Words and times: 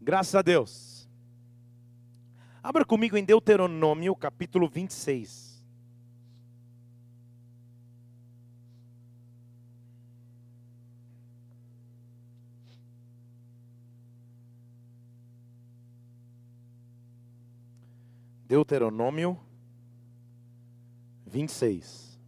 Graças 0.00 0.34
a 0.34 0.40
Deus. 0.40 1.08
Abra 2.62 2.84
comigo 2.84 3.16
em 3.16 3.24
Deuteronômio, 3.24 4.16
capítulo 4.16 4.68
26. 4.68 5.50
Deuteronômio 18.48 19.38
26. 21.26 22.18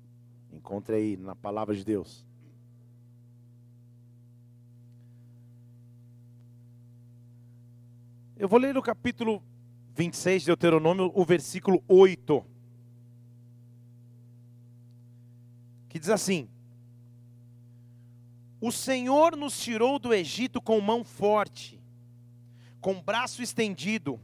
Encontre 0.53 0.95
aí 0.95 1.17
na 1.17 1.35
palavra 1.35 1.75
de 1.75 1.85
Deus. 1.85 2.25
Eu 8.43 8.49
vou 8.49 8.59
ler 8.59 8.77
o 8.77 8.83
capítulo 8.83 9.41
26 9.95 10.43
de 10.43 10.47
Deuteronômio, 10.47 11.13
o 11.15 11.25
versículo 11.25 11.81
8. 11.87 12.45
Que 15.89 15.97
diz 15.97 16.09
assim: 16.09 16.49
O 18.61 18.73
Senhor 18.73 19.37
nos 19.37 19.57
tirou 19.61 19.97
do 19.97 20.13
Egito 20.13 20.61
com 20.61 20.81
mão 20.81 21.05
forte, 21.05 21.81
com 22.81 23.01
braço 23.01 23.45
estendido, 23.45 24.19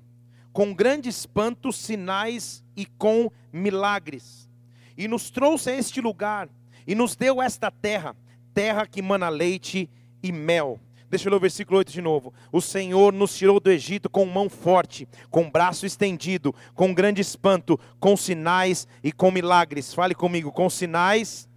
com 0.52 0.74
grande 0.74 1.08
espanto, 1.08 1.72
sinais 1.72 2.64
e 2.74 2.86
com 2.86 3.30
milagres. 3.52 4.50
E 4.96 5.06
nos 5.06 5.30
trouxe 5.30 5.70
a 5.70 5.74
este 5.76 6.00
lugar, 6.00 6.48
e 6.88 6.92
nos 6.92 7.14
deu 7.14 7.40
esta 7.40 7.70
terra, 7.70 8.16
terra 8.52 8.84
que 8.84 9.00
mana 9.00 9.28
leite 9.28 9.88
e 10.20 10.32
mel 10.32 10.80
Deixa 11.10 11.26
eu 11.26 11.30
ler 11.30 11.36
o 11.36 11.40
versículo 11.40 11.78
8 11.78 11.90
de 11.90 12.02
novo. 12.02 12.34
O 12.52 12.60
Senhor 12.60 13.12
nos 13.12 13.34
tirou 13.34 13.58
do 13.58 13.70
Egito 13.70 14.10
com 14.10 14.26
mão 14.26 14.50
forte, 14.50 15.08
com 15.30 15.50
braço 15.50 15.86
estendido, 15.86 16.54
com 16.74 16.92
grande 16.92 17.22
espanto, 17.22 17.80
com 17.98 18.16
sinais 18.16 18.86
e 19.02 19.10
com 19.10 19.30
milagres. 19.30 19.94
Fale 19.94 20.14
comigo, 20.14 20.52
com 20.52 20.68
sinais 20.68 21.48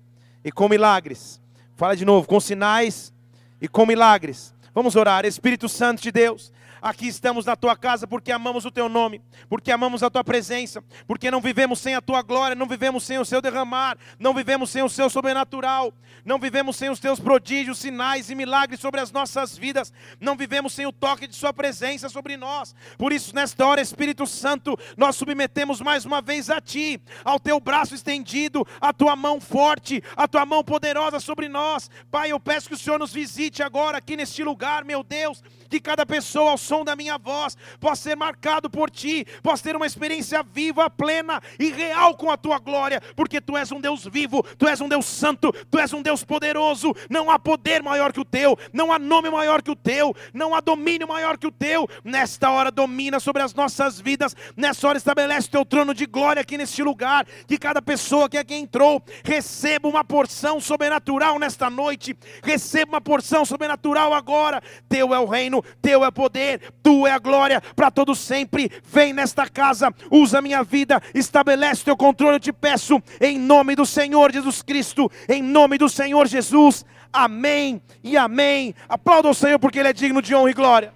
e 0.43 0.51
com 0.51 0.69
milagres. 0.69 1.41
Fala 1.75 1.95
de 1.95 2.05
novo, 2.05 2.27
com 2.27 2.39
sinais 2.39 3.13
e 3.59 3.67
com 3.67 3.85
milagres. 3.85 4.53
Vamos 4.73 4.95
orar. 4.95 5.25
Espírito 5.25 5.67
Santo 5.67 6.01
de 6.01 6.11
Deus, 6.11 6.53
Aqui 6.81 7.07
estamos 7.07 7.45
na 7.45 7.55
tua 7.55 7.75
casa 7.75 8.07
porque 8.07 8.31
amamos 8.31 8.65
o 8.65 8.71
teu 8.71 8.89
nome, 8.89 9.21
porque 9.47 9.71
amamos 9.71 10.01
a 10.01 10.09
tua 10.09 10.23
presença, 10.23 10.83
porque 11.05 11.29
não 11.29 11.39
vivemos 11.39 11.79
sem 11.79 11.93
a 11.93 12.01
tua 12.01 12.23
glória, 12.23 12.55
não 12.55 12.65
vivemos 12.65 13.03
sem 13.03 13.19
o 13.19 13.25
seu 13.25 13.39
derramar, 13.39 13.97
não 14.17 14.33
vivemos 14.33 14.71
sem 14.71 14.81
o 14.81 14.89
seu 14.89 15.07
sobrenatural, 15.07 15.93
não 16.25 16.39
vivemos 16.39 16.75
sem 16.75 16.89
os 16.89 16.99
teus 16.99 17.19
prodígios, 17.19 17.77
sinais 17.77 18.31
e 18.31 18.35
milagres 18.35 18.79
sobre 18.79 18.99
as 18.99 19.11
nossas 19.11 19.55
vidas, 19.55 19.93
não 20.19 20.35
vivemos 20.35 20.73
sem 20.73 20.87
o 20.87 20.91
toque 20.91 21.27
de 21.27 21.35
sua 21.35 21.53
presença 21.53 22.09
sobre 22.09 22.35
nós. 22.35 22.73
Por 22.97 23.13
isso, 23.13 23.35
nesta 23.35 23.63
hora, 23.63 23.79
Espírito 23.79 24.25
Santo, 24.25 24.75
nós 24.97 25.15
submetemos 25.15 25.81
mais 25.81 26.03
uma 26.03 26.19
vez 26.19 26.49
a 26.49 26.59
ti, 26.59 26.99
ao 27.23 27.39
teu 27.39 27.59
braço 27.59 27.93
estendido, 27.93 28.65
a 28.79 28.91
tua 28.91 29.15
mão 29.15 29.39
forte, 29.39 30.03
a 30.15 30.27
tua 30.27 30.47
mão 30.47 30.63
poderosa 30.63 31.19
sobre 31.19 31.47
nós. 31.47 31.91
Pai, 32.09 32.31
eu 32.31 32.39
peço 32.39 32.69
que 32.69 32.75
o 32.75 32.77
Senhor 32.77 32.97
nos 32.97 33.13
visite 33.13 33.61
agora 33.61 33.99
aqui 33.99 34.17
neste 34.17 34.43
lugar, 34.43 34.83
meu 34.83 35.03
Deus, 35.03 35.43
que 35.71 35.79
cada 35.79 36.05
pessoa 36.05 36.51
ao 36.51 36.57
som 36.57 36.83
da 36.83 36.97
minha 36.97 37.17
voz 37.17 37.57
possa 37.79 38.01
ser 38.01 38.17
marcado 38.17 38.69
por 38.69 38.91
ti, 38.91 39.25
possa 39.41 39.63
ter 39.63 39.75
uma 39.75 39.85
experiência 39.85 40.43
viva, 40.43 40.89
plena 40.89 41.41
e 41.57 41.71
real 41.71 42.15
com 42.15 42.29
a 42.29 42.35
tua 42.35 42.59
glória, 42.59 43.01
porque 43.15 43.39
tu 43.39 43.55
és 43.55 43.71
um 43.71 43.79
Deus 43.79 44.05
vivo, 44.05 44.43
tu 44.57 44.67
és 44.67 44.81
um 44.81 44.89
Deus 44.89 45.05
santo, 45.05 45.53
tu 45.71 45.79
és 45.79 45.93
um 45.93 46.01
Deus 46.01 46.25
poderoso. 46.25 46.93
Não 47.09 47.31
há 47.31 47.39
poder 47.39 47.81
maior 47.81 48.11
que 48.11 48.19
o 48.19 48.25
teu, 48.25 48.57
não 48.73 48.91
há 48.91 48.99
nome 48.99 49.29
maior 49.29 49.61
que 49.61 49.71
o 49.71 49.75
teu, 49.75 50.13
não 50.33 50.53
há 50.53 50.59
domínio 50.59 51.07
maior 51.07 51.37
que 51.37 51.47
o 51.47 51.51
teu. 51.51 51.87
Nesta 52.03 52.51
hora 52.51 52.69
domina 52.69 53.19
sobre 53.19 53.41
as 53.41 53.53
nossas 53.53 53.99
vidas, 53.99 54.35
nessa 54.57 54.87
hora 54.87 54.97
estabelece 54.97 55.47
o 55.47 55.51
teu 55.51 55.65
trono 55.65 55.93
de 55.93 56.05
glória 56.05 56.41
aqui 56.41 56.57
neste 56.57 56.83
lugar, 56.83 57.25
que 57.47 57.57
cada 57.57 57.81
pessoa 57.81 58.29
que 58.29 58.37
aqui 58.37 58.55
entrou 58.55 59.01
receba 59.23 59.87
uma 59.87 60.03
porção 60.03 60.59
sobrenatural 60.59 61.39
nesta 61.39 61.69
noite, 61.69 62.17
receba 62.43 62.91
uma 62.91 63.01
porção 63.01 63.45
sobrenatural 63.45 64.13
agora. 64.13 64.61
Teu 64.89 65.13
é 65.13 65.19
o 65.19 65.25
reino, 65.25 65.60
teu 65.81 66.03
é 66.03 66.07
o 66.07 66.11
poder, 66.11 66.73
tu 66.83 67.05
é 67.05 67.11
a 67.11 67.19
glória 67.19 67.61
para 67.75 67.91
todo 67.91 68.15
sempre. 68.15 68.71
Vem 68.83 69.13
nesta 69.13 69.49
casa, 69.49 69.93
usa 70.09 70.39
a 70.39 70.41
minha 70.41 70.63
vida, 70.63 71.01
estabelece 71.13 71.83
teu 71.83 71.97
controle, 71.97 72.35
eu 72.35 72.39
te 72.39 72.53
peço, 72.53 73.01
em 73.19 73.37
nome 73.37 73.75
do 73.75 73.85
Senhor 73.85 74.31
Jesus 74.31 74.61
Cristo, 74.61 75.11
em 75.27 75.41
nome 75.41 75.77
do 75.77 75.89
Senhor 75.89 76.27
Jesus. 76.27 76.85
Amém 77.13 77.81
e 78.03 78.15
amém. 78.15 78.73
Aplauda 78.87 79.29
o 79.29 79.33
Senhor 79.33 79.59
porque 79.59 79.79
Ele 79.79 79.89
é 79.89 79.93
digno 79.93 80.21
de 80.21 80.33
honra 80.33 80.51
e 80.51 80.53
glória. 80.53 80.93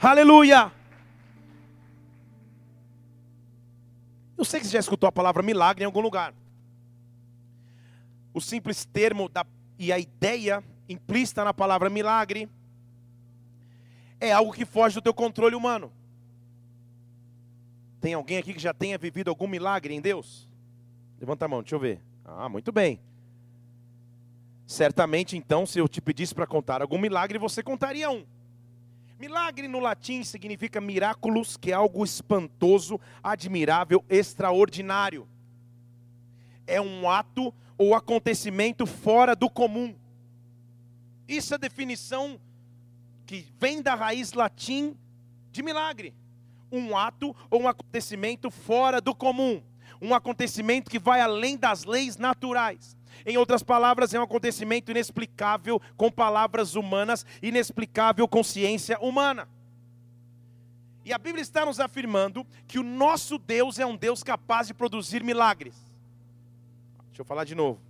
Aleluia. 0.00 0.72
Eu 4.38 4.44
sei 4.46 4.58
que 4.58 4.66
você 4.66 4.72
já 4.72 4.78
escutou 4.78 5.06
a 5.06 5.12
palavra 5.12 5.42
milagre 5.42 5.82
em 5.82 5.86
algum 5.86 6.00
lugar. 6.00 6.32
O 8.32 8.40
simples 8.40 8.86
termo 8.86 9.28
da, 9.28 9.44
e 9.78 9.92
a 9.92 9.98
ideia 9.98 10.64
implícita 10.92 11.44
na 11.44 11.54
palavra 11.54 11.88
milagre 11.88 12.48
é 14.20 14.32
algo 14.32 14.52
que 14.52 14.66
foge 14.66 14.96
do 14.96 15.02
teu 15.02 15.14
controle 15.14 15.54
humano. 15.54 15.92
Tem 18.00 18.14
alguém 18.14 18.38
aqui 18.38 18.52
que 18.52 18.60
já 18.60 18.74
tenha 18.74 18.98
vivido 18.98 19.28
algum 19.28 19.46
milagre 19.46 19.94
em 19.94 20.00
Deus? 20.00 20.48
Levanta 21.18 21.44
a 21.44 21.48
mão, 21.48 21.62
deixa 21.62 21.74
eu 21.74 21.80
ver. 21.80 22.00
Ah, 22.24 22.48
muito 22.48 22.72
bem. 22.72 23.00
Certamente, 24.66 25.36
então, 25.36 25.66
se 25.66 25.78
eu 25.78 25.88
te 25.88 26.00
pedisse 26.00 26.34
para 26.34 26.46
contar 26.46 26.80
algum 26.80 26.98
milagre, 26.98 27.38
você 27.38 27.62
contaria 27.62 28.10
um. 28.10 28.24
Milagre 29.18 29.68
no 29.68 29.80
latim 29.80 30.22
significa 30.22 30.80
miraculous, 30.80 31.56
que 31.56 31.72
é 31.72 31.74
algo 31.74 32.04
espantoso, 32.04 32.98
admirável, 33.22 34.02
extraordinário. 34.08 35.28
É 36.66 36.80
um 36.80 37.10
ato 37.10 37.52
ou 37.76 37.94
acontecimento 37.94 38.86
fora 38.86 39.36
do 39.36 39.50
comum. 39.50 39.94
Isso 41.30 41.54
é 41.54 41.56
a 41.56 41.58
definição 41.58 42.40
que 43.24 43.46
vem 43.56 43.80
da 43.80 43.94
raiz 43.94 44.32
latim 44.32 44.96
de 45.52 45.62
milagre. 45.62 46.12
Um 46.72 46.96
ato 46.96 47.36
ou 47.48 47.62
um 47.62 47.68
acontecimento 47.68 48.50
fora 48.50 49.00
do 49.00 49.14
comum. 49.14 49.62
Um 50.02 50.12
acontecimento 50.12 50.90
que 50.90 50.98
vai 50.98 51.20
além 51.20 51.56
das 51.56 51.84
leis 51.84 52.16
naturais. 52.16 52.96
Em 53.24 53.36
outras 53.36 53.62
palavras, 53.62 54.12
é 54.12 54.18
um 54.18 54.24
acontecimento 54.24 54.90
inexplicável 54.90 55.80
com 55.96 56.10
palavras 56.10 56.74
humanas, 56.74 57.24
inexplicável 57.40 58.26
com 58.26 58.42
ciência 58.42 58.98
humana. 58.98 59.48
E 61.04 61.12
a 61.12 61.18
Bíblia 61.18 61.42
está 61.42 61.64
nos 61.64 61.78
afirmando 61.78 62.44
que 62.66 62.78
o 62.80 62.82
nosso 62.82 63.38
Deus 63.38 63.78
é 63.78 63.86
um 63.86 63.96
Deus 63.96 64.24
capaz 64.24 64.66
de 64.66 64.74
produzir 64.74 65.22
milagres. 65.22 65.76
Deixa 67.06 67.22
eu 67.22 67.24
falar 67.24 67.44
de 67.44 67.54
novo. 67.54 67.80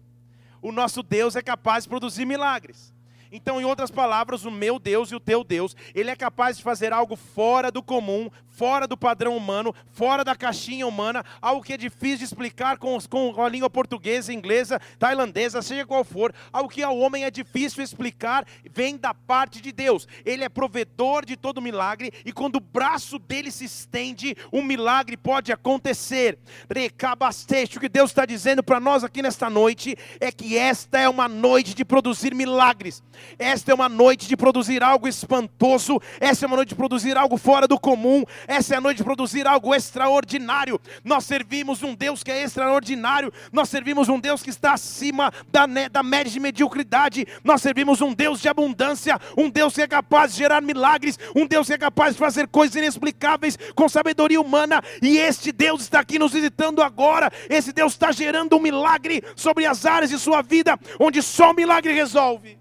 O 0.61 0.71
nosso 0.71 1.03
Deus 1.03 1.37
é 1.37 1.43
capaz 1.43 1.85
de 1.85 1.89
produzir 1.89 2.27
milagres. 2.27 2.93
Então, 3.33 3.61
em 3.61 3.65
outras 3.65 3.91
palavras, 3.91 4.45
o 4.45 4.51
meu 4.51 4.79
Deus 4.79 5.11
e 5.13 5.15
o 5.15 5.21
teu 5.21 5.45
Deus, 5.45 5.77
ele 5.95 6.11
é 6.11 6.17
capaz 6.17 6.57
de 6.57 6.63
fazer 6.63 6.93
algo 6.93 7.17
fora 7.17 7.71
do 7.71 7.83
comum, 7.83 8.31
fora 8.61 8.87
do 8.87 8.95
padrão 8.95 9.35
humano, 9.35 9.75
fora 9.91 10.23
da 10.23 10.37
caixinha 10.37 10.87
humana, 10.87 11.25
algo 11.41 11.63
que 11.63 11.73
é 11.73 11.79
difícil 11.79 12.19
de 12.19 12.25
explicar 12.25 12.77
com, 12.77 12.99
com 13.09 13.43
a 13.43 13.49
língua 13.49 13.71
portuguesa, 13.71 14.35
inglesa, 14.35 14.79
tailandesa, 14.99 15.63
seja 15.63 15.87
qual 15.87 16.05
for, 16.05 16.31
algo 16.53 16.69
que 16.69 16.83
ao 16.83 16.99
homem 16.99 17.25
é 17.25 17.31
difícil 17.31 17.83
explicar, 17.83 18.47
vem 18.71 18.99
da 18.99 19.15
parte 19.15 19.63
de 19.63 19.73
Deus. 19.73 20.07
Ele 20.27 20.45
é 20.45 20.49
provedor 20.51 21.25
de 21.25 21.39
todo 21.39 21.63
milagre 21.63 22.13
e 22.23 22.35
quando 22.35 22.57
o 22.57 22.61
braço 22.61 23.19
dele 23.19 23.51
se 23.51 23.65
estende, 23.65 24.37
um 24.53 24.63
milagre 24.63 25.17
pode 25.17 25.51
acontecer. 25.51 26.39
Recabastejo, 26.69 27.79
o 27.79 27.81
que 27.81 27.89
Deus 27.89 28.11
está 28.11 28.27
dizendo 28.27 28.63
para 28.63 28.79
nós 28.79 29.03
aqui 29.03 29.23
nesta 29.23 29.49
noite 29.49 29.97
é 30.21 30.31
que 30.31 30.59
esta 30.59 30.99
é 30.99 31.09
uma 31.09 31.29
noite 31.29 31.75
de 31.75 31.83
produzir 31.83 32.35
milagres. 32.35 33.03
Esta 33.39 33.73
é 33.73 33.75
uma 33.75 33.89
noite 33.89 34.29
de 34.29 34.37
produzir 34.37 34.83
algo 34.83 35.09
espantoso, 35.09 35.99
esta 36.21 36.45
é 36.45 36.47
uma 36.47 36.57
noite 36.57 36.71
de 36.71 36.75
produzir 36.75 37.17
algo 37.17 37.39
fora 37.39 37.67
do 37.67 37.81
comum, 37.81 38.23
essa 38.51 38.75
é 38.75 38.79
a 38.79 38.81
noite 38.81 38.97
de 38.97 39.05
produzir 39.05 39.47
algo 39.47 39.73
extraordinário. 39.73 40.81
Nós 41.05 41.25
servimos 41.25 41.85
um 41.85 41.95
Deus 41.95 42.25
que 42.25 42.33
é 42.33 42.43
extraordinário, 42.43 43.33
nós 43.53 43.69
servimos 43.69 44.09
um 44.09 44.19
Deus 44.19 44.43
que 44.43 44.51
está 44.51 44.73
acima 44.73 45.33
da, 45.47 45.67
da 45.89 46.03
média 46.03 46.33
de 46.33 46.41
mediocridade, 46.41 47.25
nós 47.45 47.63
servimos 47.63 48.01
um 48.01 48.13
Deus 48.13 48.41
de 48.41 48.49
abundância, 48.49 49.21
um 49.39 49.49
Deus 49.49 49.75
que 49.75 49.83
é 49.83 49.87
capaz 49.87 50.33
de 50.33 50.39
gerar 50.39 50.61
milagres, 50.61 51.17
um 51.37 51.47
Deus 51.47 51.69
que 51.69 51.75
é 51.75 51.79
capaz 51.79 52.15
de 52.15 52.19
fazer 52.19 52.49
coisas 52.49 52.75
inexplicáveis 52.75 53.57
com 53.77 53.89
sabedoria 53.89 54.41
humana, 54.41 54.83
e 55.01 55.17
este 55.17 55.53
Deus 55.53 55.83
está 55.83 56.01
aqui 56.01 56.19
nos 56.19 56.33
visitando 56.33 56.83
agora. 56.83 57.31
Esse 57.49 57.73
Deus 57.73 57.93
está 57.93 58.11
gerando 58.11 58.57
um 58.57 58.61
milagre 58.61 59.23
sobre 59.37 59.65
as 59.65 59.87
áreas 59.87 60.11
de 60.11 60.19
sua 60.19 60.43
vida, 60.43 60.77
onde 60.99 61.23
só 61.23 61.53
o 61.53 61.55
milagre 61.55 61.93
resolve. 61.93 62.59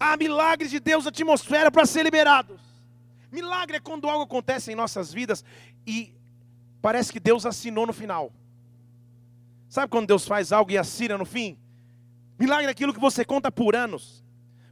Há 0.00 0.16
milagres 0.16 0.72
de 0.72 0.80
Deus 0.80 1.04
na 1.04 1.10
atmosfera 1.10 1.70
para 1.70 1.86
ser 1.86 2.02
liberados. 2.02 2.69
Milagre 3.30 3.76
é 3.76 3.80
quando 3.80 4.08
algo 4.08 4.24
acontece 4.24 4.72
em 4.72 4.74
nossas 4.74 5.12
vidas 5.12 5.44
e 5.86 6.14
parece 6.82 7.12
que 7.12 7.20
Deus 7.20 7.46
assinou 7.46 7.86
no 7.86 7.92
final. 7.92 8.32
Sabe 9.68 9.88
quando 9.88 10.08
Deus 10.08 10.26
faz 10.26 10.52
algo 10.52 10.70
e 10.70 10.78
assina 10.78 11.16
no 11.16 11.24
fim? 11.24 11.58
Milagre 12.38 12.66
é 12.66 12.70
aquilo 12.70 12.92
que 12.92 13.00
você 13.00 13.24
conta 13.24 13.52
por 13.52 13.76
anos. 13.76 14.24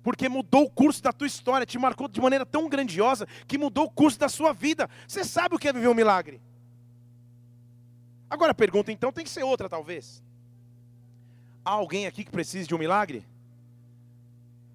porque 0.08 0.26
mudou 0.26 0.64
o 0.64 0.70
curso 0.70 1.02
da 1.02 1.12
tua 1.12 1.26
história, 1.26 1.66
te 1.66 1.78
marcou 1.78 2.08
de 2.08 2.18
maneira 2.18 2.46
tão 2.46 2.66
grandiosa 2.66 3.26
que 3.46 3.58
mudou 3.58 3.84
o 3.84 3.90
curso 3.90 4.18
da 4.18 4.28
sua 4.28 4.54
vida. 4.54 4.88
Você 5.06 5.22
sabe 5.22 5.54
o 5.54 5.58
que 5.58 5.68
é 5.68 5.72
viver 5.72 5.88
um 5.88 5.94
milagre. 5.94 6.40
Agora 8.30 8.52
a 8.52 8.54
pergunta 8.54 8.90
então 8.90 9.12
tem 9.12 9.22
que 9.22 9.30
ser 9.30 9.42
outra, 9.42 9.68
talvez. 9.68 10.22
Há 11.62 11.72
alguém 11.72 12.06
aqui 12.06 12.24
que 12.24 12.30
precise 12.30 12.66
de 12.66 12.74
um 12.74 12.78
milagre? 12.78 13.18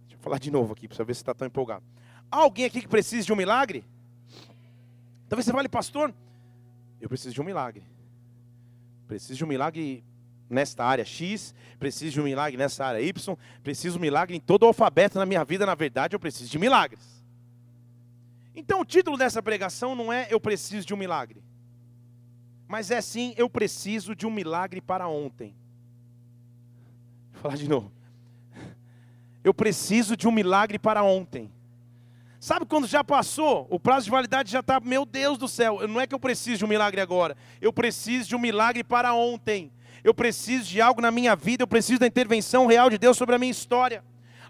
Deixa 0.03 0.15
eu 0.15 0.19
falar 0.19 0.37
de 0.37 0.51
novo 0.51 0.73
aqui, 0.73 0.87
para 0.87 1.03
ver 1.03 1.15
se 1.15 1.21
está 1.21 1.33
tão 1.33 1.47
empolgado. 1.47 1.83
Há 2.33 2.37
alguém 2.37 2.65
aqui 2.65 2.81
que 2.81 2.87
precise 2.87 3.27
de 3.27 3.31
um 3.31 3.35
milagre? 3.35 3.85
Talvez 5.29 5.45
você 5.45 5.51
fale, 5.51 5.69
pastor, 5.69 6.11
eu 6.99 7.07
preciso 7.07 7.31
de 7.31 7.39
um 7.39 7.43
milagre. 7.43 7.83
Preciso 9.07 9.35
de 9.35 9.43
um 9.43 9.47
milagre 9.47 10.03
nesta 10.49 10.83
área 10.83 11.05
X, 11.05 11.53
preciso 11.77 12.13
de 12.13 12.21
um 12.21 12.23
milagre 12.23 12.57
nessa 12.57 12.83
área 12.87 12.99
Y, 12.99 13.37
preciso 13.61 13.93
de 13.93 13.99
um 13.99 14.01
milagre 14.01 14.35
em 14.35 14.39
todo 14.39 14.63
o 14.63 14.65
alfabeto 14.65 15.19
na 15.19 15.27
minha 15.27 15.45
vida, 15.45 15.63
na 15.63 15.75
verdade, 15.75 16.15
eu 16.15 16.19
preciso 16.19 16.49
de 16.49 16.57
milagres. 16.57 17.23
Então 18.55 18.81
o 18.81 18.85
título 18.85 19.15
dessa 19.15 19.39
pregação 19.39 19.93
não 19.93 20.11
é 20.11 20.27
Eu 20.31 20.39
preciso 20.39 20.87
de 20.87 20.93
um 20.95 20.97
milagre, 20.97 21.43
mas 22.67 22.89
é 22.89 22.99
sim 22.99 23.35
Eu 23.37 23.47
preciso 23.47 24.15
de 24.15 24.25
um 24.25 24.31
milagre 24.31 24.81
para 24.81 25.07
ontem. 25.07 25.55
Vou 27.31 27.43
falar 27.43 27.57
de 27.57 27.69
novo. 27.69 27.91
Eu 29.43 29.53
preciso 29.53 30.17
de 30.17 30.27
um 30.27 30.31
milagre 30.31 30.79
para 30.79 31.03
ontem. 31.03 31.51
Sabe 32.43 32.65
quando 32.65 32.85
já 32.87 33.05
passou? 33.05 33.65
O 33.69 33.79
prazo 33.79 34.03
de 34.03 34.11
validade 34.11 34.51
já 34.51 34.59
está, 34.59 34.77
meu 34.77 35.05
Deus 35.05 35.37
do 35.37 35.47
céu, 35.47 35.87
não 35.87 36.01
é 36.01 36.05
que 36.05 36.13
eu 36.13 36.19
preciso 36.19 36.57
de 36.57 36.65
um 36.65 36.67
milagre 36.67 36.99
agora, 36.99 37.37
eu 37.61 37.71
preciso 37.71 38.27
de 38.27 38.35
um 38.35 38.39
milagre 38.39 38.83
para 38.83 39.13
ontem. 39.13 39.71
Eu 40.03 40.13
preciso 40.13 40.65
de 40.65 40.81
algo 40.81 40.99
na 40.99 41.09
minha 41.09 41.37
vida, 41.37 41.63
eu 41.63 41.67
preciso 41.67 42.01
da 42.01 42.05
intervenção 42.05 42.65
real 42.67 42.89
de 42.89 42.97
Deus 42.97 43.15
sobre 43.15 43.33
a 43.33 43.39
minha 43.39 43.49
história 43.49 44.03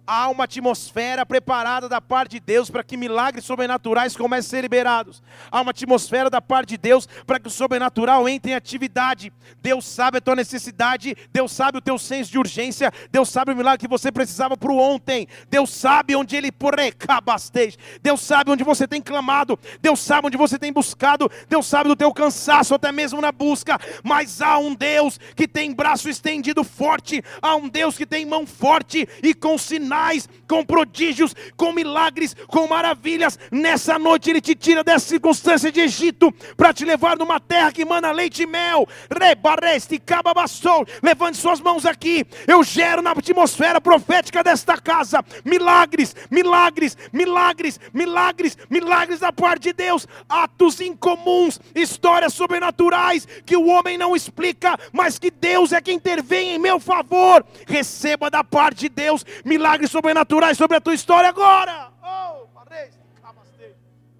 há 0.05 0.29
uma 0.29 0.43
atmosfera 0.43 1.25
preparada 1.25 1.87
da 1.87 2.01
parte 2.01 2.31
de 2.31 2.39
Deus 2.39 2.69
para 2.69 2.83
que 2.83 2.97
milagres 2.97 3.45
sobrenaturais 3.45 4.15
comecem 4.15 4.47
a 4.47 4.49
ser 4.49 4.61
liberados. 4.61 5.23
Há 5.49 5.61
uma 5.61 5.71
atmosfera 5.71 6.29
da 6.29 6.41
parte 6.41 6.69
de 6.69 6.77
Deus 6.77 7.07
para 7.25 7.39
que 7.39 7.47
o 7.47 7.51
sobrenatural 7.51 8.27
entre 8.27 8.51
em 8.51 8.55
atividade. 8.55 9.31
Deus 9.61 9.85
sabe 9.85 10.17
a 10.17 10.21
tua 10.21 10.35
necessidade, 10.35 11.15
Deus 11.31 11.51
sabe 11.51 11.77
o 11.77 11.81
teu 11.81 11.97
senso 11.97 12.31
de 12.31 12.37
urgência, 12.37 12.91
Deus 13.11 13.29
sabe 13.29 13.53
o 13.53 13.55
milagre 13.55 13.79
que 13.79 13.87
você 13.87 14.11
precisava 14.11 14.57
para 14.57 14.71
o 14.71 14.77
ontem. 14.77 15.27
Deus 15.49 15.69
sabe 15.71 16.15
onde 16.15 16.35
ele 16.35 16.51
porrecabasteja. 16.51 17.77
Deus 18.01 18.21
sabe 18.21 18.51
onde 18.51 18.63
você 18.63 18.87
tem 18.87 19.01
clamado, 19.01 19.57
Deus 19.81 19.99
sabe 19.99 20.27
onde 20.27 20.37
você 20.37 20.59
tem 20.59 20.73
buscado, 20.73 21.29
Deus 21.47 21.65
sabe 21.65 21.89
do 21.89 21.95
teu 21.95 22.13
cansaço 22.13 22.75
até 22.75 22.91
mesmo 22.91 23.21
na 23.21 23.31
busca, 23.31 23.79
mas 24.03 24.41
há 24.41 24.57
um 24.57 24.75
Deus 24.75 25.19
que 25.35 25.47
tem 25.47 25.73
braço 25.73 26.09
estendido 26.09 26.63
forte, 26.63 27.23
há 27.41 27.55
um 27.55 27.69
Deus 27.69 27.97
que 27.97 28.05
tem 28.05 28.25
mão 28.25 28.45
forte 28.45 29.07
e 29.21 29.33
com 29.33 29.57
sinais 29.57 29.92
sinais, 29.93 30.27
com 30.47 30.65
prodígios, 30.65 31.35
com 31.55 31.71
milagres, 31.71 32.35
com 32.47 32.67
maravilhas. 32.67 33.37
Nessa 33.51 33.99
noite 33.99 34.29
Ele 34.29 34.41
te 34.41 34.55
tira 34.55 34.83
dessa 34.83 35.07
circunstância 35.07 35.71
de 35.71 35.81
Egito 35.81 36.31
para 36.57 36.73
te 36.73 36.83
levar 36.83 37.17
numa 37.17 37.39
terra 37.39 37.71
que 37.71 37.85
mana 37.85 38.11
leite 38.11 38.43
e 38.43 38.47
mel. 38.47 38.87
Rebareste, 39.09 39.99
cababassou. 39.99 40.85
Levante 41.01 41.37
suas 41.37 41.61
mãos 41.61 41.85
aqui. 41.85 42.25
Eu 42.47 42.63
gero 42.63 43.01
na 43.01 43.11
atmosfera 43.11 43.79
profética 43.79 44.43
desta 44.43 44.77
casa 44.77 45.23
milagres, 45.45 46.15
milagres, 46.31 46.97
milagres, 47.11 47.79
milagres, 47.93 48.57
milagres 48.69 49.19
da 49.19 49.31
parte 49.31 49.63
de 49.63 49.73
Deus, 49.73 50.07
atos 50.27 50.81
incomuns, 50.81 51.59
histórias 51.75 52.33
sobrenaturais 52.33 53.27
que 53.45 53.55
o 53.55 53.67
homem 53.67 53.97
não 53.97 54.15
explica, 54.15 54.77
mas 54.91 55.19
que 55.19 55.29
Deus 55.29 55.71
é 55.71 55.81
quem 55.81 55.95
intervém 55.95 56.55
em 56.55 56.59
meu 56.59 56.79
favor. 56.79 57.45
Receba 57.67 58.29
da 58.29 58.43
parte 58.43 58.81
de 58.81 58.89
Deus 58.89 59.25
milagres 59.45 59.82
milagres 59.83 59.91
sobrenaturais 59.91 60.57
sobre 60.57 60.77
a 60.77 60.81
tua 60.81 60.93
história 60.93 61.29
agora. 61.29 61.91
Oh, 62.01 62.47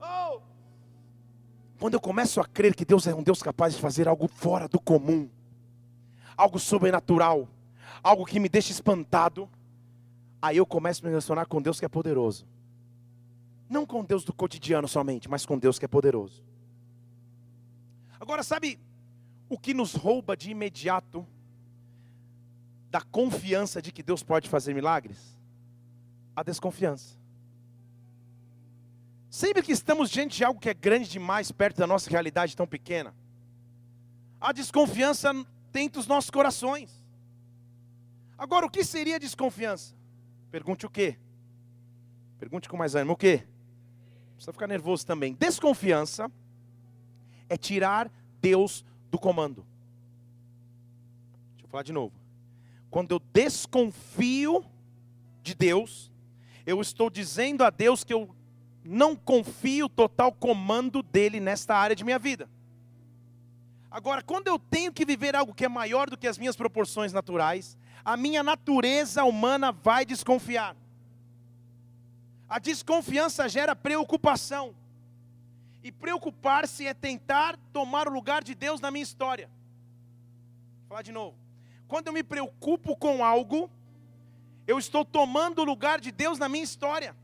oh. 0.02 0.42
Quando 1.80 1.96
eu 1.96 2.00
começo 2.00 2.40
a 2.40 2.46
crer 2.46 2.76
que 2.76 2.86
Deus 2.86 3.08
é 3.08 3.16
um 3.16 3.24
Deus 3.24 3.42
capaz 3.42 3.76
de 3.76 3.82
fazer 3.82 4.08
algo 4.08 4.28
fora 4.28 4.68
do 4.68 4.80
comum, 4.80 5.30
algo 6.38 6.60
sobrenatural, 6.60 7.48
algo 8.02 8.26
que 8.26 8.40
me 8.40 8.48
deixa 8.48 8.72
espantado, 8.72 9.50
aí 10.42 10.58
eu 10.58 10.66
começo 10.66 11.02
a 11.02 11.04
me 11.06 11.10
relacionar 11.10 11.46
com 11.46 11.62
Deus 11.62 11.80
que 11.80 11.86
é 11.86 11.90
poderoso. 11.90 12.46
Não 13.70 13.86
com 13.86 14.04
Deus 14.04 14.24
do 14.24 14.34
cotidiano 14.34 14.88
somente, 14.88 15.30
mas 15.30 15.46
com 15.46 15.58
Deus 15.58 15.80
que 15.80 15.86
é 15.86 15.88
poderoso. 15.88 16.44
Agora, 18.20 18.44
sabe 18.44 18.80
o 19.50 19.58
que 19.58 19.74
nos 19.74 19.94
rouba 19.94 20.38
de 20.38 20.52
imediato 20.52 21.26
da 22.90 23.02
confiança 23.02 23.82
de 23.82 23.92
que 23.92 24.04
Deus 24.04 24.24
pode 24.24 24.48
fazer 24.48 24.74
milagres? 24.74 25.33
A 26.36 26.44
desconfiança. 26.44 27.18
Sempre 29.30 29.64
que 29.64 29.72
estamos 29.72 30.10
diante 30.10 30.38
de 30.38 30.44
algo 30.44 30.60
que 30.60 30.70
é 30.70 30.74
grande 30.74 31.10
demais, 31.10 31.52
perto 31.52 31.78
da 31.78 31.88
nossa 31.88 32.10
realidade 32.10 32.56
tão 32.56 32.68
pequena, 32.68 33.16
a 34.40 34.52
desconfiança 34.52 35.32
tenta 35.72 36.00
os 36.00 36.06
nossos 36.06 36.30
corações. 36.30 37.02
Agora, 38.38 38.66
o 38.66 38.70
que 38.70 38.84
seria 38.84 39.20
desconfiança? 39.20 39.96
Pergunte 40.52 40.86
o 40.86 40.90
quê? 40.90 41.18
Pergunte 42.38 42.70
com 42.70 42.78
mais 42.78 42.94
ânimo, 42.94 43.14
o 43.14 43.18
quê? 43.18 43.44
Precisa 44.36 44.52
ficar 44.54 44.68
nervoso 44.68 45.06
também. 45.06 45.34
Desconfiança 45.34 46.32
é 47.50 47.58
tirar 47.58 48.12
Deus 48.40 48.86
do 49.10 49.18
comando. 49.18 49.66
Deixa 51.54 51.66
eu 51.66 51.70
falar 51.70 51.84
de 51.84 51.94
novo. 51.94 52.14
Quando 52.92 53.12
eu 53.12 53.20
desconfio 53.20 54.64
de 55.42 55.56
Deus, 55.56 56.12
eu 56.66 56.80
estou 56.82 57.10
dizendo 57.10 57.64
a 57.64 57.70
Deus 57.70 58.04
que 58.04 58.14
eu 58.14 58.34
não 58.84 59.16
confio 59.16 59.88
total 59.88 60.32
comando 60.32 61.02
dele 61.02 61.40
nesta 61.40 61.76
área 61.76 61.96
de 61.96 62.04
minha 62.04 62.20
vida. 62.20 62.50
Agora, 63.90 64.22
quando 64.22 64.48
eu 64.48 64.58
tenho 64.58 64.92
que 64.92 65.06
viver 65.06 65.36
algo 65.36 65.54
que 65.54 65.66
é 65.66 65.70
maior 65.70 66.10
do 66.10 66.18
que 66.18 66.28
as 66.28 66.38
minhas 66.38 66.56
proporções 66.56 67.14
naturais, 67.14 67.78
a 68.04 68.18
minha 68.18 68.42
natureza 68.42 69.24
humana 69.24 69.72
vai 69.72 70.06
desconfiar. 70.06 70.76
A 72.50 72.60
desconfiança 72.60 73.48
gera 73.48 73.76
preocupação. 73.76 74.76
E 75.84 75.92
preocupar-se 75.92 76.88
é 76.88 76.94
tentar 76.94 77.58
tomar 77.72 78.08
o 78.08 78.12
lugar 78.12 78.44
de 78.44 78.56
Deus 78.56 78.80
na 78.80 78.90
minha 78.90 79.04
história. 79.04 79.50
Vou 80.80 80.90
falar 80.90 81.02
de 81.02 81.12
novo. 81.12 81.38
Quando 81.88 82.08
eu 82.08 82.14
me 82.14 82.24
preocupo 82.24 82.96
com 82.96 83.24
algo, 83.24 83.70
eu 84.68 84.78
estou 84.80 85.04
tomando 85.04 85.60
o 85.60 85.66
lugar 85.66 86.00
de 86.00 86.12
Deus 86.12 86.40
na 86.40 86.48
minha 86.48 86.64
história. 86.64 87.16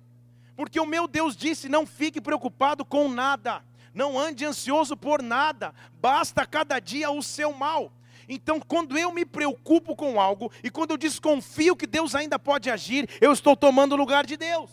Porque 0.56 0.80
o 0.80 0.86
meu 0.86 1.08
Deus 1.08 1.36
disse: 1.36 1.70
não 1.70 1.86
fique 1.86 2.20
preocupado 2.20 2.84
com 2.84 3.08
nada, 3.08 3.64
não 3.94 4.20
ande 4.20 4.46
ansioso 4.46 4.98
por 4.98 5.22
nada, 5.22 5.74
basta 6.02 6.46
cada 6.46 6.80
dia 6.80 7.10
o 7.10 7.24
seu 7.24 7.54
mal. 7.54 7.92
Então, 8.28 8.60
quando 8.60 8.98
eu 8.98 9.12
me 9.12 9.26
preocupo 9.26 9.96
com 9.96 10.22
algo 10.22 10.52
e 10.64 10.70
quando 10.70 10.92
eu 10.92 10.98
desconfio 10.98 11.76
que 11.76 11.88
Deus 11.88 12.14
ainda 12.14 12.38
pode 12.38 12.70
agir, 12.70 13.10
eu 13.20 13.32
estou 13.32 13.56
tomando 13.56 13.94
o 13.94 13.96
lugar 13.96 14.26
de 14.26 14.38
Deus. 14.38 14.70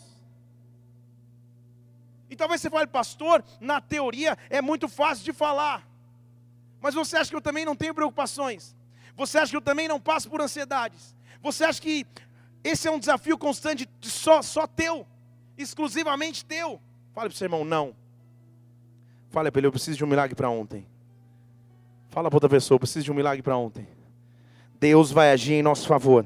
E 2.29 2.35
talvez 2.35 2.61
você 2.61 2.69
fale, 2.69 2.87
pastor, 2.87 3.43
na 3.59 3.81
teoria 3.81 4.37
é 4.49 4.61
muito 4.61 4.87
fácil 4.87 5.23
de 5.23 5.33
falar, 5.33 5.87
mas 6.79 6.93
você 6.93 7.17
acha 7.17 7.29
que 7.29 7.35
eu 7.35 7.41
também 7.41 7.65
não 7.65 7.75
tenho 7.75 7.95
preocupações? 7.95 8.75
Você 9.15 9.39
acha 9.39 9.49
que 9.49 9.57
eu 9.57 9.61
também 9.61 9.87
não 9.87 9.99
passo 9.99 10.29
por 10.29 10.41
ansiedades? 10.41 11.15
Você 11.41 11.63
acha 11.63 11.81
que 11.81 12.05
esse 12.67 12.87
é 12.87 12.91
um 12.91 12.99
desafio 12.99 13.37
constante 13.37 13.87
só, 14.01 14.41
só 14.41 14.67
teu, 14.67 15.05
exclusivamente 15.57 16.43
teu. 16.43 16.81
Fale 17.13 17.29
para 17.29 17.35
o 17.35 17.37
seu 17.37 17.45
irmão, 17.45 17.63
não. 17.63 17.95
Fale 19.29 19.49
para 19.51 19.59
ele, 19.59 19.67
eu 19.67 19.71
preciso 19.71 19.97
de 19.97 20.03
um 20.03 20.07
milagre 20.07 20.35
para 20.35 20.49
ontem. 20.49 20.85
Fala 22.09 22.29
para 22.29 22.35
outra 22.35 22.49
pessoa, 22.49 22.75
eu 22.75 22.79
preciso 22.79 23.05
de 23.05 23.11
um 23.11 23.15
milagre 23.15 23.41
para 23.41 23.55
ontem. 23.57 23.87
Deus 24.79 25.11
vai 25.11 25.31
agir 25.31 25.53
em 25.53 25.63
nosso 25.63 25.87
favor. 25.87 26.25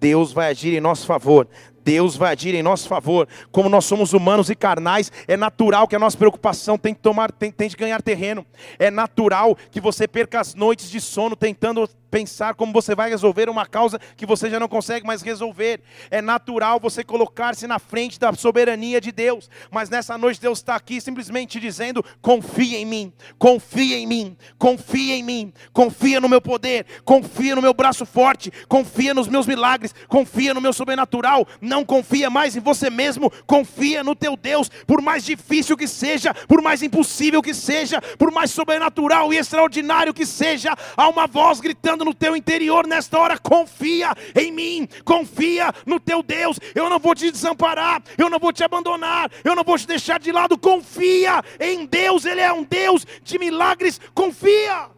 Deus 0.00 0.32
vai 0.32 0.48
agir 0.48 0.74
em 0.74 0.80
nosso 0.80 1.06
favor. 1.06 1.46
Deus 1.84 2.16
vai 2.16 2.32
agir 2.32 2.54
em 2.54 2.62
nosso 2.62 2.88
favor. 2.88 3.28
Como 3.50 3.68
nós 3.68 3.84
somos 3.84 4.12
humanos 4.12 4.50
e 4.50 4.54
carnais, 4.54 5.12
é 5.28 5.36
natural 5.36 5.86
que 5.86 5.96
a 5.96 5.98
nossa 5.98 6.16
preocupação 6.16 6.78
tem 6.78 6.94
que 6.94 7.00
tomar, 7.00 7.30
tem, 7.30 7.52
de 7.52 7.76
ganhar 7.76 8.02
terreno. 8.02 8.46
É 8.78 8.90
natural 8.90 9.56
que 9.70 9.80
você 9.80 10.08
perca 10.08 10.40
as 10.40 10.54
noites 10.54 10.90
de 10.90 11.00
sono 11.00 11.36
tentando 11.36 11.88
pensar 12.12 12.54
como 12.54 12.74
você 12.74 12.94
vai 12.94 13.08
resolver 13.08 13.48
uma 13.48 13.64
causa 13.64 13.98
que 14.18 14.26
você 14.26 14.50
já 14.50 14.60
não 14.60 14.68
consegue 14.68 15.06
mais 15.06 15.22
resolver. 15.22 15.80
É 16.10 16.20
natural 16.20 16.78
você 16.78 17.02
colocar-se 17.02 17.66
na 17.66 17.78
frente 17.78 18.20
da 18.20 18.30
soberania 18.34 19.00
de 19.00 19.10
Deus, 19.10 19.48
mas 19.70 19.88
nessa 19.88 20.18
noite 20.18 20.38
Deus 20.38 20.58
está 20.58 20.76
aqui 20.76 21.00
simplesmente 21.00 21.58
dizendo: 21.58 22.04
confia 22.20 22.78
em 22.78 22.84
mim, 22.84 23.12
confia 23.38 23.96
em 23.96 24.06
mim, 24.06 24.36
confia 24.58 25.16
em 25.16 25.22
mim, 25.22 25.52
confia 25.72 26.20
no 26.20 26.28
meu 26.28 26.42
poder, 26.42 26.84
confia 27.02 27.56
no 27.56 27.62
meu 27.62 27.72
braço 27.72 28.04
forte, 28.04 28.52
confia 28.68 29.14
nos 29.14 29.26
meus 29.26 29.46
milagres, 29.46 29.94
confia 30.06 30.52
no 30.52 30.60
meu 30.60 30.74
sobrenatural. 30.74 31.48
Não 31.62 31.82
confia 31.82 32.28
mais 32.28 32.54
em 32.54 32.60
você 32.60 32.90
mesmo, 32.90 33.32
confia 33.46 34.04
no 34.04 34.14
teu 34.14 34.36
Deus, 34.36 34.68
por 34.86 35.00
mais 35.00 35.24
difícil 35.24 35.78
que 35.78 35.88
seja, 35.88 36.34
por 36.34 36.60
mais 36.60 36.82
impossível 36.82 37.40
que 37.40 37.54
seja, 37.54 38.02
por 38.18 38.30
mais 38.30 38.50
sobrenatural 38.50 39.32
e 39.32 39.38
extraordinário 39.38 40.12
que 40.12 40.26
seja, 40.26 40.76
há 40.94 41.08
uma 41.08 41.26
voz 41.26 41.58
gritando 41.58 42.01
dizendo 42.02 42.04
no 42.04 42.14
teu 42.14 42.36
interior 42.36 42.86
nesta 42.86 43.18
hora: 43.18 43.38
confia 43.38 44.14
em 44.34 44.52
mim, 44.52 44.88
confia 45.04 45.72
no 45.86 46.00
teu 46.00 46.22
Deus. 46.22 46.58
Eu 46.74 46.90
não 46.90 46.98
vou 46.98 47.14
te 47.14 47.30
desamparar, 47.30 48.02
eu 48.18 48.28
não 48.28 48.38
vou 48.38 48.52
te 48.52 48.64
abandonar, 48.64 49.30
eu 49.44 49.54
não 49.54 49.64
vou 49.64 49.78
te 49.78 49.86
deixar 49.86 50.18
de 50.20 50.32
lado. 50.32 50.58
Confia 50.58 51.42
em 51.60 51.86
Deus, 51.86 52.24
Ele 52.24 52.40
é 52.40 52.52
um 52.52 52.64
Deus 52.64 53.06
de 53.22 53.38
milagres. 53.38 54.00
Confia. 54.14 54.90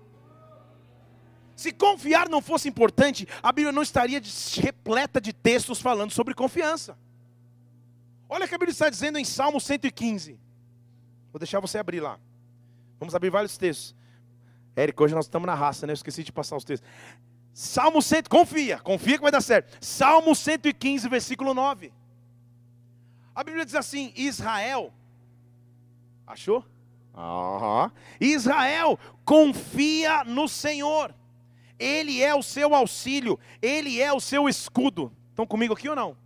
Se 1.54 1.72
confiar 1.72 2.28
não 2.28 2.42
fosse 2.42 2.68
importante, 2.68 3.28
a 3.42 3.52
Bíblia 3.52 3.72
não 3.72 3.82
estaria 3.82 4.20
repleta 4.60 5.20
de 5.20 5.32
textos 5.32 5.80
falando 5.80 6.10
sobre 6.10 6.34
confiança. 6.34 6.98
Olha 8.28 8.44
o 8.44 8.48
que 8.48 8.54
a 8.54 8.58
Bíblia 8.58 8.72
está 8.72 8.90
dizendo 8.90 9.18
em 9.18 9.24
Salmo 9.24 9.60
115. 9.60 10.38
Vou 11.32 11.38
deixar 11.38 11.60
você 11.60 11.78
abrir 11.78 12.00
lá. 12.00 12.18
Vamos 12.98 13.14
abrir 13.14 13.30
vários 13.30 13.56
textos. 13.56 13.94
Érico, 14.76 15.04
hoje 15.04 15.14
nós 15.14 15.26
estamos 15.26 15.46
na 15.46 15.54
raça, 15.54 15.86
né? 15.86 15.92
Eu 15.92 15.94
esqueci 15.94 16.22
de 16.22 16.32
passar 16.32 16.56
os 16.56 16.64
textos. 16.64 16.88
Salmo 17.52 18.02
100, 18.02 18.24
confia, 18.24 18.78
confia 18.80 19.16
que 19.16 19.22
vai 19.22 19.30
dar 19.30 19.40
certo. 19.40 19.78
Salmo 19.80 20.34
115, 20.34 21.08
versículo 21.08 21.54
9. 21.54 21.92
A 23.34 23.44
Bíblia 23.44 23.64
diz 23.64 23.74
assim: 23.74 24.12
Israel, 24.16 24.92
achou? 26.26 26.64
Uhum. 27.14 27.90
Israel, 28.20 28.98
confia 29.24 30.24
no 30.24 30.48
Senhor, 30.48 31.14
Ele 31.78 32.20
é 32.20 32.34
o 32.34 32.42
seu 32.42 32.74
auxílio, 32.74 33.38
Ele 33.62 34.00
é 34.00 34.12
o 34.12 34.18
seu 34.18 34.48
escudo. 34.48 35.12
Estão 35.30 35.46
comigo 35.46 35.74
aqui 35.74 35.88
ou 35.88 35.94
não? 35.94 36.23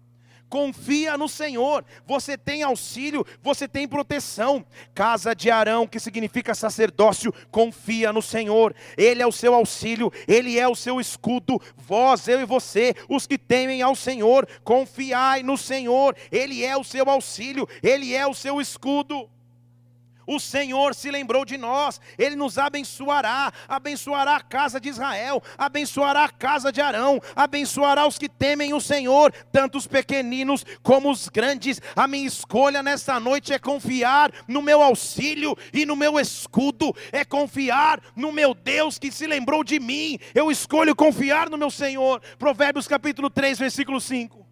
Confia 0.48 1.16
no 1.16 1.28
Senhor, 1.28 1.84
você 2.06 2.36
tem 2.36 2.62
auxílio, 2.62 3.24
você 3.42 3.68
tem 3.68 3.86
proteção. 3.86 4.64
Casa 4.94 5.34
de 5.34 5.50
Arão, 5.50 5.86
que 5.86 6.00
significa 6.00 6.54
sacerdócio, 6.54 7.32
confia 7.50 8.12
no 8.12 8.22
Senhor, 8.22 8.74
Ele 8.96 9.22
é 9.22 9.26
o 9.26 9.32
seu 9.32 9.54
auxílio, 9.54 10.12
Ele 10.26 10.58
é 10.58 10.66
o 10.66 10.74
seu 10.74 11.00
escudo. 11.00 11.60
Vós, 11.76 12.26
eu 12.28 12.40
e 12.40 12.44
você, 12.44 12.94
os 13.08 13.26
que 13.26 13.38
temem 13.38 13.82
ao 13.82 13.94
Senhor, 13.94 14.48
confiai 14.64 15.42
no 15.42 15.56
Senhor, 15.56 16.16
Ele 16.30 16.64
é 16.64 16.76
o 16.76 16.84
seu 16.84 17.08
auxílio, 17.08 17.68
Ele 17.82 18.14
é 18.14 18.26
o 18.26 18.34
seu 18.34 18.60
escudo. 18.60 19.28
O 20.28 20.38
Senhor 20.38 20.94
se 20.94 21.10
lembrou 21.10 21.42
de 21.42 21.56
nós, 21.56 21.98
Ele 22.18 22.36
nos 22.36 22.58
abençoará, 22.58 23.50
abençoará 23.66 24.36
a 24.36 24.42
casa 24.42 24.78
de 24.78 24.90
Israel, 24.90 25.42
abençoará 25.56 26.24
a 26.24 26.28
casa 26.28 26.70
de 26.70 26.82
Arão, 26.82 27.18
abençoará 27.34 28.06
os 28.06 28.18
que 28.18 28.28
temem 28.28 28.74
o 28.74 28.80
Senhor, 28.80 29.32
tanto 29.50 29.78
os 29.78 29.86
pequeninos 29.86 30.66
como 30.82 31.10
os 31.10 31.30
grandes. 31.30 31.80
A 31.96 32.06
minha 32.06 32.26
escolha 32.26 32.82
nesta 32.82 33.18
noite 33.18 33.54
é 33.54 33.58
confiar 33.58 34.30
no 34.46 34.60
meu 34.60 34.82
auxílio 34.82 35.56
e 35.72 35.86
no 35.86 35.96
meu 35.96 36.20
escudo, 36.20 36.94
é 37.10 37.24
confiar 37.24 37.98
no 38.14 38.30
meu 38.30 38.52
Deus 38.52 38.98
que 38.98 39.10
se 39.10 39.26
lembrou 39.26 39.64
de 39.64 39.80
mim. 39.80 40.18
Eu 40.34 40.50
escolho 40.50 40.94
confiar 40.94 41.48
no 41.48 41.56
meu 41.56 41.70
Senhor. 41.70 42.20
Provérbios 42.38 42.86
capítulo 42.86 43.30
3, 43.30 43.58
versículo 43.58 43.98
5. 43.98 44.46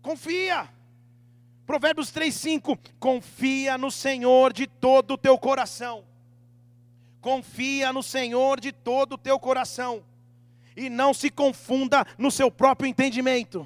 Confia. 0.00 0.79
Provérbios 1.70 2.10
3:5, 2.10 2.76
confia 2.98 3.78
no 3.78 3.92
Senhor 3.92 4.52
de 4.52 4.66
todo 4.66 5.12
o 5.12 5.16
teu 5.16 5.38
coração. 5.38 6.02
Confia 7.20 7.92
no 7.92 8.02
Senhor 8.02 8.58
de 8.58 8.72
todo 8.72 9.12
o 9.12 9.16
teu 9.16 9.38
coração 9.38 10.02
e 10.76 10.90
não 10.90 11.14
se 11.14 11.30
confunda 11.30 12.04
no 12.18 12.28
seu 12.28 12.50
próprio 12.50 12.88
entendimento. 12.88 13.64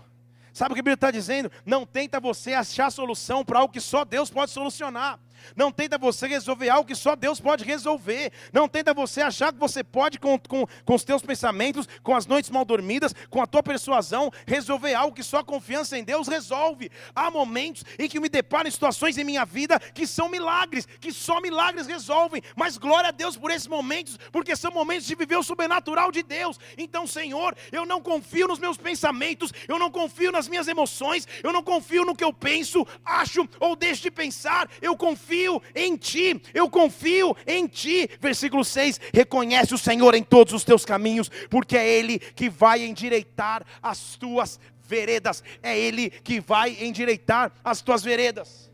Sabe 0.52 0.72
o 0.72 0.74
que 0.74 0.80
a 0.80 0.82
Bíblia 0.82 0.96
está 0.96 1.10
dizendo? 1.10 1.50
Não 1.64 1.86
tenta 1.86 2.20
você 2.20 2.52
achar 2.52 2.92
solução 2.92 3.42
para 3.42 3.60
algo 3.60 3.72
que 3.72 3.80
só 3.80 4.04
Deus 4.04 4.28
pode 4.28 4.50
solucionar. 4.50 5.18
Não 5.56 5.70
tenta 5.70 5.98
você 5.98 6.26
resolver 6.26 6.68
algo 6.68 6.86
que 6.86 6.94
só 6.94 7.14
Deus 7.14 7.40
pode 7.40 7.64
resolver. 7.64 8.32
Não 8.52 8.68
tenta 8.68 8.94
você 8.94 9.20
achar 9.20 9.52
que 9.52 9.58
você 9.58 9.84
pode, 9.84 10.18
com, 10.18 10.38
com, 10.38 10.66
com 10.84 10.94
os 10.94 11.04
teus 11.04 11.22
pensamentos, 11.22 11.88
com 12.02 12.14
as 12.14 12.26
noites 12.26 12.50
mal 12.50 12.64
dormidas, 12.64 13.14
com 13.30 13.40
a 13.42 13.46
tua 13.46 13.62
persuasão, 13.62 14.30
resolver 14.46 14.94
algo 14.94 15.14
que 15.14 15.22
só 15.22 15.38
a 15.38 15.44
confiança 15.44 15.98
em 15.98 16.04
Deus 16.04 16.28
resolve. 16.28 16.90
Há 17.14 17.30
momentos 17.30 17.84
em 17.98 18.08
que 18.08 18.20
me 18.20 18.28
deparo 18.28 18.68
em 18.68 18.70
situações 18.70 19.18
em 19.18 19.24
minha 19.24 19.44
vida 19.44 19.78
que 19.78 20.06
são 20.06 20.28
milagres, 20.28 20.86
que 21.00 21.12
só 21.12 21.40
milagres 21.40 21.86
resolvem. 21.86 22.42
Mas 22.56 22.78
glória 22.78 23.08
a 23.08 23.12
Deus 23.12 23.36
por 23.36 23.50
esses 23.50 23.68
momentos, 23.68 24.18
porque 24.32 24.56
são 24.56 24.70
momentos 24.70 25.06
de 25.06 25.14
viver 25.14 25.36
o 25.36 25.42
sobrenatural 25.42 26.10
de 26.10 26.22
Deus. 26.22 26.58
Então, 26.78 27.06
Senhor, 27.06 27.56
eu 27.72 27.84
não 27.84 28.00
confio 28.00 28.48
nos 28.48 28.58
meus 28.58 28.76
pensamentos, 28.76 29.52
eu 29.68 29.78
não 29.78 29.90
confio 29.90 30.32
nas 30.32 30.48
minhas 30.48 30.68
emoções, 30.68 31.26
eu 31.42 31.52
não 31.52 31.62
confio 31.62 32.04
no 32.04 32.16
que 32.16 32.24
eu 32.24 32.32
penso, 32.32 32.86
acho 33.04 33.48
ou 33.60 33.76
deixo 33.76 34.02
de 34.02 34.10
pensar, 34.10 34.68
eu 34.80 34.96
confio 34.96 35.23
confio 35.24 35.62
em 35.74 35.96
ti, 35.96 36.40
eu 36.52 36.68
confio 36.68 37.36
em 37.46 37.66
ti. 37.66 38.08
Versículo 38.20 38.64
6: 38.64 39.00
reconhece 39.12 39.74
o 39.74 39.78
Senhor 39.78 40.14
em 40.14 40.22
todos 40.22 40.52
os 40.52 40.64
teus 40.64 40.84
caminhos, 40.84 41.30
porque 41.48 41.76
é 41.76 41.86
Ele 41.86 42.18
que 42.18 42.48
vai 42.48 42.84
endireitar 42.84 43.64
as 43.82 44.16
tuas 44.16 44.60
veredas, 44.86 45.42
é 45.62 45.76
Ele 45.78 46.10
que 46.10 46.40
vai 46.40 46.76
endireitar 46.80 47.52
as 47.64 47.80
tuas 47.80 48.02
veredas. 48.02 48.70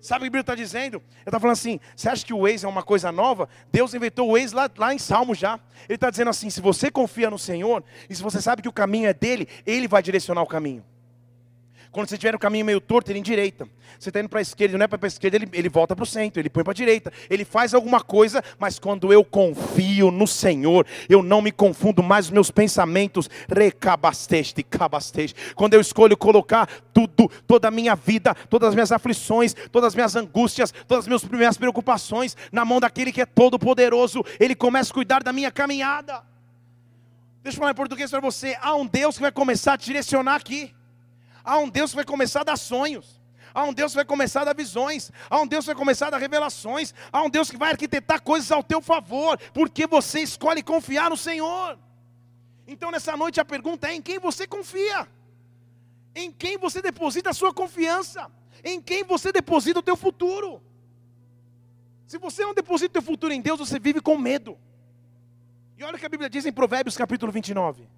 Sabe 0.00 0.20
o 0.20 0.20
que 0.20 0.24
a 0.24 0.30
Bíblia 0.30 0.40
está 0.40 0.54
dizendo? 0.54 0.96
Ele 0.96 1.24
está 1.26 1.38
falando 1.38 1.52
assim: 1.52 1.78
você 1.94 2.08
acha 2.08 2.24
que 2.24 2.32
o 2.32 2.48
ex 2.48 2.64
é 2.64 2.68
uma 2.68 2.82
coisa 2.82 3.12
nova? 3.12 3.48
Deus 3.70 3.92
inventou 3.92 4.30
o 4.30 4.38
ex 4.38 4.52
lá, 4.52 4.70
lá 4.78 4.94
em 4.94 4.98
Salmo 4.98 5.34
já. 5.34 5.60
Ele 5.86 5.96
está 5.96 6.08
dizendo 6.08 6.30
assim: 6.30 6.48
se 6.48 6.60
você 6.60 6.90
confia 6.90 7.28
no 7.28 7.38
Senhor, 7.38 7.84
e 8.08 8.14
se 8.14 8.22
você 8.22 8.40
sabe 8.40 8.62
que 8.62 8.68
o 8.68 8.72
caminho 8.72 9.08
é 9.08 9.12
dele, 9.12 9.46
Ele 9.66 9.86
vai 9.86 10.02
direcionar 10.02 10.42
o 10.42 10.46
caminho. 10.46 10.82
Quando 11.92 12.08
você 12.08 12.14
estiver 12.14 12.32
no 12.32 12.38
caminho 12.38 12.64
meio 12.64 12.80
torto, 12.80 13.10
ele 13.10 13.18
endireita. 13.18 13.68
Você 13.98 14.10
está 14.10 14.20
indo 14.20 14.28
para 14.28 14.38
a 14.38 14.42
esquerda, 14.42 14.78
não 14.78 14.84
é 14.84 14.86
para 14.86 15.04
a 15.04 15.08
esquerda, 15.08 15.36
ele, 15.36 15.48
ele 15.52 15.68
volta 15.68 15.96
para 15.96 16.04
o 16.04 16.06
centro, 16.06 16.40
ele 16.40 16.48
põe 16.48 16.62
para 16.62 16.70
a 16.70 16.74
direita. 16.74 17.12
Ele 17.28 17.44
faz 17.44 17.74
alguma 17.74 18.00
coisa, 18.00 18.44
mas 18.60 18.78
quando 18.78 19.12
eu 19.12 19.24
confio 19.24 20.12
no 20.12 20.24
Senhor, 20.24 20.86
eu 21.08 21.20
não 21.20 21.42
me 21.42 21.50
confundo 21.50 22.00
mais 22.00 22.26
os 22.26 22.30
meus 22.30 22.48
pensamentos. 22.48 23.28
Recabasteste, 23.48 24.62
cabasteste. 24.62 25.54
Quando 25.56 25.74
eu 25.74 25.80
escolho 25.80 26.16
colocar 26.16 26.68
tudo, 26.92 27.28
toda 27.44 27.66
a 27.66 27.72
minha 27.72 27.96
vida, 27.96 28.36
todas 28.48 28.68
as 28.68 28.74
minhas 28.74 28.92
aflições, 28.92 29.52
todas 29.72 29.88
as 29.88 29.94
minhas 29.96 30.14
angústias, 30.14 30.72
todas 30.86 31.08
as 31.08 31.24
minhas 31.24 31.58
preocupações 31.58 32.36
na 32.52 32.64
mão 32.64 32.78
daquele 32.78 33.10
que 33.10 33.20
é 33.20 33.26
todo 33.26 33.58
poderoso, 33.58 34.24
ele 34.38 34.54
começa 34.54 34.92
a 34.92 34.94
cuidar 34.94 35.24
da 35.24 35.32
minha 35.32 35.50
caminhada. 35.50 36.22
Deixa 37.42 37.56
eu 37.56 37.60
falar 37.60 37.72
em 37.72 37.74
português 37.74 38.10
para 38.10 38.20
você. 38.20 38.56
Há 38.60 38.76
um 38.76 38.86
Deus 38.86 39.16
que 39.16 39.22
vai 39.22 39.32
começar 39.32 39.72
a 39.72 39.78
te 39.78 39.86
direcionar 39.86 40.36
aqui. 40.36 40.72
Há 41.50 41.58
um 41.58 41.68
Deus 41.68 41.90
que 41.90 41.96
vai 41.96 42.04
começar 42.04 42.42
a 42.42 42.44
dar 42.44 42.56
sonhos. 42.56 43.20
Há 43.52 43.64
um 43.64 43.72
Deus 43.72 43.90
que 43.90 43.96
vai 43.96 44.04
começar 44.04 44.42
a 44.42 44.44
dar 44.44 44.54
visões. 44.54 45.10
Há 45.28 45.40
um 45.40 45.48
Deus 45.48 45.64
que 45.64 45.70
vai 45.70 45.74
começar 45.74 46.06
a 46.06 46.10
dar 46.10 46.18
revelações. 46.18 46.94
Há 47.10 47.24
um 47.24 47.28
Deus 47.28 47.50
que 47.50 47.56
vai 47.56 47.72
arquitetar 47.72 48.22
coisas 48.22 48.52
ao 48.52 48.62
teu 48.62 48.80
favor, 48.80 49.36
porque 49.52 49.84
você 49.84 50.20
escolhe 50.20 50.62
confiar 50.62 51.10
no 51.10 51.16
Senhor. 51.16 51.76
Então 52.68 52.92
nessa 52.92 53.16
noite 53.16 53.40
a 53.40 53.44
pergunta 53.44 53.88
é: 53.88 53.94
em 53.94 54.00
quem 54.00 54.20
você 54.20 54.46
confia? 54.46 55.08
Em 56.14 56.30
quem 56.30 56.56
você 56.56 56.80
deposita 56.80 57.30
a 57.30 57.34
sua 57.34 57.52
confiança? 57.52 58.30
Em 58.62 58.80
quem 58.80 59.02
você 59.02 59.32
deposita 59.32 59.80
o 59.80 59.82
teu 59.82 59.96
futuro? 59.96 60.62
Se 62.06 62.16
você 62.16 62.44
não 62.44 62.54
deposita 62.54 62.90
o 62.90 62.92
teu 62.92 63.02
futuro 63.02 63.32
em 63.32 63.40
Deus, 63.40 63.58
você 63.58 63.80
vive 63.80 64.00
com 64.00 64.16
medo. 64.16 64.56
E 65.76 65.82
olha 65.82 65.96
o 65.96 65.98
que 65.98 66.06
a 66.06 66.08
Bíblia 66.08 66.30
diz 66.30 66.46
em 66.46 66.52
Provérbios 66.52 66.96
capítulo 66.96 67.32
29. 67.32 67.88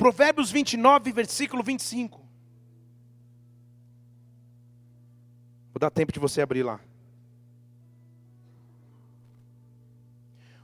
Provérbios 0.00 0.50
29, 0.50 1.12
versículo 1.12 1.62
25. 1.62 2.18
Vou 5.74 5.78
dar 5.78 5.90
tempo 5.90 6.10
de 6.10 6.18
você 6.18 6.40
abrir 6.40 6.62
lá. 6.62 6.80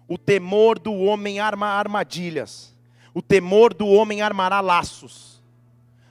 O 0.08 0.16
temor 0.16 0.78
do 0.78 0.94
homem 0.94 1.38
arma 1.38 1.66
armadilhas, 1.66 2.74
o 3.12 3.20
temor 3.20 3.74
do 3.74 3.86
homem 3.86 4.22
armará 4.22 4.62
laços, 4.62 5.42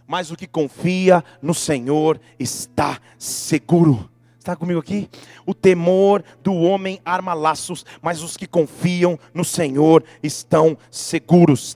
mas 0.05 0.29
o 0.29 0.36
que 0.36 0.46
confia 0.46 1.25
no 1.41 1.55
Senhor 1.55 2.22
está 2.38 3.01
seguro. 3.17 4.08
Está 4.45 4.55
comigo 4.55 4.79
aqui? 4.79 5.09
O 5.43 5.55
temor 5.55 6.23
do 6.43 6.53
homem 6.53 7.01
arma 7.03 7.33
laços, 7.33 7.83
mas 7.99 8.21
os 8.21 8.37
que 8.37 8.45
confiam 8.45 9.17
no 9.33 9.43
Senhor 9.43 10.03
estão 10.21 10.77
seguros. 10.91 11.75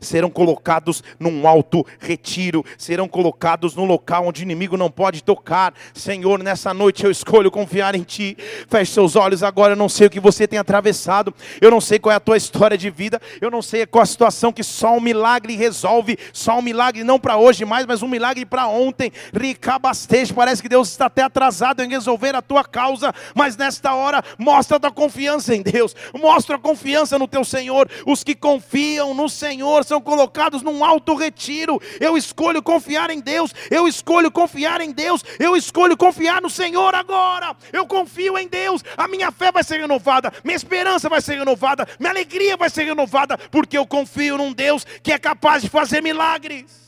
Serão 0.00 0.28
colocados 0.28 1.04
num 1.20 1.46
alto 1.46 1.86
retiro, 2.00 2.64
serão 2.76 3.06
colocados 3.06 3.76
num 3.76 3.84
local 3.84 4.26
onde 4.26 4.42
o 4.42 4.44
inimigo 4.44 4.76
não 4.76 4.90
pode 4.90 5.22
tocar. 5.22 5.72
Senhor, 5.94 6.42
nessa 6.42 6.74
noite 6.74 7.04
eu 7.04 7.12
escolho 7.12 7.48
confiar 7.48 7.94
em 7.94 8.02
Ti. 8.02 8.36
Feche 8.68 8.90
seus 8.92 9.14
olhos 9.14 9.44
agora. 9.44 9.74
Eu 9.74 9.76
não 9.76 9.88
sei 9.88 10.08
o 10.08 10.10
que 10.10 10.18
você 10.18 10.48
tem 10.48 10.58
atravessado, 10.58 11.32
eu 11.60 11.70
não 11.70 11.80
sei 11.80 12.00
qual 12.00 12.12
é 12.12 12.16
a 12.16 12.20
tua 12.20 12.36
história 12.36 12.76
de 12.76 12.90
vida, 12.90 13.22
eu 13.40 13.52
não 13.52 13.62
sei 13.62 13.86
qual 13.86 14.02
a 14.02 14.06
situação 14.06 14.52
que 14.52 14.64
só 14.64 14.96
um 14.96 15.00
milagre 15.00 15.54
resolve. 15.54 16.18
Só 16.32 16.58
um 16.58 16.62
milagre, 16.62 17.04
não 17.04 17.20
para 17.20 17.36
hoje 17.36 17.64
mais, 17.64 17.86
mas 17.86 18.02
um 18.02 18.08
milagre 18.08 18.44
para 18.44 18.66
ontem. 18.66 19.12
Ricabastej, 19.32 20.32
parece 20.32 20.60
que 20.60 20.68
Deus 20.68 20.88
está 20.88 21.06
até 21.06 21.19
até 21.20 21.22
atrasado 21.22 21.82
em 21.82 21.88
resolver 21.88 22.34
a 22.34 22.42
tua 22.42 22.64
causa, 22.64 23.12
mas 23.34 23.56
nesta 23.56 23.94
hora 23.94 24.24
mostra 24.38 24.78
a 24.78 24.80
tua 24.80 24.90
confiança 24.90 25.54
em 25.54 25.62
Deus, 25.62 25.94
mostra 26.18 26.56
a 26.56 26.58
confiança 26.58 27.18
no 27.18 27.28
teu 27.28 27.44
Senhor. 27.44 27.88
Os 28.06 28.24
que 28.24 28.34
confiam 28.34 29.12
no 29.14 29.28
Senhor 29.28 29.84
são 29.84 30.00
colocados 30.00 30.62
num 30.62 30.84
alto 30.84 31.14
retiro. 31.14 31.80
Eu 32.00 32.16
escolho 32.16 32.62
confiar 32.62 33.10
em 33.10 33.20
Deus, 33.20 33.52
eu 33.70 33.86
escolho 33.86 34.30
confiar 34.30 34.80
em 34.80 34.92
Deus, 34.92 35.22
eu 35.38 35.56
escolho 35.56 35.96
confiar 35.96 36.40
no 36.40 36.50
Senhor 36.50 36.94
agora. 36.94 37.54
Eu 37.72 37.86
confio 37.86 38.38
em 38.38 38.48
Deus, 38.48 38.82
a 38.96 39.06
minha 39.06 39.30
fé 39.30 39.52
vai 39.52 39.62
ser 39.62 39.78
renovada, 39.80 40.32
minha 40.42 40.56
esperança 40.56 41.08
vai 41.08 41.20
ser 41.20 41.38
renovada, 41.38 41.86
minha 41.98 42.10
alegria 42.10 42.56
vai 42.56 42.70
ser 42.70 42.84
renovada, 42.84 43.36
porque 43.50 43.76
eu 43.76 43.86
confio 43.86 44.38
num 44.38 44.52
Deus 44.52 44.86
que 45.02 45.12
é 45.12 45.18
capaz 45.18 45.62
de 45.62 45.68
fazer 45.68 46.00
milagres. 46.00 46.80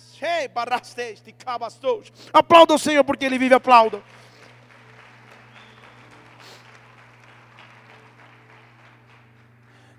Aplauda 2.33 2.75
o 2.75 2.79
Senhor 2.79 3.03
porque 3.03 3.25
Ele 3.25 3.39
vive, 3.39 3.55
aplauda. 3.55 4.01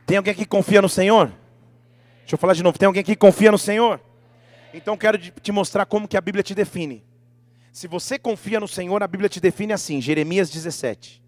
Tem 0.06 0.18
alguém 0.18 0.34
que 0.34 0.46
confia 0.46 0.82
no 0.82 0.90
Senhor? 0.90 1.28
Deixa 2.20 2.36
eu 2.36 2.38
falar 2.38 2.54
de 2.54 2.64
novo. 2.64 2.78
Tem 2.78 2.88
alguém 2.88 3.04
que 3.04 3.16
confia 3.16 3.52
no 3.52 3.58
Senhor? 3.58 4.02
Então 4.74 4.98
quero 4.98 5.18
te 5.18 5.52
mostrar 5.52 5.86
como 5.86 6.08
que 6.08 6.18
a 6.18 6.22
Bíblia 6.22 6.44
te 6.44 6.56
define. 6.56 7.04
Se 7.72 7.88
você 7.88 8.20
confia 8.20 8.60
no 8.60 8.68
Senhor, 8.68 9.02
a 9.02 9.08
Bíblia 9.08 9.30
te 9.30 9.40
define 9.40 9.74
assim, 9.74 10.00
Jeremias 10.00 10.50
17. 10.50 11.24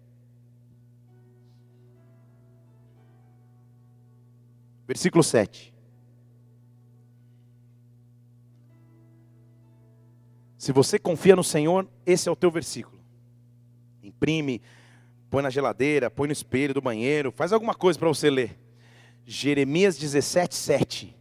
Versículo 4.86 5.24
7. 5.24 5.74
Se 10.56 10.72
você 10.72 10.98
confia 10.98 11.36
no 11.36 11.44
Senhor, 11.44 11.88
esse 12.04 12.28
é 12.28 12.32
o 12.32 12.36
teu 12.36 12.50
versículo. 12.50 13.00
Imprime, 14.02 14.62
põe 15.30 15.42
na 15.42 15.50
geladeira, 15.50 16.10
põe 16.10 16.28
no 16.28 16.32
espelho 16.32 16.74
do 16.74 16.80
banheiro, 16.80 17.30
faz 17.30 17.52
alguma 17.52 17.74
coisa 17.74 17.98
para 17.98 18.08
você 18.08 18.30
ler. 18.30 18.65
Jeremias 19.28 19.98
17, 19.98 20.54
7. 20.54 21.16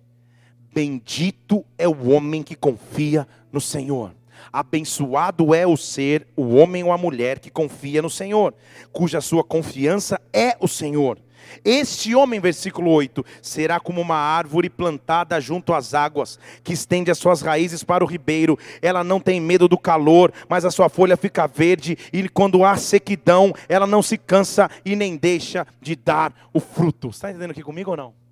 Bendito 0.71 1.65
é 1.75 1.88
o 1.88 2.09
homem 2.12 2.43
que 2.43 2.55
confia 2.55 3.27
no 3.51 3.59
Senhor. 3.59 4.13
Abençoado 4.53 5.55
é 5.55 5.65
o 5.65 5.75
ser, 5.75 6.27
o 6.35 6.53
homem 6.55 6.83
ou 6.83 6.91
a 6.91 6.97
mulher 7.00 7.39
que 7.39 7.50
confia 7.50 8.03
no 8.03 8.09
Senhor, 8.09 8.53
cuja 8.91 9.21
sua 9.21 9.43
confiança 9.43 10.21
é 10.31 10.55
o 10.59 10.67
Senhor. 10.67 11.17
Este 11.63 12.15
homem, 12.15 12.39
versículo 12.39 12.91
8, 12.91 13.25
será 13.41 13.79
como 13.79 14.01
uma 14.01 14.15
árvore 14.15 14.69
plantada 14.69 15.39
junto 15.39 15.73
às 15.73 15.93
águas, 15.93 16.39
que 16.63 16.73
estende 16.73 17.11
as 17.11 17.17
suas 17.17 17.41
raízes 17.41 17.83
para 17.83 18.03
o 18.03 18.07
ribeiro. 18.07 18.57
Ela 18.81 19.03
não 19.03 19.19
tem 19.19 19.39
medo 19.39 19.67
do 19.67 19.77
calor, 19.77 20.31
mas 20.49 20.65
a 20.65 20.71
sua 20.71 20.89
folha 20.89 21.17
fica 21.17 21.47
verde, 21.47 21.97
e 22.11 22.27
quando 22.29 22.63
há 22.63 22.75
sequidão, 22.77 23.53
ela 23.69 23.87
não 23.87 24.01
se 24.01 24.17
cansa 24.17 24.69
e 24.83 24.95
nem 24.95 25.15
deixa 25.15 25.65
de 25.81 25.95
dar 25.95 26.33
o 26.53 26.59
fruto. 26.59 27.09
Está 27.09 27.29
entendendo 27.29 27.51
aqui 27.51 27.63
comigo 27.63 27.91
ou 27.91 27.97
não? 27.97 28.25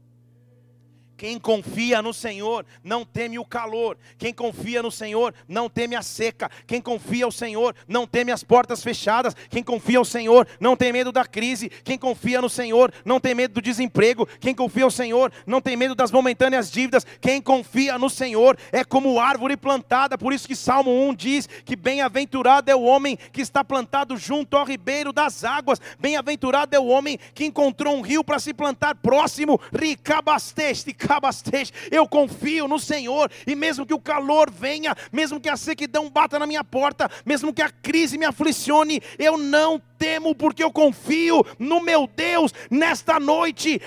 Quem 1.23 1.39
confia 1.39 2.01
no 2.01 2.13
Senhor 2.13 2.65
não 2.83 3.05
teme 3.05 3.39
o 3.39 3.45
calor. 3.45 3.97
Quem 4.17 4.33
confia 4.33 4.83
no 4.83 4.91
Senhor 4.91 5.33
não 5.47 5.69
teme 5.69 5.95
a 5.95 6.01
seca. 6.01 6.51
Quem 6.67 6.81
confia 6.81 7.25
no 7.25 7.31
Senhor 7.31 7.73
não 7.87 8.05
teme 8.05 8.29
as 8.29 8.43
portas 8.43 8.83
fechadas. 8.83 9.33
Quem 9.49 9.63
confia 9.63 9.99
no 9.99 10.03
Senhor 10.03 10.45
não 10.59 10.75
tem 10.75 10.91
medo 10.91 11.13
da 11.13 11.23
crise. 11.23 11.69
Quem 11.69 11.97
confia 11.97 12.41
no 12.41 12.49
Senhor 12.49 12.91
não 13.05 13.21
tem 13.21 13.33
medo 13.33 13.53
do 13.53 13.61
desemprego. 13.61 14.27
Quem 14.41 14.53
confia 14.53 14.83
no 14.83 14.91
Senhor 14.91 15.31
não 15.47 15.61
tem 15.61 15.77
medo 15.77 15.95
das 15.95 16.11
momentâneas 16.11 16.69
dívidas. 16.69 17.05
Quem 17.21 17.41
confia 17.41 17.97
no 17.97 18.09
Senhor 18.09 18.57
é 18.69 18.83
como 18.83 19.17
árvore 19.17 19.55
plantada. 19.55 20.17
Por 20.17 20.33
isso 20.33 20.45
que 20.45 20.57
Salmo 20.57 20.91
1 21.07 21.15
diz 21.15 21.47
que 21.63 21.77
bem-aventurado 21.77 22.69
é 22.69 22.75
o 22.75 22.83
homem 22.83 23.17
que 23.31 23.39
está 23.39 23.63
plantado 23.63 24.17
junto 24.17 24.57
ao 24.57 24.65
ribeiro 24.65 25.13
das 25.13 25.45
águas. 25.45 25.79
Bem-aventurado 25.97 26.75
é 26.75 26.79
o 26.81 26.87
homem 26.87 27.17
que 27.33 27.45
encontrou 27.45 27.95
um 27.95 28.01
rio 28.01 28.25
para 28.25 28.39
se 28.39 28.53
plantar 28.53 28.95
próximo. 28.95 29.57
Ricabasteste, 29.71 30.93
eu 31.91 32.07
confio 32.07 32.67
no 32.67 32.79
Senhor, 32.79 33.31
e 33.45 33.55
mesmo 33.55 33.85
que 33.85 33.93
o 33.93 33.99
calor 33.99 34.51
venha, 34.51 34.95
mesmo 35.11 35.39
que 35.39 35.49
a 35.49 35.57
sequidão 35.57 36.09
bata 36.09 36.39
na 36.39 36.47
minha 36.47 36.63
porta, 36.63 37.09
mesmo 37.25 37.53
que 37.53 37.61
a 37.61 37.69
crise 37.69 38.17
me 38.17 38.25
aflicione, 38.25 39.01
eu 39.17 39.37
não 39.37 39.81
temo, 40.03 40.35
porque 40.35 40.61
eu 40.61 40.69
confio 40.69 41.45
no 41.57 41.79
meu 41.81 42.09
Deus 42.13 42.53
nesta 42.69 43.21
noite. 43.21 43.81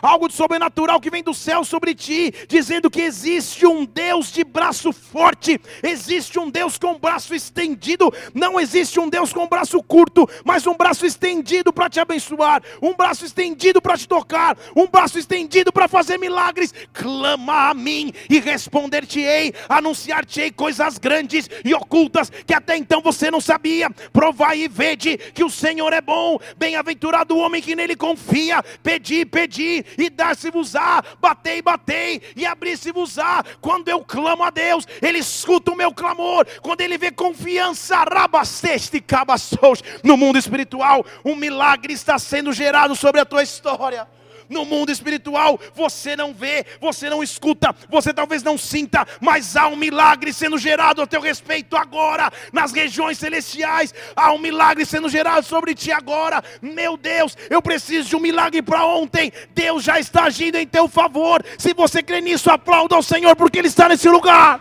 Algo 0.00 0.28
de 0.28 0.34
sobrenatural 0.34 0.98
que 0.98 1.10
vem 1.10 1.22
do 1.22 1.34
céu 1.34 1.62
sobre 1.62 1.94
ti, 1.94 2.32
dizendo 2.48 2.90
que 2.90 3.02
existe 3.02 3.66
um 3.66 3.84
Deus 3.84 4.32
de 4.32 4.42
braço 4.42 4.94
forte, 4.94 5.60
existe 5.82 6.38
um 6.38 6.48
Deus 6.48 6.78
com 6.78 6.98
braço 6.98 7.34
estendido, 7.34 8.10
não 8.32 8.58
existe 8.58 8.98
um 8.98 9.10
Deus 9.10 9.30
com 9.30 9.46
braço 9.46 9.82
curto, 9.82 10.26
mas 10.42 10.66
um 10.66 10.74
braço 10.74 11.04
estendido 11.04 11.70
para 11.70 11.90
te 11.90 12.00
abençoar, 12.00 12.62
um 12.80 12.94
braço 12.94 13.26
estendido 13.26 13.82
para 13.82 13.98
te 13.98 14.08
tocar, 14.08 14.56
um 14.74 14.86
braço 14.86 15.18
estendido 15.18 15.70
para 15.70 15.86
fazer 15.86 16.16
milagres. 16.16 16.72
Clama 16.94 17.68
a 17.68 17.74
mim 17.74 18.10
e 18.30 18.40
responder-te-ei, 18.40 19.52
anunciar-te-ei 19.68 20.50
coisas 20.50 20.96
grandes 20.96 21.50
e 21.62 21.74
ocultas 21.74 22.30
que 22.30 22.54
até 22.54 22.74
então 22.74 23.02
você 23.02 23.30
não 23.30 23.40
sabia. 23.40 23.90
Provar 24.14 24.45
Vai 24.46 24.60
e 24.60 24.68
vede 24.68 25.18
que 25.34 25.42
o 25.42 25.50
Senhor 25.50 25.92
é 25.92 26.00
bom. 26.00 26.38
Bem-aventurado 26.56 27.34
o 27.34 27.38
homem 27.38 27.60
que 27.60 27.74
nele 27.74 27.96
confia. 27.96 28.62
Pedi, 28.80 29.26
pedi 29.26 29.84
e 29.98 30.08
dar-se-vos-á. 30.08 31.02
Batei, 31.20 31.60
batei 31.60 32.22
e 32.36 32.46
abri-se-vos-á. 32.46 33.42
Quando 33.60 33.88
eu 33.88 34.04
clamo 34.04 34.44
a 34.44 34.50
Deus, 34.50 34.86
Ele 35.02 35.18
escuta 35.18 35.72
o 35.72 35.76
meu 35.76 35.92
clamor. 35.92 36.46
Quando 36.62 36.80
Ele 36.80 36.96
vê 36.96 37.10
confiança, 37.10 38.04
rabasteste 38.04 39.00
cabassos. 39.00 39.82
No 40.04 40.16
mundo 40.16 40.38
espiritual, 40.38 41.04
um 41.24 41.34
milagre 41.34 41.92
está 41.92 42.16
sendo 42.16 42.52
gerado 42.52 42.94
sobre 42.94 43.20
a 43.20 43.24
tua 43.24 43.42
história 43.42 44.06
no 44.48 44.64
mundo 44.64 44.90
espiritual 44.90 45.58
você 45.74 46.16
não 46.16 46.32
vê, 46.32 46.64
você 46.80 47.08
não 47.08 47.22
escuta, 47.22 47.74
você 47.88 48.12
talvez 48.12 48.42
não 48.42 48.56
sinta, 48.56 49.06
mas 49.20 49.56
há 49.56 49.68
um 49.68 49.76
milagre 49.76 50.32
sendo 50.32 50.58
gerado 50.58 51.02
a 51.02 51.06
teu 51.06 51.20
respeito 51.20 51.76
agora, 51.76 52.32
nas 52.52 52.72
regiões 52.72 53.18
celestiais, 53.18 53.94
há 54.14 54.32
um 54.32 54.38
milagre 54.38 54.84
sendo 54.84 55.08
gerado 55.08 55.44
sobre 55.46 55.74
ti 55.74 55.92
agora. 55.92 56.42
Meu 56.60 56.96
Deus, 56.96 57.36
eu 57.50 57.60
preciso 57.60 58.08
de 58.08 58.16
um 58.16 58.20
milagre 58.20 58.62
para 58.62 58.84
ontem. 58.84 59.32
Deus 59.54 59.84
já 59.84 59.98
está 59.98 60.24
agindo 60.24 60.56
em 60.56 60.66
teu 60.66 60.88
favor. 60.88 61.44
Se 61.58 61.74
você 61.74 62.02
crê 62.02 62.20
nisso, 62.20 62.50
aplauda 62.50 62.94
ao 62.94 63.02
Senhor, 63.02 63.34
porque 63.36 63.58
Ele 63.58 63.68
está 63.68 63.88
nesse 63.88 64.08
lugar. 64.08 64.60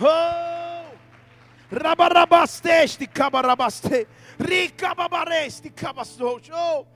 Oh! 0.00 0.46
Rabarabasteste, 1.72 3.06
cabarabaste, 3.06 4.06
ricababareste, 4.38 5.70
cabastou. 5.70 6.40
Oh! 6.52 6.95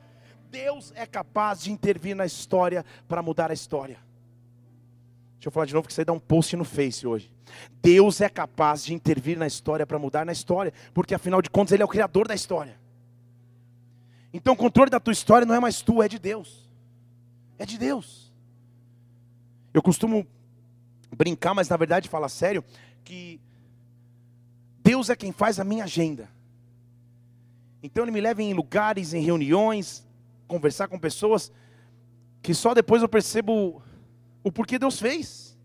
Deus 0.51 0.93
é 0.97 1.07
capaz 1.07 1.63
de 1.63 1.71
intervir 1.71 2.17
na 2.17 2.27
história 2.27 2.85
para 3.07 3.23
mudar 3.23 3.51
a 3.51 3.55
história. 3.55 3.99
Deixa 5.35 5.49
eu 5.49 5.53
falar 5.53 5.67
de 5.67 5.73
novo 5.73 5.87
que 5.87 5.95
você 5.95 6.05
dá 6.05 6.13
um 6.13 6.19
post 6.19 6.55
no 6.57 6.65
Face 6.65 7.07
hoje. 7.07 7.33
Deus 7.81 8.21
é 8.21 8.29
capaz 8.29 8.85
de 8.85 8.93
intervir 8.93 9.39
na 9.39 9.47
história 9.47 9.87
para 9.87 9.99
mudar 9.99 10.27
na 10.27 10.33
história, 10.33 10.73
porque 10.93 11.15
afinal 11.15 11.41
de 11.41 11.49
contas 11.49 11.73
Ele 11.73 11.83
é 11.83 11.87
o 11.87 11.89
criador 11.89 12.29
da 12.29 12.35
história. 12.35 12.79
Então 14.33 14.53
o 14.53 14.57
controle 14.57 14.91
da 14.91 15.01
tua 15.01 15.13
história 15.13 15.47
não 15.47 15.55
é 15.55 15.61
mais 15.61 15.81
tu, 15.81 16.03
é 16.03 16.09
de 16.09 16.19
Deus. 16.19 16.69
É 17.59 17.65
de 17.65 17.79
Deus. 17.79 18.31
Eu 19.73 19.83
costumo 19.83 20.27
brincar, 21.17 21.55
mas 21.55 21.69
na 21.69 21.77
verdade 21.77 22.09
falar 22.09 22.29
sério, 22.29 22.65
que 23.05 23.41
Deus 24.83 25.11
é 25.11 25.17
quem 25.17 25.33
faz 25.33 25.59
a 25.59 25.65
minha 25.65 25.85
agenda. 25.85 26.29
Então 27.83 28.05
Ele 28.05 28.11
me 28.11 28.21
leva 28.21 28.43
em 28.43 28.53
lugares, 28.53 29.15
em 29.15 29.23
reuniões, 29.23 30.05
conversar 30.51 30.89
com 30.89 30.99
pessoas 30.99 31.53
que 32.43 32.53
só 32.53 32.75
depois 32.75 33.03
eu 33.03 33.09
percebo 33.09 33.81
o 34.43 34.51
porquê 34.51 34.81
Deus 34.81 34.99
fez. 34.99 35.57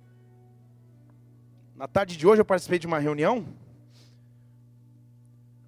Na 1.76 1.88
tarde 1.88 2.16
de 2.16 2.28
hoje 2.28 2.42
eu 2.42 2.46
participei 2.46 2.78
de 2.78 2.86
uma 2.86 3.00
reunião 3.00 3.48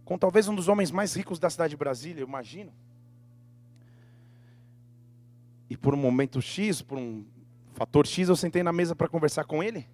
com 0.05 0.19
talvez 0.19 0.47
um 0.47 0.53
dos 0.53 0.67
homens 0.67 0.91
mais 0.91 1.15
ricos 1.15 1.39
da 1.39 1.49
cidade 1.49 1.71
de 1.71 1.77
Brasília, 1.77 2.21
eu 2.21 2.27
imagino. 2.27 2.71
E 5.67 5.75
por 5.75 5.95
um 5.95 5.97
momento 5.97 6.39
X, 6.39 6.83
por 6.83 6.97
um 6.99 7.25
fator 7.73 8.05
X, 8.05 8.29
eu 8.29 8.35
sentei 8.35 8.61
na 8.61 8.71
mesa 8.71 8.95
para 8.95 9.09
conversar 9.09 9.45
com 9.45 9.63
ele. 9.63 9.89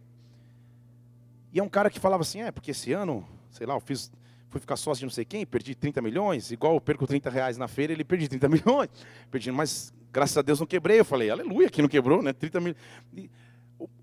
E 1.53 1.59
é 1.59 1.63
um 1.63 1.69
cara 1.69 1.89
que 1.89 1.99
falava 1.99 2.21
assim: 2.21 2.41
é, 2.41 2.51
porque 2.51 2.71
esse 2.71 2.91
ano, 2.91 3.25
sei 3.49 3.65
lá, 3.65 3.73
eu 3.73 3.79
fiz 3.79 4.11
fui 4.53 4.61
ficar 4.61 4.77
sócio 4.77 4.99
de 4.99 5.05
não 5.05 5.11
sei 5.11 5.25
quem, 5.25 5.45
perdi 5.45 5.73
30 5.73 5.99
milhões, 6.01 6.51
igual 6.51 6.75
eu 6.75 6.81
perco 6.81 7.07
30 7.07 7.29
reais 7.29 7.57
na 7.57 7.67
feira, 7.67 7.91
ele 7.91 8.03
perdi 8.03 8.27
30 8.27 8.47
milhões. 8.49 8.89
Perdi, 9.31 9.51
mas 9.51 9.91
graças 10.11 10.37
a 10.37 10.43
Deus 10.43 10.59
não 10.59 10.67
quebrei. 10.67 10.99
Eu 10.99 11.05
falei, 11.05 11.29
aleluia, 11.31 11.69
que 11.69 11.81
não 11.81 11.89
quebrou, 11.89 12.21
né? 12.21 12.31
30 12.31 12.59
mil. 12.61 12.75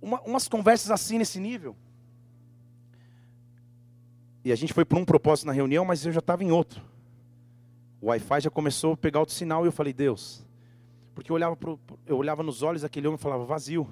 Uma, 0.03 0.21
umas 0.23 0.49
conversas 0.49 0.91
assim 0.91 1.19
nesse 1.19 1.39
nível. 1.39 1.77
E 4.45 4.51
a 4.51 4.57
gente 4.57 4.73
foi 4.73 4.85
por 4.85 4.99
um 4.99 5.05
propósito 5.05 5.47
na 5.47 5.53
reunião, 5.53 5.85
mas 5.85 6.05
eu 6.05 6.13
já 6.13 6.19
estava 6.19 6.43
em 6.43 6.51
outro. 6.51 6.83
O 8.01 8.07
Wi-Fi 8.07 8.41
já 8.41 8.51
começou 8.51 8.95
a 8.95 8.97
pegar 8.97 9.21
outro 9.21 9.35
sinal 9.35 9.65
e 9.65 9.69
eu 9.69 9.73
falei, 9.73 9.93
Deus. 9.93 10.45
Porque 11.15 11.31
eu 11.31 11.37
olhava, 11.37 11.57
pro, 11.57 11.79
eu 12.07 12.17
olhava 12.17 12.43
nos 12.43 12.63
olhos 12.63 12.83
daquele 12.83 13.07
homem 13.07 13.19
e 13.19 13.23
falava, 13.23 13.45
vazio. 13.45 13.89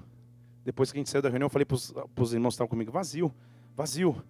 Depois 0.65 0.91
que 0.91 0.99
a 0.99 1.01
gente 1.01 1.11
saiu 1.11 1.23
da 1.23 1.29
reunião, 1.29 1.47
eu 1.47 1.51
falei 1.51 1.65
para 1.65 1.77
os 2.23 2.33
irmãos 2.33 2.51
que 2.51 2.55
estavam 2.55 2.69
comigo, 2.69 2.91
vazio, 2.91 3.33
vazio. 3.77 4.21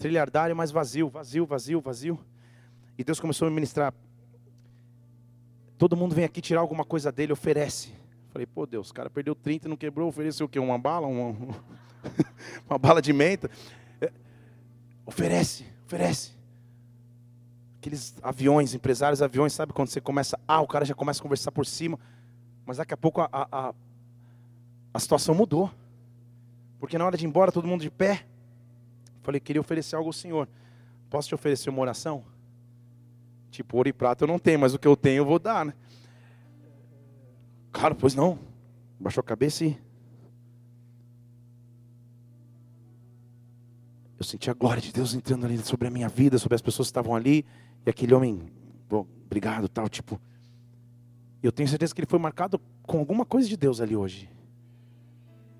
Trilhardário, 0.00 0.56
mas 0.56 0.70
vazio, 0.70 1.10
vazio, 1.10 1.44
vazio, 1.44 1.80
vazio. 1.80 2.18
E 2.98 3.04
Deus 3.04 3.20
começou 3.20 3.46
a 3.46 3.50
me 3.50 3.54
ministrar. 3.54 3.92
Todo 5.76 5.94
mundo 5.96 6.14
vem 6.14 6.24
aqui 6.24 6.40
tirar 6.40 6.60
alguma 6.60 6.84
coisa 6.84 7.12
dele, 7.12 7.34
oferece. 7.34 7.92
Falei, 8.32 8.46
pô 8.46 8.64
Deus, 8.64 8.90
o 8.90 8.94
cara 8.94 9.10
perdeu 9.10 9.34
30 9.34 9.66
e 9.66 9.68
não 9.68 9.76
quebrou, 9.76 10.08
ofereceu 10.08 10.46
o 10.46 10.48
quê? 10.48 10.58
Uma 10.58 10.78
bala? 10.78 11.06
Uma, 11.06 11.36
uma 12.68 12.78
bala 12.78 13.02
de 13.02 13.12
menta? 13.12 13.50
É, 14.00 14.10
oferece, 15.04 15.66
oferece. 15.84 16.32
Aqueles 17.78 18.14
aviões, 18.22 18.72
empresários 18.74 19.20
aviões, 19.20 19.52
sabe 19.52 19.72
quando 19.74 19.88
você 19.88 20.00
começa, 20.00 20.38
ah, 20.48 20.60
o 20.60 20.66
cara 20.66 20.84
já 20.84 20.94
começa 20.94 21.20
a 21.20 21.22
conversar 21.22 21.52
por 21.52 21.66
cima, 21.66 21.98
mas 22.64 22.78
daqui 22.78 22.94
a 22.94 22.96
pouco 22.96 23.20
a, 23.20 23.28
a, 23.32 23.74
a 24.94 24.98
situação 24.98 25.34
mudou. 25.34 25.70
Porque 26.78 26.96
na 26.96 27.04
hora 27.04 27.18
de 27.18 27.26
ir 27.26 27.28
embora, 27.28 27.52
todo 27.52 27.68
mundo 27.68 27.82
de 27.82 27.90
pé. 27.90 28.24
Falei, 29.22 29.40
queria 29.40 29.60
oferecer 29.60 29.96
algo 29.96 30.08
ao 30.08 30.12
Senhor. 30.12 30.48
Posso 31.08 31.28
te 31.28 31.34
oferecer 31.34 31.70
uma 31.70 31.80
oração? 31.80 32.24
Tipo, 33.50 33.76
ouro 33.76 33.88
e 33.88 33.92
prata 33.92 34.24
eu 34.24 34.28
não 34.28 34.38
tenho, 34.38 34.60
mas 34.60 34.74
o 34.74 34.78
que 34.78 34.86
eu 34.86 34.96
tenho 34.96 35.18
eu 35.18 35.24
vou 35.24 35.38
dar, 35.38 35.64
né? 35.64 35.74
Cara, 37.72 37.94
pois 37.94 38.14
não. 38.14 38.38
Baixou 38.98 39.20
a 39.20 39.24
cabeça 39.24 39.64
e. 39.64 39.78
Eu 44.18 44.24
senti 44.24 44.50
a 44.50 44.54
glória 44.54 44.82
de 44.82 44.92
Deus 44.92 45.14
entrando 45.14 45.46
ali 45.46 45.58
sobre 45.58 45.88
a 45.88 45.90
minha 45.90 46.08
vida, 46.08 46.38
sobre 46.38 46.54
as 46.54 46.60
pessoas 46.60 46.88
que 46.88 46.90
estavam 46.90 47.16
ali. 47.16 47.44
E 47.86 47.90
aquele 47.90 48.12
homem, 48.12 48.52
bom, 48.88 49.06
obrigado, 49.24 49.68
tal, 49.68 49.88
tipo. 49.88 50.20
Eu 51.42 51.50
tenho 51.50 51.68
certeza 51.68 51.94
que 51.94 52.00
ele 52.00 52.08
foi 52.08 52.18
marcado 52.18 52.60
com 52.82 52.98
alguma 52.98 53.24
coisa 53.24 53.48
de 53.48 53.56
Deus 53.56 53.80
ali 53.80 53.96
hoje. 53.96 54.30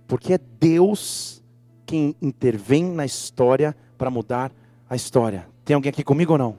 Porque 0.07 0.35
é 0.35 0.39
Deus 0.39 1.40
quem 1.91 2.15
intervém 2.23 2.85
na 2.85 3.05
história 3.05 3.75
para 3.99 4.09
mudar 4.09 4.53
a 4.89 4.95
história. 4.95 5.49
Tem 5.65 5.75
alguém 5.75 5.91
aqui 5.91 6.05
comigo 6.05 6.35
ou 6.35 6.39
não? 6.39 6.57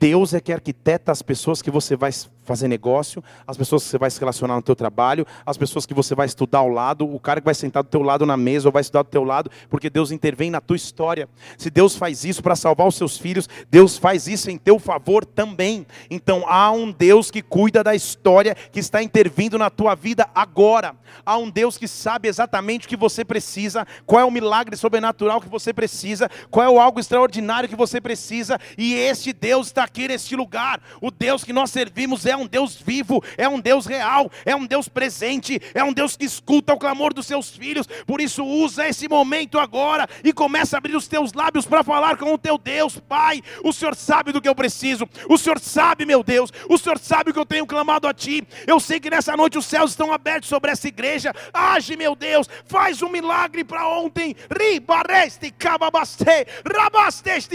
Deus 0.00 0.34
é 0.34 0.40
que 0.40 0.52
arquiteta 0.52 1.12
as 1.12 1.22
pessoas 1.22 1.62
que 1.62 1.70
você 1.70 1.94
vai 1.94 2.10
fazer 2.50 2.66
negócio, 2.66 3.22
as 3.46 3.56
pessoas 3.56 3.84
que 3.84 3.90
você 3.90 3.98
vai 3.98 4.10
se 4.10 4.18
relacionar 4.18 4.56
no 4.56 4.62
teu 4.62 4.74
trabalho, 4.74 5.24
as 5.46 5.56
pessoas 5.56 5.86
que 5.86 5.94
você 5.94 6.16
vai 6.16 6.26
estudar 6.26 6.58
ao 6.58 6.68
lado, 6.68 7.08
o 7.08 7.20
cara 7.20 7.40
que 7.40 7.44
vai 7.44 7.54
sentar 7.54 7.84
do 7.84 7.88
teu 7.88 8.02
lado 8.02 8.26
na 8.26 8.36
mesa 8.36 8.66
ou 8.66 8.72
vai 8.72 8.80
estudar 8.80 9.04
do 9.04 9.08
teu 9.08 9.22
lado, 9.22 9.48
porque 9.68 9.88
Deus 9.88 10.10
intervém 10.10 10.50
na 10.50 10.60
tua 10.60 10.74
história. 10.74 11.28
Se 11.56 11.70
Deus 11.70 11.94
faz 11.94 12.24
isso 12.24 12.42
para 12.42 12.56
salvar 12.56 12.88
os 12.88 12.96
seus 12.96 13.16
filhos, 13.16 13.48
Deus 13.70 13.96
faz 13.96 14.26
isso 14.26 14.50
em 14.50 14.58
teu 14.58 14.80
favor 14.80 15.24
também. 15.24 15.86
Então 16.10 16.44
há 16.48 16.72
um 16.72 16.90
Deus 16.90 17.30
que 17.30 17.40
cuida 17.40 17.84
da 17.84 17.94
história, 17.94 18.56
que 18.72 18.80
está 18.80 19.00
intervindo 19.00 19.56
na 19.56 19.70
tua 19.70 19.94
vida 19.94 20.28
agora. 20.34 20.96
Há 21.24 21.38
um 21.38 21.48
Deus 21.48 21.78
que 21.78 21.86
sabe 21.86 22.26
exatamente 22.28 22.86
o 22.86 22.88
que 22.88 22.96
você 22.96 23.24
precisa, 23.24 23.86
qual 24.04 24.20
é 24.20 24.24
o 24.24 24.30
milagre 24.30 24.76
sobrenatural 24.76 25.40
que 25.40 25.48
você 25.48 25.72
precisa, 25.72 26.28
qual 26.50 26.66
é 26.66 26.68
o 26.68 26.80
algo 26.80 26.98
extraordinário 26.98 27.68
que 27.68 27.76
você 27.76 28.00
precisa, 28.00 28.58
e 28.76 28.94
este 28.94 29.32
Deus 29.32 29.68
está 29.68 29.84
aqui 29.84 30.08
neste 30.08 30.34
lugar. 30.34 30.80
O 31.00 31.12
Deus 31.12 31.44
que 31.44 31.52
nós 31.52 31.70
servimos 31.70 32.26
é 32.26 32.39
Deus 32.46 32.76
vivo, 32.76 33.22
é 33.36 33.48
um 33.48 33.60
Deus 33.60 33.86
real, 33.86 34.30
é 34.44 34.54
um 34.54 34.66
Deus 34.66 34.88
presente, 34.88 35.60
é 35.74 35.82
um 35.82 35.92
Deus 35.92 36.16
que 36.16 36.24
escuta 36.24 36.74
o 36.74 36.78
clamor 36.78 37.12
dos 37.12 37.26
seus 37.26 37.50
filhos. 37.50 37.86
Por 38.06 38.20
isso, 38.20 38.44
usa 38.44 38.86
esse 38.88 39.08
momento 39.08 39.58
agora 39.58 40.08
e 40.22 40.32
começa 40.32 40.76
a 40.76 40.78
abrir 40.78 40.96
os 40.96 41.08
teus 41.08 41.32
lábios 41.32 41.66
para 41.66 41.82
falar 41.82 42.16
com 42.16 42.32
o 42.32 42.38
teu 42.38 42.58
Deus, 42.58 42.98
Pai. 42.98 43.42
O 43.64 43.72
Senhor 43.72 43.94
sabe 43.94 44.32
do 44.32 44.40
que 44.40 44.48
eu 44.48 44.54
preciso, 44.54 45.08
o 45.28 45.38
Senhor 45.38 45.58
sabe, 45.58 46.04
meu 46.04 46.22
Deus, 46.22 46.52
o 46.68 46.78
Senhor 46.78 46.98
sabe 46.98 47.30
o 47.30 47.32
que 47.32 47.38
eu 47.38 47.46
tenho 47.46 47.66
clamado 47.66 48.06
a 48.06 48.14
Ti. 48.14 48.46
Eu 48.66 48.78
sei 48.78 49.00
que 49.00 49.10
nessa 49.10 49.36
noite 49.36 49.58
os 49.58 49.66
céus 49.66 49.90
estão 49.90 50.12
abertos 50.12 50.48
sobre 50.48 50.70
essa 50.70 50.88
igreja. 50.88 51.32
Age, 51.52 51.96
meu 51.96 52.14
Deus, 52.14 52.48
faz 52.66 53.02
um 53.02 53.08
milagre 53.08 53.64
para 53.64 53.88
ontem. 53.88 54.36
Ribareste, 54.50 55.50
cababaste, 55.50 56.24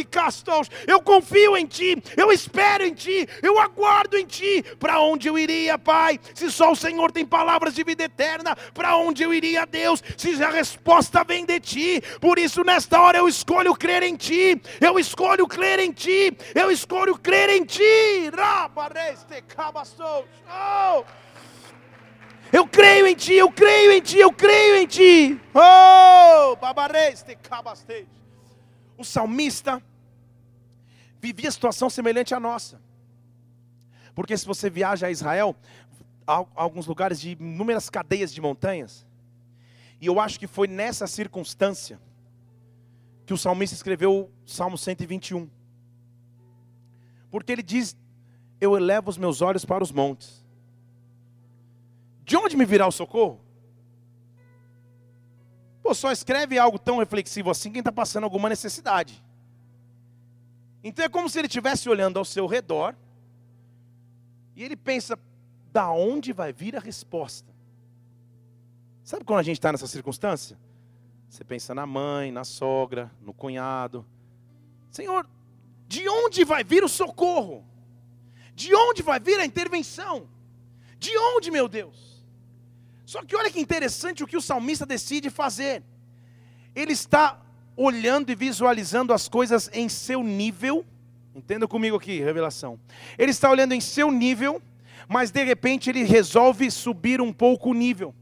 castos. 0.10 0.69
Eu 0.88 1.02
confio 1.02 1.56
em 1.58 1.65
Ti, 1.65 2.02
eu 2.17 2.32
espero 2.32 2.84
em 2.84 2.93
Ti, 2.93 3.28
eu 3.41 3.60
aguardo 3.60 4.17
em 4.17 4.26
Ti 4.26 4.63
para 4.80 4.99
onde 4.99 5.28
eu 5.28 5.38
iria, 5.38 5.78
Pai? 5.78 6.19
Se 6.34 6.51
só 6.51 6.71
o 6.71 6.75
Senhor 6.75 7.12
tem 7.12 7.25
palavras 7.25 7.73
de 7.73 7.84
vida 7.84 8.04
eterna, 8.04 8.56
para 8.73 8.95
onde 8.95 9.23
eu 9.23 9.34
iria, 9.34 9.65
Deus? 9.65 10.04
Se 10.17 10.43
a 10.43 10.49
resposta 10.49 11.23
vem 11.23 11.45
de 11.45 11.60
Ti, 11.60 12.01
por 12.19 12.38
isso 12.38 12.63
nesta 12.63 12.99
hora 12.99 13.17
eu 13.17 13.28
escolho 13.28 13.75
crer 13.75 14.04
em 14.04 14.15
Ti, 14.15 14.62
eu 14.82 14.99
escolho 14.99 15.47
crer 15.47 15.80
em 15.80 15.91
Ti, 15.91 16.36
eu 16.54 16.71
escolho 16.71 17.17
crer 17.17 17.49
em 17.49 17.65
Ti. 17.65 18.32
Oh! 20.47 21.04
Eu 22.51 22.67
creio 22.67 23.08
em 23.08 23.15
Ti, 23.15 23.34
eu 23.34 23.51
creio 23.51 23.91
em 23.91 24.01
Ti, 24.01 24.19
eu 24.19 24.32
creio 24.32 24.78
em 24.78 24.88
Ti. 24.88 25.41
Oh, 25.54 26.56
O 28.97 29.04
salmista 29.04 29.82
vivia 31.19 31.51
situação 31.51 31.89
semelhante 31.89 32.34
à 32.34 32.39
nossa. 32.39 32.80
Porque 34.15 34.38
se 34.38 34.45
você 34.45 34.69
viaja 34.69 35.08
a 35.08 35.12
Israel, 35.12 35.56
há 36.25 36.45
alguns 36.56 36.88
lugares 36.88 37.19
de 37.19 37.32
inúmeras 37.32 37.89
cadeias 37.89 38.34
de 38.34 38.41
montanhas. 38.41 39.06
E 39.99 40.08
eu 40.08 40.19
acho 40.19 40.39
que 40.39 40.47
foi 40.47 40.67
nessa 40.67 41.06
circunstância 41.06 41.99
que 43.25 43.34
o 43.34 43.38
salmista 43.38 43.75
escreveu 43.75 44.13
o 44.13 44.49
Salmo 44.49 44.78
121. 44.78 45.49
Porque 47.30 47.51
ele 47.51 47.63
diz: 47.63 47.97
Eu 48.62 48.78
elevo 48.78 49.10
os 49.10 49.17
meus 49.17 49.41
olhos 49.41 49.65
para 49.65 49.84
os 49.84 49.91
montes. 49.91 50.45
De 52.23 52.38
onde 52.38 52.56
me 52.56 52.65
virá 52.65 52.88
o 52.88 52.91
socorro? 52.91 53.41
Pô, 55.84 55.93
só 55.93 56.12
escreve 56.12 56.58
algo 56.58 56.80
tão 56.80 56.97
reflexivo 56.97 57.51
assim 57.51 57.71
quem 57.71 57.80
está 57.80 57.91
passando 57.91 58.23
alguma 58.23 58.49
necessidade. 58.49 59.23
Então 60.84 61.04
é 61.04 61.10
como 61.10 61.30
se 61.30 61.38
ele 61.38 61.47
estivesse 61.47 61.89
olhando 61.89 62.17
ao 62.17 62.25
seu 62.25 62.47
redor 62.47 62.95
e 64.55 64.63
ele 64.63 64.75
pensa: 64.75 65.17
da 65.71 65.91
onde 65.91 66.31
vai 66.31 66.53
vir 66.53 66.75
a 66.75 66.79
resposta? 66.79 67.53
Sabe 69.03 69.23
quando 69.23 69.39
a 69.39 69.43
gente 69.43 69.57
está 69.57 69.71
nessa 69.71 69.87
circunstância? 69.87 70.57
Você 71.29 71.43
pensa 71.43 71.75
na 71.75 71.85
mãe, 71.85 72.31
na 72.31 72.43
sogra, 72.43 73.11
no 73.21 73.33
cunhado. 73.33 74.05
Senhor, 74.89 75.27
de 75.87 76.07
onde 76.07 76.43
vai 76.43 76.63
vir 76.63 76.83
o 76.83 76.89
socorro? 76.89 77.65
De 78.55 78.73
onde 78.73 79.03
vai 79.03 79.19
vir 79.19 79.39
a 79.39 79.45
intervenção? 79.45 80.29
De 80.97 81.15
onde, 81.17 81.51
meu 81.51 81.67
Deus? 81.67 82.25
Só 83.05 83.23
que 83.23 83.35
olha 83.35 83.51
que 83.51 83.59
interessante 83.59 84.23
o 84.23 84.27
que 84.27 84.37
o 84.37 84.41
salmista 84.41 84.85
decide 84.85 85.29
fazer. 85.29 85.83
Ele 86.73 86.93
está 86.93 87.41
olhando 87.75 88.31
e 88.31 88.35
visualizando 88.35 89.13
as 89.13 89.27
coisas 89.27 89.69
em 89.73 89.89
seu 89.89 90.23
nível 90.23 90.85
Entenda 91.36 91.67
comigo 91.67 91.98
aqui, 91.98 92.21
revelação. 92.21 92.80
Ele 93.17 93.32
está 93.32 93.52
olhando 93.52 93.74
em 93.74 93.82
seu 93.82 94.10
nível, 94.10 94.62
mas 95.06 95.32
de 95.32 95.43
repente 95.43 95.89
ele 95.89 96.04
resolve 96.04 96.71
subir 96.71 97.19
um 97.19 97.34
pouco 97.34 97.71
o 97.71 97.74
nível. 97.74 98.15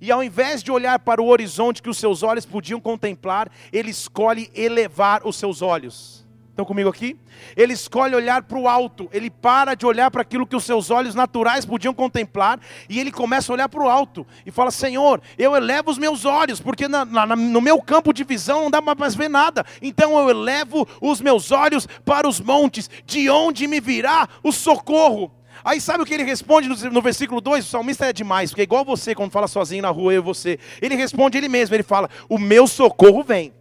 E 0.00 0.12
ao 0.12 0.22
invés 0.22 0.62
de 0.62 0.70
olhar 0.70 1.00
para 1.00 1.20
o 1.20 1.26
horizonte 1.26 1.82
que 1.82 1.90
os 1.90 1.98
seus 1.98 2.22
olhos 2.22 2.46
podiam 2.46 2.80
contemplar, 2.80 3.50
ele 3.72 3.90
escolhe 3.90 4.48
elevar 4.54 5.26
os 5.26 5.34
seus 5.34 5.62
olhos. 5.62 6.24
Estão 6.50 6.64
comigo 6.64 6.90
aqui? 6.90 7.16
Ele 7.56 7.72
escolhe 7.72 8.14
olhar 8.14 8.42
para 8.42 8.58
o 8.58 8.68
alto, 8.68 9.08
ele 9.12 9.30
para 9.30 9.74
de 9.74 9.86
olhar 9.86 10.10
para 10.10 10.22
aquilo 10.22 10.46
que 10.46 10.56
os 10.56 10.64
seus 10.64 10.90
olhos 10.90 11.14
naturais 11.14 11.64
podiam 11.64 11.94
contemplar, 11.94 12.60
e 12.88 12.98
ele 12.98 13.10
começa 13.10 13.50
a 13.50 13.54
olhar 13.54 13.68
para 13.68 13.82
o 13.82 13.88
alto 13.88 14.26
e 14.44 14.50
fala: 14.50 14.70
Senhor, 14.70 15.22
eu 15.38 15.56
elevo 15.56 15.90
os 15.90 15.96
meus 15.96 16.24
olhos, 16.24 16.60
porque 16.60 16.88
na, 16.88 17.04
na, 17.04 17.36
no 17.36 17.60
meu 17.60 17.80
campo 17.80 18.12
de 18.12 18.24
visão 18.24 18.62
não 18.62 18.70
dá 18.70 18.80
mais 18.80 19.14
ver 19.14 19.30
nada, 19.30 19.64
então 19.80 20.18
eu 20.18 20.28
elevo 20.28 20.86
os 21.00 21.20
meus 21.20 21.50
olhos 21.50 21.86
para 22.04 22.28
os 22.28 22.40
montes, 22.40 22.90
de 23.06 23.30
onde 23.30 23.66
me 23.66 23.80
virá 23.80 24.28
o 24.42 24.52
socorro. 24.52 25.32
Aí 25.64 25.80
sabe 25.80 26.02
o 26.02 26.06
que 26.06 26.14
ele 26.14 26.22
responde 26.22 26.68
no, 26.90 27.02
versículo 27.02 27.40
2? 27.40 27.66
O 27.66 27.68
salmista 27.68 28.06
é 28.06 28.12
demais, 28.12 28.50
porque 28.50 28.62
é 28.62 28.64
igual 28.64 28.84
você 28.84 29.14
quando 29.14 29.30
fala 29.30 29.46
sozinho 29.46 29.82
na 29.82 29.90
rua, 29.90 30.12
eu 30.12 30.20
e 30.20 30.24
você. 30.24 30.58
Ele 30.80 30.94
responde 30.94 31.38
ele 31.38 31.48
mesmo, 31.48 31.74
ele 31.74 31.82
fala: 31.82 32.08
O 32.28 32.38
meu 32.38 32.66
socorro 32.66 33.22
vem. 33.22 33.52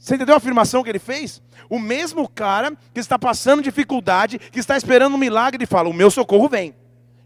Você 0.00 0.14
entendeu 0.14 0.34
a 0.34 0.38
afirmação 0.38 0.82
que 0.82 0.88
ele 0.88 0.98
fez? 0.98 1.42
O 1.68 1.78
mesmo 1.78 2.26
cara 2.26 2.72
que 2.94 2.98
está 2.98 3.18
passando 3.18 3.62
dificuldade, 3.62 4.38
que 4.38 4.58
está 4.58 4.74
esperando 4.74 5.14
um 5.14 5.18
milagre, 5.18 5.58
ele 5.58 5.66
fala: 5.66 5.90
O 5.90 5.92
meu 5.92 6.10
socorro 6.10 6.48
vem. 6.48 6.74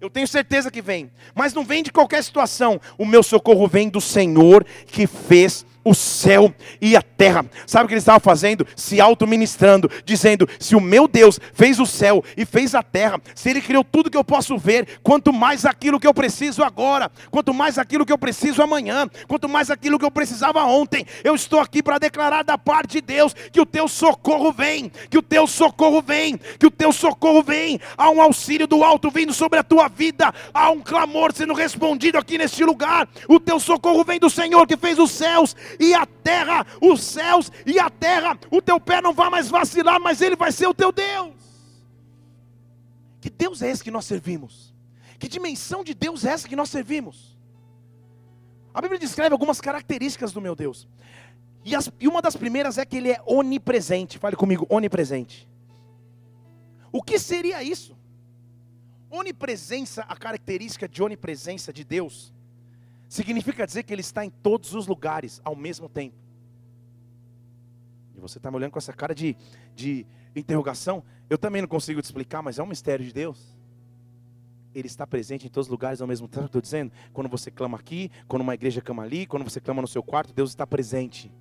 Eu 0.01 0.11
tenho 0.11 0.27
certeza 0.27 0.73
que 0.73 0.83
vem. 0.83 1.11
Mas 1.35 1.55
não 1.55 1.65
vem 1.65 1.85
de 1.85 1.93
qualquer 1.93 2.23
situação. 2.23 2.81
O 2.99 3.07
meu 3.07 3.23
socorro 3.23 3.69
vem 3.69 3.89
do 3.89 4.01
Senhor 4.01 4.67
que 4.87 5.07
fez 5.07 5.65
o 5.85 5.95
céu 5.95 6.53
e 6.81 6.97
a 6.97 7.03
terra. 7.03 7.45
Sabe 7.67 7.85
o 7.85 7.89
que 7.89 7.95
ele 7.95 7.99
estava 7.99 8.19
fazendo? 8.19 8.67
Se 8.75 9.01
auto-ministrando, 9.01 9.91
dizendo: 10.05 10.49
Se 10.59 10.75
o 10.75 10.81
meu 10.81 11.07
Deus 11.07 11.39
fez 11.53 11.79
o 11.79 11.87
céu 11.87 12.25
e 12.37 12.45
fez 12.45 12.75
a 12.75 12.83
terra, 12.83 13.21
se 13.35 13.51
ele 13.51 13.61
criou 13.61 13.85
tudo 13.85 14.11
que 14.11 14.17
eu 14.17 14.25
posso 14.25 14.57
ver, 14.57 15.01
quanto 15.03 15.33
mais 15.33 15.67
aquilo 15.67 16.01
que 16.01 16.07
eu 16.07 16.15
preciso 16.15 16.63
agora, 16.63 17.11
quanto 17.31 17.53
mais 17.53 17.79
aquilo 17.79 18.07
que 18.07 18.13
eu 18.13 18.19
preciso 18.19 18.63
amanhã, 18.63 19.09
quanto 19.29 19.49
mais 19.49 19.71
aquilo 19.71 19.99
que 19.99 20.05
eu 20.05 20.11
precisava 20.11 20.65
ontem, 20.65 21.07
eu 21.23 21.35
estou 21.35 21.61
aqui 21.61 21.83
para 21.83 21.99
declarar 21.99 22.43
da 22.43 22.57
parte 22.57 22.93
de 22.93 23.01
Deus 23.01 23.35
que 23.53 23.61
o 23.61 23.67
teu 23.67 23.87
socorro 23.89 24.53
vem, 24.53 24.91
que 25.11 25.19
o 25.19 25.23
teu 25.23 25.47
socorro 25.47 26.01
vem, 26.01 26.39
que 26.59 26.67
o 26.67 26.71
teu 26.71 26.93
socorro 26.93 27.43
vem. 27.43 27.81
Há 27.97 28.11
um 28.11 28.21
auxílio 28.21 28.67
do 28.67 28.83
alto 28.83 29.11
vindo 29.11 29.35
sobre 29.35 29.59
a 29.59 29.65
tua 29.65 29.89
vida, 29.89 30.33
há 30.53 30.71
um 30.71 30.81
clamor 30.81 31.33
sendo 31.33 31.53
respondido 31.53 32.19
aqui 32.19 32.39
neste 32.39 32.65
lugar. 32.65 33.09
O 33.29 33.39
teu 33.39 33.61
socorro 33.61 34.05
vem 34.05 34.19
do 34.19 34.31
Senhor 34.31 34.67
que 34.67 34.77
fez 34.77 34.99
os 34.99 35.11
céus 35.11 35.55
e 35.79 35.95
a 35.95 36.07
terra, 36.07 36.67
os 36.81 37.03
céus 37.03 37.51
e 37.65 37.79
a 37.79 37.89
terra. 37.91 38.39
O 38.51 38.61
teu 38.61 38.81
pé 38.81 39.01
não 39.01 39.13
vai 39.13 39.31
mais 39.31 39.49
vacilar, 39.49 40.01
mas 40.01 40.21
ele 40.21 40.37
vai 40.37 40.53
ser 40.53 40.67
o 40.67 40.75
teu 40.75 40.93
Deus. 40.93 41.35
Que 43.21 43.31
Deus 43.31 43.63
é 43.63 43.71
esse 43.71 43.83
que 43.83 43.91
nós 43.91 44.05
servimos? 44.05 44.75
Que 45.19 45.29
dimensão 45.29 45.83
de 45.83 45.95
Deus 45.95 46.25
é 46.25 46.31
essa 46.31 46.49
que 46.49 46.57
nós 46.57 46.69
servimos? 46.69 47.39
A 48.75 48.83
Bíblia 48.83 48.99
descreve 48.99 49.33
algumas 49.33 49.61
características 49.61 50.33
do 50.33 50.41
meu 50.41 50.57
Deus. 50.57 50.89
E, 51.65 51.75
as, 51.75 51.91
e 51.99 52.09
uma 52.09 52.21
das 52.21 52.37
primeiras 52.37 52.77
é 52.77 52.85
que 52.85 52.97
ele 52.97 53.11
é 53.13 53.23
onipresente. 53.25 54.19
Fale 54.19 54.37
comigo, 54.37 54.67
onipresente. 54.69 55.49
O 56.93 57.03
que 57.03 57.19
seria 57.19 57.63
isso? 57.63 57.97
Onipresença, 59.11 60.03
a 60.03 60.17
característica 60.17 60.89
de 60.89 61.03
onipresença 61.03 61.73
de 61.73 61.85
Deus, 61.85 62.34
significa 63.09 63.67
dizer 63.67 63.83
que 63.83 63.93
Ele 63.93 64.01
está 64.01 64.25
em 64.25 64.31
todos 64.31 64.75
os 64.75 64.87
lugares 64.87 65.41
ao 65.45 65.55
mesmo 65.55 65.89
tempo. 65.89 66.17
E 68.17 68.21
você 68.21 68.39
está 68.39 68.51
me 68.51 68.57
olhando 68.57 68.73
com 68.73 68.79
essa 68.79 68.93
cara 68.93 69.15
de, 69.15 69.37
de 69.75 70.07
interrogação. 70.35 71.03
Eu 71.29 71.39
também 71.39 71.63
não 71.63 71.69
consigo 71.69 72.01
te 72.01 72.05
explicar, 72.05 72.43
mas 72.43 72.59
é 72.59 72.63
um 72.63 72.67
mistério 72.67 73.05
de 73.05 73.13
Deus. 73.13 73.57
Ele 74.75 74.87
está 74.87 75.07
presente 75.07 75.47
em 75.47 75.51
todos 75.51 75.69
os 75.69 75.71
lugares 75.71 76.01
ao 76.01 76.09
mesmo 76.09 76.27
tempo. 76.27 76.47
Estou 76.47 76.61
dizendo, 76.61 76.93
quando 77.13 77.29
você 77.29 77.51
clama 77.51 77.79
aqui, 77.79 78.11
quando 78.27 78.43
uma 78.43 78.55
igreja 78.55 78.81
clama 78.81 79.05
ali, 79.05 79.27
quando 79.27 79.45
você 79.45 79.61
clama 79.61 79.81
no 79.81 79.89
seu 79.89 80.03
quarto, 80.03 80.33
Deus 80.33 80.51
está 80.51 80.67
presente. 80.67 81.33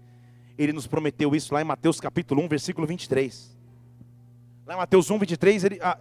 Ele 0.58 0.72
nos 0.72 0.86
prometeu 0.86 1.36
isso 1.36 1.54
lá 1.54 1.62
em 1.62 1.66
Mateus 1.66 2.00
capítulo 2.00 2.44
1, 2.44 2.48
versículo 2.48 2.86
23. 2.86 3.58
Lá 4.66 4.76
em 4.76 4.78
Mateus 4.78 5.10
1, 5.10 5.18
23, 5.18 5.64
ele, 5.64 5.80
ah, 5.82 5.98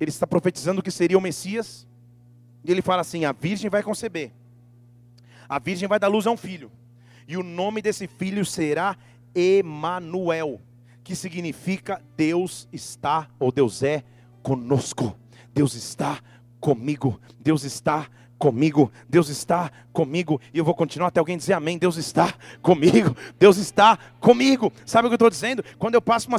ele 0.00 0.10
está 0.10 0.26
profetizando 0.26 0.82
que 0.82 0.90
seria 0.90 1.18
o 1.18 1.20
Messias. 1.20 1.86
E 2.64 2.70
ele 2.70 2.82
fala 2.82 3.00
assim: 3.00 3.24
a 3.24 3.32
virgem 3.32 3.68
vai 3.68 3.82
conceber. 3.82 4.32
A 5.52 5.58
virgem 5.58 5.86
vai 5.86 5.98
dar 5.98 6.08
luz 6.08 6.26
a 6.26 6.30
um 6.30 6.36
filho. 6.36 6.72
E 7.28 7.36
o 7.36 7.42
nome 7.42 7.82
desse 7.82 8.06
filho 8.06 8.42
será 8.42 8.96
Emanuel, 9.34 10.58
que 11.04 11.14
significa 11.14 12.02
Deus 12.16 12.66
está 12.72 13.28
ou 13.38 13.52
Deus 13.52 13.82
é 13.82 14.02
conosco. 14.42 15.14
Deus 15.52 15.74
está 15.74 16.20
comigo. 16.58 17.20
Deus 17.38 17.64
está 17.64 18.08
comigo, 18.42 18.90
Deus 19.08 19.28
está 19.28 19.70
comigo, 19.92 20.40
e 20.52 20.58
eu 20.58 20.64
vou 20.64 20.74
continuar 20.74 21.08
até 21.08 21.20
alguém 21.20 21.36
dizer 21.36 21.52
amém. 21.52 21.78
Deus 21.78 21.96
está 21.96 22.34
comigo, 22.60 23.16
Deus 23.38 23.56
está 23.56 23.96
comigo. 24.18 24.72
Sabe 24.84 25.06
o 25.06 25.08
que 25.08 25.12
eu 25.12 25.16
estou 25.16 25.30
dizendo? 25.30 25.64
Quando 25.78 25.94
eu 25.94 26.02
passo 26.02 26.26
uma 26.26 26.38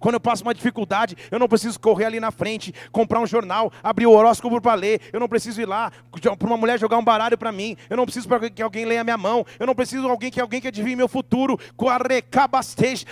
quando 0.00 0.14
eu 0.14 0.20
passo 0.20 0.42
uma 0.42 0.54
dificuldade, 0.54 1.14
eu 1.30 1.38
não 1.38 1.46
preciso 1.46 1.78
correr 1.78 2.06
ali 2.06 2.18
na 2.18 2.30
frente, 2.30 2.72
comprar 2.90 3.20
um 3.20 3.26
jornal, 3.26 3.70
abrir 3.82 4.06
o 4.06 4.12
horóscopo 4.12 4.62
para 4.62 4.72
ler, 4.72 5.02
eu 5.12 5.20
não 5.20 5.28
preciso 5.28 5.60
ir 5.60 5.66
lá 5.66 5.92
para 6.38 6.46
uma 6.46 6.56
mulher 6.56 6.78
jogar 6.78 6.96
um 6.96 7.04
baralho 7.04 7.36
para 7.36 7.52
mim, 7.52 7.76
eu 7.90 7.96
não 7.98 8.06
preciso 8.06 8.26
para 8.26 8.48
que 8.48 8.62
alguém 8.62 8.86
leia 8.86 9.04
minha 9.04 9.18
mão, 9.18 9.44
eu 9.60 9.66
não 9.66 9.74
preciso 9.74 10.04
de 10.04 10.08
alguém 10.08 10.30
que 10.30 10.40
alguém 10.40 10.58
que 10.58 10.68
adivinhe 10.68 10.96
meu 10.96 11.08
futuro. 11.08 11.60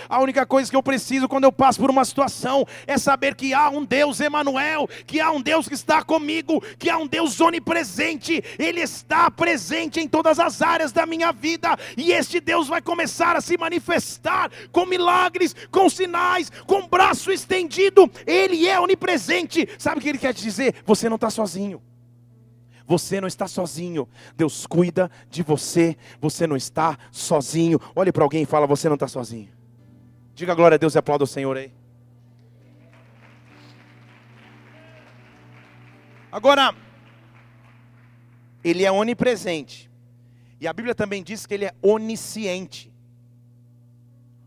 A 0.09 0.19
única 0.19 0.47
coisa 0.47 0.71
que 0.71 0.75
eu 0.75 0.81
preciso 0.81 1.29
quando 1.29 1.43
eu 1.43 1.51
passo 1.51 1.79
por 1.79 1.91
uma 1.91 2.05
situação 2.05 2.65
é 2.87 2.97
saber 2.97 3.35
que 3.35 3.53
há 3.53 3.69
um 3.69 3.85
Deus 3.85 4.19
Emanuel, 4.19 4.89
que 5.05 5.19
há 5.19 5.29
um 5.31 5.41
Deus 5.41 5.67
que 5.67 5.75
está 5.75 6.01
comigo, 6.03 6.59
que 6.79 6.89
há 6.89 6.97
um 6.97 7.05
Deus 7.05 7.39
onipresente, 7.51 8.43
Ele 8.57 8.79
está 8.79 9.29
presente 9.29 9.99
em 9.99 10.07
todas 10.07 10.39
as 10.39 10.61
áreas 10.61 10.91
da 10.91 11.05
minha 11.05 11.31
vida, 11.31 11.77
e 11.95 12.11
este 12.11 12.39
Deus 12.39 12.67
vai 12.67 12.81
começar 12.81 13.35
a 13.35 13.41
se 13.41 13.57
manifestar 13.57 14.49
com 14.71 14.85
milagres, 14.85 15.55
com 15.69 15.89
sinais, 15.89 16.49
com 16.65 16.87
braço 16.87 17.31
estendido, 17.31 18.09
Ele 18.25 18.67
é 18.67 18.79
onipresente. 18.79 19.67
Sabe 19.77 19.99
o 19.99 20.01
que 20.01 20.09
Ele 20.09 20.17
quer 20.17 20.33
te 20.33 20.41
dizer? 20.41 20.75
Você 20.85 21.07
não 21.07 21.15
está 21.15 21.29
sozinho. 21.29 21.81
Você 22.87 23.21
não 23.21 23.27
está 23.27 23.47
sozinho. 23.47 24.07
Deus 24.35 24.65
cuida 24.65 25.09
de 25.29 25.43
você. 25.43 25.95
Você 26.19 26.45
não 26.45 26.57
está 26.57 26.97
sozinho. 27.09 27.79
Olhe 27.95 28.11
para 28.11 28.23
alguém 28.23 28.43
e 28.43 28.45
fala: 28.45 28.67
Você 28.67 28.89
não 28.89 28.95
está 28.95 29.07
sozinho. 29.07 29.49
Diga 30.35 30.53
glória 30.53 30.75
a 30.75 30.77
Deus 30.77 30.95
e 30.95 30.97
aplauda 30.97 31.23
o 31.23 31.27
Senhor 31.27 31.55
aí. 31.55 31.71
Agora, 36.31 36.73
ele 38.63 38.83
é 38.83 38.91
onipresente. 38.91 39.89
E 40.59 40.67
a 40.67 40.73
Bíblia 40.73 40.93
também 40.93 41.23
diz 41.23 41.45
que 41.45 41.53
ele 41.53 41.65
é 41.65 41.73
onisciente. 41.81 42.93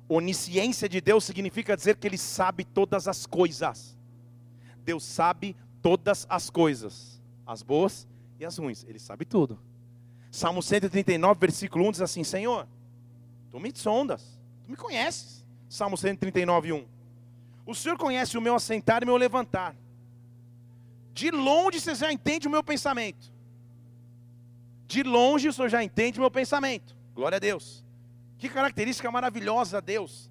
Onisciência 0.08 0.88
de 0.88 1.00
Deus 1.00 1.24
significa 1.24 1.76
dizer 1.76 1.96
que 1.96 2.06
ele 2.06 2.18
sabe 2.18 2.64
todas 2.64 3.08
as 3.08 3.26
coisas. 3.26 3.96
Deus 4.84 5.02
sabe 5.02 5.56
todas 5.82 6.26
as 6.28 6.50
coisas, 6.50 7.20
as 7.46 7.62
boas 7.62 8.06
e 8.38 8.44
as 8.44 8.58
ruins. 8.58 8.84
Ele 8.86 8.98
sabe 8.98 9.24
tudo. 9.24 9.58
Salmo 10.30 10.62
139, 10.62 11.40
versículo 11.40 11.88
1 11.88 11.92
diz 11.92 12.00
assim: 12.00 12.22
Senhor, 12.22 12.68
tu 13.50 13.58
me 13.58 13.72
sondas, 13.74 14.38
tu 14.62 14.70
me 14.70 14.76
conheces. 14.76 15.44
Salmo 15.68 15.96
139, 15.96 16.72
1. 16.72 16.86
O 17.66 17.74
Senhor 17.74 17.98
conhece 17.98 18.38
o 18.38 18.40
meu 18.40 18.54
assentar 18.54 19.02
e 19.02 19.04
o 19.04 19.06
meu 19.08 19.16
levantar. 19.16 19.74
De 21.12 21.30
longe 21.30 21.80
você 21.80 21.94
já 21.94 22.12
entende 22.12 22.46
o 22.46 22.50
meu 22.50 22.62
pensamento. 22.62 23.33
De 24.86 25.02
longe 25.02 25.48
o 25.48 25.52
Senhor 25.52 25.68
já 25.68 25.82
entende 25.82 26.20
meu 26.20 26.30
pensamento. 26.30 26.96
Glória 27.14 27.36
a 27.36 27.38
Deus. 27.40 27.84
Que 28.38 28.48
característica 28.48 29.10
maravilhosa, 29.10 29.80
Deus. 29.80 30.30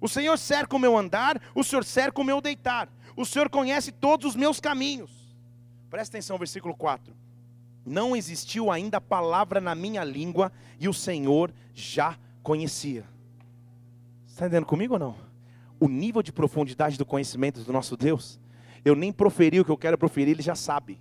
O 0.00 0.08
Senhor 0.08 0.36
cerca 0.38 0.76
o 0.76 0.78
meu 0.78 0.96
andar, 0.96 1.40
o 1.54 1.64
Senhor 1.64 1.84
cerca 1.84 2.20
o 2.20 2.24
meu 2.24 2.40
deitar. 2.40 2.88
O 3.16 3.24
Senhor 3.24 3.48
conhece 3.48 3.90
todos 3.90 4.30
os 4.30 4.36
meus 4.36 4.60
caminhos. 4.60 5.10
Presta 5.88 6.16
atenção, 6.16 6.36
versículo 6.36 6.74
4. 6.74 7.14
Não 7.86 8.16
existiu 8.16 8.70
ainda 8.70 9.00
palavra 9.00 9.60
na 9.60 9.74
minha 9.74 10.02
língua 10.04 10.52
e 10.78 10.88
o 10.88 10.94
Senhor 10.94 11.52
já 11.74 12.18
conhecia. 12.42 13.04
Está 14.26 14.46
entendendo 14.46 14.66
comigo 14.66 14.94
ou 14.94 14.98
não? 14.98 15.16
O 15.78 15.88
nível 15.88 16.22
de 16.22 16.32
profundidade 16.32 16.98
do 16.98 17.06
conhecimento 17.06 17.60
do 17.60 17.72
nosso 17.72 17.96
Deus, 17.96 18.40
eu 18.84 18.94
nem 18.94 19.12
proferi 19.12 19.60
o 19.60 19.64
que 19.64 19.70
eu 19.70 19.76
quero 19.76 19.96
proferir, 19.96 20.32
Ele 20.32 20.42
já 20.42 20.54
sabe. 20.54 20.98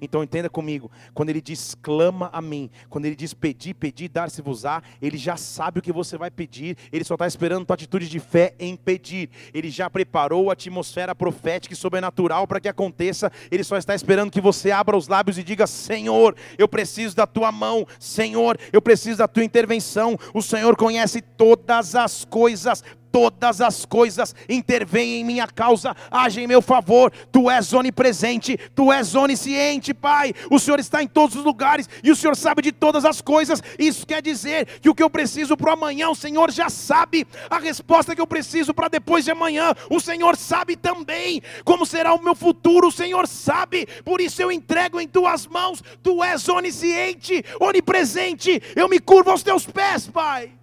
Então 0.00 0.22
entenda 0.22 0.48
comigo, 0.48 0.90
quando 1.14 1.30
ele 1.30 1.40
diz 1.40 1.74
clama 1.74 2.30
a 2.32 2.40
mim, 2.40 2.70
quando 2.88 3.04
ele 3.04 3.16
diz 3.16 3.34
pedir, 3.34 3.74
pedir, 3.74 4.08
dar-se-vos-á, 4.08 4.82
ele 5.00 5.16
já 5.18 5.36
sabe 5.36 5.78
o 5.78 5.82
que 5.82 5.92
você 5.92 6.16
vai 6.16 6.30
pedir, 6.30 6.76
ele 6.92 7.04
só 7.04 7.14
está 7.14 7.26
esperando 7.26 7.66
tua 7.66 7.74
atitude 7.74 8.08
de 8.08 8.20
fé 8.20 8.54
em 8.58 8.76
pedir. 8.76 9.30
Ele 9.52 9.70
já 9.70 9.90
preparou 9.90 10.50
a 10.50 10.52
atmosfera 10.52 11.14
profética 11.14 11.74
e 11.74 11.76
sobrenatural 11.76 12.46
para 12.46 12.60
que 12.60 12.68
aconteça, 12.68 13.30
ele 13.50 13.64
só 13.64 13.76
está 13.76 13.94
esperando 13.94 14.30
que 14.30 14.40
você 14.40 14.70
abra 14.70 14.96
os 14.96 15.08
lábios 15.08 15.38
e 15.38 15.42
diga: 15.42 15.66
Senhor, 15.66 16.34
eu 16.56 16.68
preciso 16.68 17.16
da 17.16 17.26
tua 17.26 17.52
mão, 17.52 17.86
Senhor, 17.98 18.58
eu 18.72 18.80
preciso 18.80 19.18
da 19.18 19.28
tua 19.28 19.44
intervenção. 19.44 20.18
O 20.32 20.42
Senhor 20.42 20.76
conhece 20.76 21.20
todas 21.20 21.94
as 21.94 22.24
coisas, 22.24 22.82
todas 23.18 23.60
as 23.60 23.84
coisas 23.84 24.34
intervêm 24.48 25.20
em 25.20 25.24
minha 25.24 25.46
causa, 25.46 25.94
age 26.10 26.40
em 26.40 26.46
meu 26.46 26.62
favor. 26.62 27.12
Tu 27.32 27.50
és 27.50 27.72
onipresente, 27.72 28.56
tu 28.74 28.92
és 28.92 29.14
onisciente, 29.14 29.92
Pai. 29.92 30.32
O 30.50 30.58
Senhor 30.58 30.78
está 30.78 31.02
em 31.02 31.08
todos 31.08 31.36
os 31.36 31.44
lugares 31.44 31.88
e 32.02 32.10
o 32.10 32.16
Senhor 32.16 32.36
sabe 32.36 32.62
de 32.62 32.72
todas 32.72 33.04
as 33.04 33.20
coisas. 33.20 33.62
Isso 33.78 34.06
quer 34.06 34.22
dizer 34.22 34.66
que 34.80 34.88
o 34.88 34.94
que 34.94 35.02
eu 35.02 35.10
preciso 35.10 35.56
para 35.56 35.72
amanhã, 35.72 36.08
o 36.08 36.14
Senhor 36.14 36.50
já 36.50 36.68
sabe. 36.68 37.26
A 37.50 37.58
resposta 37.58 38.14
que 38.14 38.20
eu 38.20 38.26
preciso 38.26 38.72
para 38.72 38.88
depois 38.88 39.24
de 39.24 39.30
amanhã, 39.30 39.74
o 39.90 40.00
Senhor 40.00 40.36
sabe 40.36 40.76
também. 40.76 41.42
Como 41.64 41.84
será 41.84 42.14
o 42.14 42.22
meu 42.22 42.34
futuro, 42.34 42.88
o 42.88 42.92
Senhor 42.92 43.26
sabe. 43.26 43.86
Por 44.04 44.20
isso 44.20 44.40
eu 44.40 44.52
entrego 44.52 45.00
em 45.00 45.08
tuas 45.08 45.46
mãos. 45.46 45.82
Tu 46.02 46.22
és 46.22 46.48
onisciente, 46.48 47.44
onipresente. 47.60 48.62
Eu 48.76 48.88
me 48.88 49.00
curvo 49.00 49.30
aos 49.30 49.42
teus 49.42 49.66
pés, 49.66 50.06
Pai. 50.06 50.57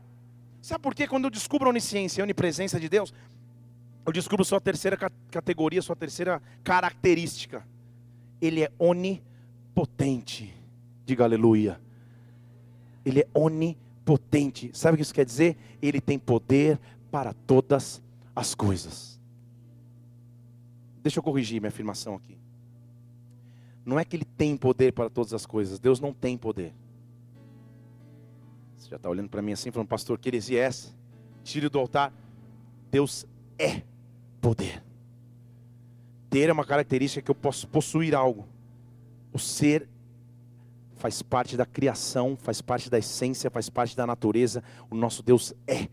Sabe 0.65 0.81
por 0.81 0.95
quê? 0.95 1.07
Quando 1.07 1.25
eu 1.25 1.29
descubro 1.29 1.67
a 1.67 1.69
onisciência 1.69 2.19
e 2.19 2.21
a 2.21 2.23
onipresença 2.23 2.79
de 2.79 2.89
Deus, 2.89 3.13
eu 4.03 4.11
descubro 4.11 4.43
sua 4.43 4.59
terceira 4.59 4.97
categoria, 5.29 5.79
sua 5.79 5.95
terceira 5.95 6.41
característica. 6.63 7.63
Ele 8.41 8.63
é 8.63 8.71
onipotente. 8.79 10.51
Diga 11.05 11.23
aleluia. 11.23 11.79
Ele 13.05 13.19
é 13.19 13.27
onipotente. 13.31 14.71
Sabe 14.73 14.95
o 14.95 14.97
que 14.97 15.03
isso 15.03 15.13
quer 15.13 15.23
dizer? 15.23 15.55
Ele 15.83 16.01
tem 16.01 16.17
poder 16.17 16.79
para 17.11 17.31
todas 17.31 18.01
as 18.35 18.55
coisas. 18.55 19.19
Deixa 21.03 21.19
eu 21.19 21.23
corrigir 21.23 21.61
minha 21.61 21.69
afirmação 21.69 22.15
aqui. 22.15 22.39
Não 23.85 23.99
é 23.99 24.03
que 24.03 24.15
ele 24.15 24.25
tem 24.25 24.57
poder 24.57 24.93
para 24.93 25.11
todas 25.11 25.31
as 25.31 25.45
coisas. 25.45 25.77
Deus 25.77 25.99
não 25.99 26.11
tem 26.11 26.35
poder. 26.35 26.73
Você 28.85 28.91
já 28.91 28.97
está 28.97 29.09
olhando 29.09 29.29
para 29.29 29.41
mim 29.41 29.51
assim, 29.51 29.71
falando, 29.71 29.87
pastor, 29.87 30.19
que 30.19 30.29
heresia 30.29 30.59
é 30.59 30.63
essa? 30.65 30.93
Tire 31.43 31.67
do 31.69 31.79
altar. 31.79 32.13
Deus 32.91 33.25
é 33.57 33.81
poder. 34.39 34.83
Ter 36.29 36.49
é 36.49 36.53
uma 36.53 36.63
característica 36.63 37.19
que 37.19 37.31
eu 37.31 37.33
posso 37.33 37.67
possuir 37.67 38.13
algo. 38.13 38.47
O 39.33 39.39
ser 39.39 39.89
faz 40.97 41.23
parte 41.23 41.57
da 41.57 41.65
criação, 41.65 42.37
faz 42.39 42.61
parte 42.61 42.87
da 42.87 42.99
essência, 42.99 43.49
faz 43.49 43.71
parte 43.71 43.97
da 43.97 44.05
natureza. 44.05 44.63
O 44.87 44.93
nosso 44.93 45.23
Deus 45.23 45.51
é. 45.65 45.87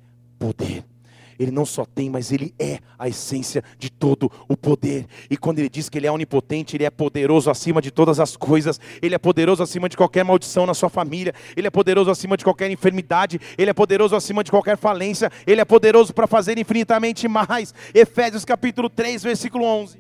Ele 1.38 1.50
não 1.50 1.64
só 1.64 1.84
tem, 1.84 2.10
mas 2.10 2.32
ele 2.32 2.54
é 2.58 2.78
a 2.98 3.08
essência 3.08 3.62
de 3.78 3.90
todo 3.90 4.30
o 4.48 4.56
poder. 4.56 5.06
E 5.30 5.36
quando 5.36 5.58
ele 5.58 5.68
diz 5.68 5.88
que 5.88 5.98
ele 5.98 6.06
é 6.06 6.12
onipotente, 6.12 6.76
ele 6.76 6.84
é 6.84 6.90
poderoso 6.90 7.50
acima 7.50 7.80
de 7.80 7.90
todas 7.90 8.20
as 8.20 8.36
coisas. 8.36 8.80
Ele 9.00 9.14
é 9.14 9.18
poderoso 9.18 9.62
acima 9.62 9.88
de 9.88 9.96
qualquer 9.96 10.24
maldição 10.24 10.66
na 10.66 10.74
sua 10.74 10.88
família. 10.88 11.34
Ele 11.56 11.66
é 11.66 11.70
poderoso 11.70 12.10
acima 12.10 12.36
de 12.36 12.44
qualquer 12.44 12.70
enfermidade. 12.70 13.40
Ele 13.56 13.70
é 13.70 13.74
poderoso 13.74 14.14
acima 14.14 14.44
de 14.44 14.50
qualquer 14.50 14.76
falência. 14.76 15.30
Ele 15.46 15.60
é 15.60 15.64
poderoso 15.64 16.12
para 16.12 16.26
fazer 16.26 16.58
infinitamente 16.58 17.26
mais. 17.28 17.74
Efésios 17.94 18.44
capítulo 18.44 18.88
3, 18.88 19.22
versículo 19.22 19.64
11. 19.64 19.98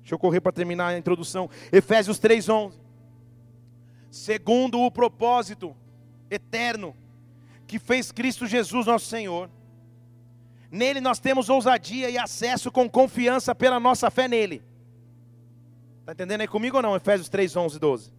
Deixa 0.00 0.14
eu 0.14 0.18
correr 0.18 0.40
para 0.40 0.52
terminar 0.52 0.88
a 0.88 0.98
introdução. 0.98 1.50
Efésios 1.70 2.18
3, 2.18 2.48
11. 2.48 2.78
Segundo 4.10 4.80
o 4.80 4.90
propósito 4.90 5.76
eterno 6.30 6.96
que 7.66 7.78
fez 7.78 8.10
Cristo 8.10 8.46
Jesus, 8.46 8.86
nosso 8.86 9.06
Senhor 9.06 9.50
Nele 10.70 11.00
nós 11.00 11.18
temos 11.18 11.48
ousadia 11.48 12.10
e 12.10 12.18
acesso 12.18 12.70
com 12.70 12.88
confiança 12.88 13.54
pela 13.54 13.80
nossa 13.80 14.10
fé 14.10 14.28
nele. 14.28 14.62
Está 16.00 16.12
entendendo 16.12 16.42
aí 16.42 16.48
comigo 16.48 16.76
ou 16.76 16.82
não? 16.82 16.96
Efésios 16.96 17.28
3, 17.28 17.56
11 17.56 17.76
e 17.76 17.78
12. 17.78 18.12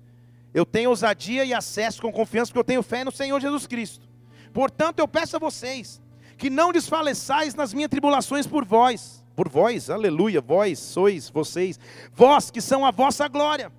Eu 0.54 0.66
tenho 0.66 0.90
ousadia 0.90 1.46
e 1.46 1.54
acesso 1.54 2.02
com 2.02 2.12
confiança 2.12 2.52
porque 2.52 2.60
eu 2.60 2.64
tenho 2.64 2.84
fé 2.84 3.04
no 3.04 3.12
Senhor 3.12 3.40
Jesus 3.40 3.68
Cristo. 3.68 4.08
Portanto, 4.52 5.00
eu 5.00 5.08
peço 5.08 5.36
a 5.36 5.40
vocês 5.40 6.02
que 6.38 6.50
não 6.50 6.72
desfaleçais 6.72 7.54
nas 7.54 7.74
minhas 7.74 7.90
tribulações 7.90 8.48
por 8.48 8.66
vós. 8.66 9.24
Por 9.36 9.48
vós, 9.48 9.90
aleluia, 9.90 10.42
vós 10.42 10.80
sois 10.80 11.30
vocês. 11.30 11.80
Vós 12.14 12.50
que 12.50 12.62
são 12.62 12.86
a 12.86 12.92
vossa 12.92 13.28
glória. 13.28 13.72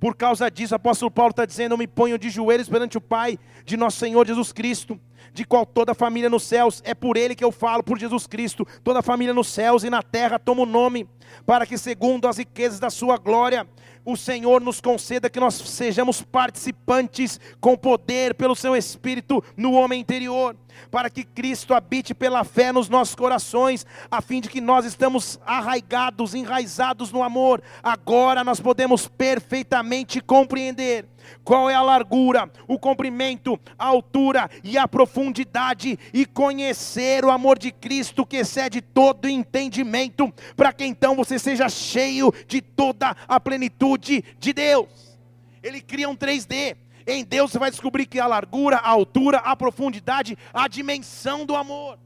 Por 0.00 0.14
causa 0.16 0.50
disso, 0.50 0.74
o 0.74 0.76
apóstolo 0.76 1.10
Paulo 1.10 1.30
está 1.30 1.46
dizendo: 1.46 1.72
Eu 1.72 1.78
me 1.78 1.86
ponho 1.86 2.18
de 2.18 2.28
joelhos 2.28 2.68
perante 2.68 2.98
o 2.98 3.00
Pai 3.00 3.38
de 3.64 3.76
nosso 3.76 3.98
Senhor 3.98 4.26
Jesus 4.26 4.52
Cristo 4.52 5.00
de 5.32 5.44
qual 5.44 5.64
toda 5.64 5.92
a 5.92 5.94
família 5.94 6.30
nos 6.30 6.42
céus, 6.42 6.82
é 6.84 6.94
por 6.94 7.16
ele 7.16 7.34
que 7.34 7.44
eu 7.44 7.52
falo, 7.52 7.82
por 7.82 7.98
Jesus 7.98 8.26
Cristo, 8.26 8.66
toda 8.82 9.00
a 9.00 9.02
família 9.02 9.34
nos 9.34 9.48
céus 9.48 9.84
e 9.84 9.90
na 9.90 10.02
terra 10.02 10.38
toma 10.38 10.62
o 10.62 10.66
nome, 10.66 11.08
para 11.44 11.66
que 11.66 11.76
segundo 11.78 12.28
as 12.28 12.38
riquezas 12.38 12.78
da 12.78 12.90
sua 12.90 13.16
glória, 13.16 13.66
o 14.06 14.16
Senhor 14.16 14.60
nos 14.60 14.80
conceda 14.80 15.28
que 15.28 15.40
nós 15.40 15.54
sejamos 15.54 16.22
participantes 16.22 17.40
com 17.60 17.76
poder 17.76 18.34
pelo 18.36 18.54
seu 18.54 18.76
Espírito 18.76 19.42
no 19.56 19.72
homem 19.72 20.00
interior, 20.00 20.56
para 20.92 21.10
que 21.10 21.24
Cristo 21.24 21.74
habite 21.74 22.14
pela 22.14 22.44
fé 22.44 22.70
nos 22.70 22.88
nossos 22.88 23.16
corações, 23.16 23.84
a 24.08 24.22
fim 24.22 24.40
de 24.40 24.48
que 24.48 24.60
nós 24.60 24.84
estamos 24.84 25.40
arraigados, 25.44 26.34
enraizados 26.34 27.10
no 27.10 27.22
amor. 27.22 27.60
Agora 27.82 28.44
nós 28.44 28.60
podemos 28.60 29.08
perfeitamente 29.08 30.20
compreender 30.20 31.06
qual 31.42 31.68
é 31.68 31.74
a 31.74 31.82
largura, 31.82 32.48
o 32.68 32.78
comprimento, 32.78 33.58
a 33.76 33.86
altura 33.86 34.48
e 34.62 34.78
a 34.78 34.86
profundidade, 34.86 35.98
e 36.14 36.24
conhecer 36.24 37.24
o 37.24 37.30
amor 37.30 37.58
de 37.58 37.72
Cristo 37.72 38.24
que 38.24 38.36
excede 38.36 38.80
todo 38.80 39.28
entendimento, 39.28 40.32
para 40.56 40.72
que 40.72 40.84
então 40.84 41.16
você 41.16 41.36
seja 41.36 41.68
cheio 41.68 42.32
de 42.46 42.60
toda 42.60 43.16
a 43.26 43.40
plenitude 43.40 43.95
de 43.96 44.52
Deus. 44.52 45.18
Ele 45.62 45.80
cria 45.80 46.08
um 46.08 46.16
3D. 46.16 46.76
Em 47.06 47.24
Deus 47.24 47.52
você 47.52 47.58
vai 47.58 47.70
descobrir 47.70 48.06
que 48.06 48.18
a 48.18 48.26
largura, 48.26 48.76
a 48.76 48.88
altura, 48.88 49.38
a 49.38 49.54
profundidade, 49.54 50.36
a 50.52 50.66
dimensão 50.68 51.46
do 51.46 51.54
amor. 51.54 51.98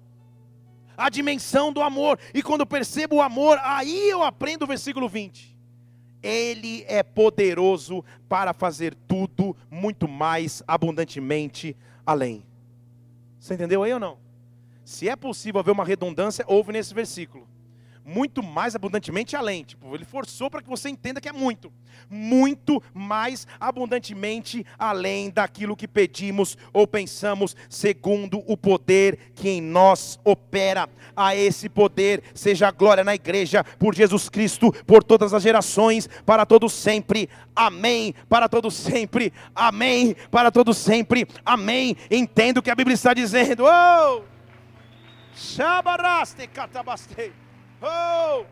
A 0.96 1.08
dimensão 1.08 1.72
do 1.72 1.82
amor. 1.82 2.18
E 2.34 2.42
quando 2.42 2.66
percebo 2.66 3.16
o 3.16 3.22
amor, 3.22 3.58
aí 3.62 4.10
eu 4.10 4.22
aprendo 4.22 4.64
o 4.64 4.66
versículo 4.66 5.08
20. 5.08 5.58
Ele 6.22 6.84
é 6.86 7.02
poderoso 7.02 8.04
para 8.28 8.52
fazer 8.52 8.94
tudo 9.08 9.56
muito 9.70 10.06
mais 10.06 10.62
abundantemente 10.68 11.74
além. 12.04 12.44
Você 13.38 13.54
entendeu 13.54 13.82
aí 13.82 13.92
ou 13.94 14.00
não? 14.00 14.18
Se 14.84 15.08
é 15.08 15.16
possível 15.16 15.60
haver 15.60 15.70
uma 15.70 15.84
redundância, 15.84 16.44
houve 16.46 16.72
nesse 16.72 16.92
versículo 16.92 17.48
muito 18.04 18.42
mais 18.42 18.74
abundantemente 18.74 19.36
além. 19.36 19.64
Tipo, 19.64 19.94
ele 19.94 20.04
forçou 20.04 20.50
para 20.50 20.62
que 20.62 20.68
você 20.68 20.88
entenda 20.88 21.20
que 21.20 21.28
é 21.28 21.32
muito. 21.32 21.72
Muito 22.08 22.82
mais 22.92 23.46
abundantemente 23.58 24.64
além 24.78 25.30
daquilo 25.30 25.76
que 25.76 25.86
pedimos 25.86 26.56
ou 26.72 26.86
pensamos, 26.86 27.54
segundo 27.68 28.42
o 28.46 28.56
poder 28.56 29.32
que 29.34 29.48
em 29.48 29.60
nós 29.60 30.18
opera. 30.24 30.88
A 31.14 31.36
esse 31.36 31.68
poder 31.68 32.22
seja 32.34 32.68
a 32.68 32.70
glória 32.70 33.04
na 33.04 33.14
igreja, 33.14 33.62
por 33.78 33.94
Jesus 33.94 34.28
Cristo, 34.28 34.72
por 34.86 35.04
todas 35.04 35.34
as 35.34 35.42
gerações, 35.42 36.08
para 36.24 36.46
todos 36.46 36.72
sempre. 36.72 37.28
Amém. 37.54 38.14
Para 38.28 38.48
todos 38.48 38.74
sempre. 38.74 39.32
Amém. 39.54 40.16
Para 40.30 40.50
todos 40.50 40.78
sempre. 40.78 41.26
Amém. 41.44 41.96
Entendo 42.10 42.58
o 42.58 42.62
que 42.62 42.70
a 42.70 42.74
Bíblia 42.74 42.94
está 42.94 43.12
dizendo. 43.12 43.64
Oh! 43.64 44.22
Shabaraste 45.34 46.46
catabastei. 46.48 47.32
Oh! 47.82 48.46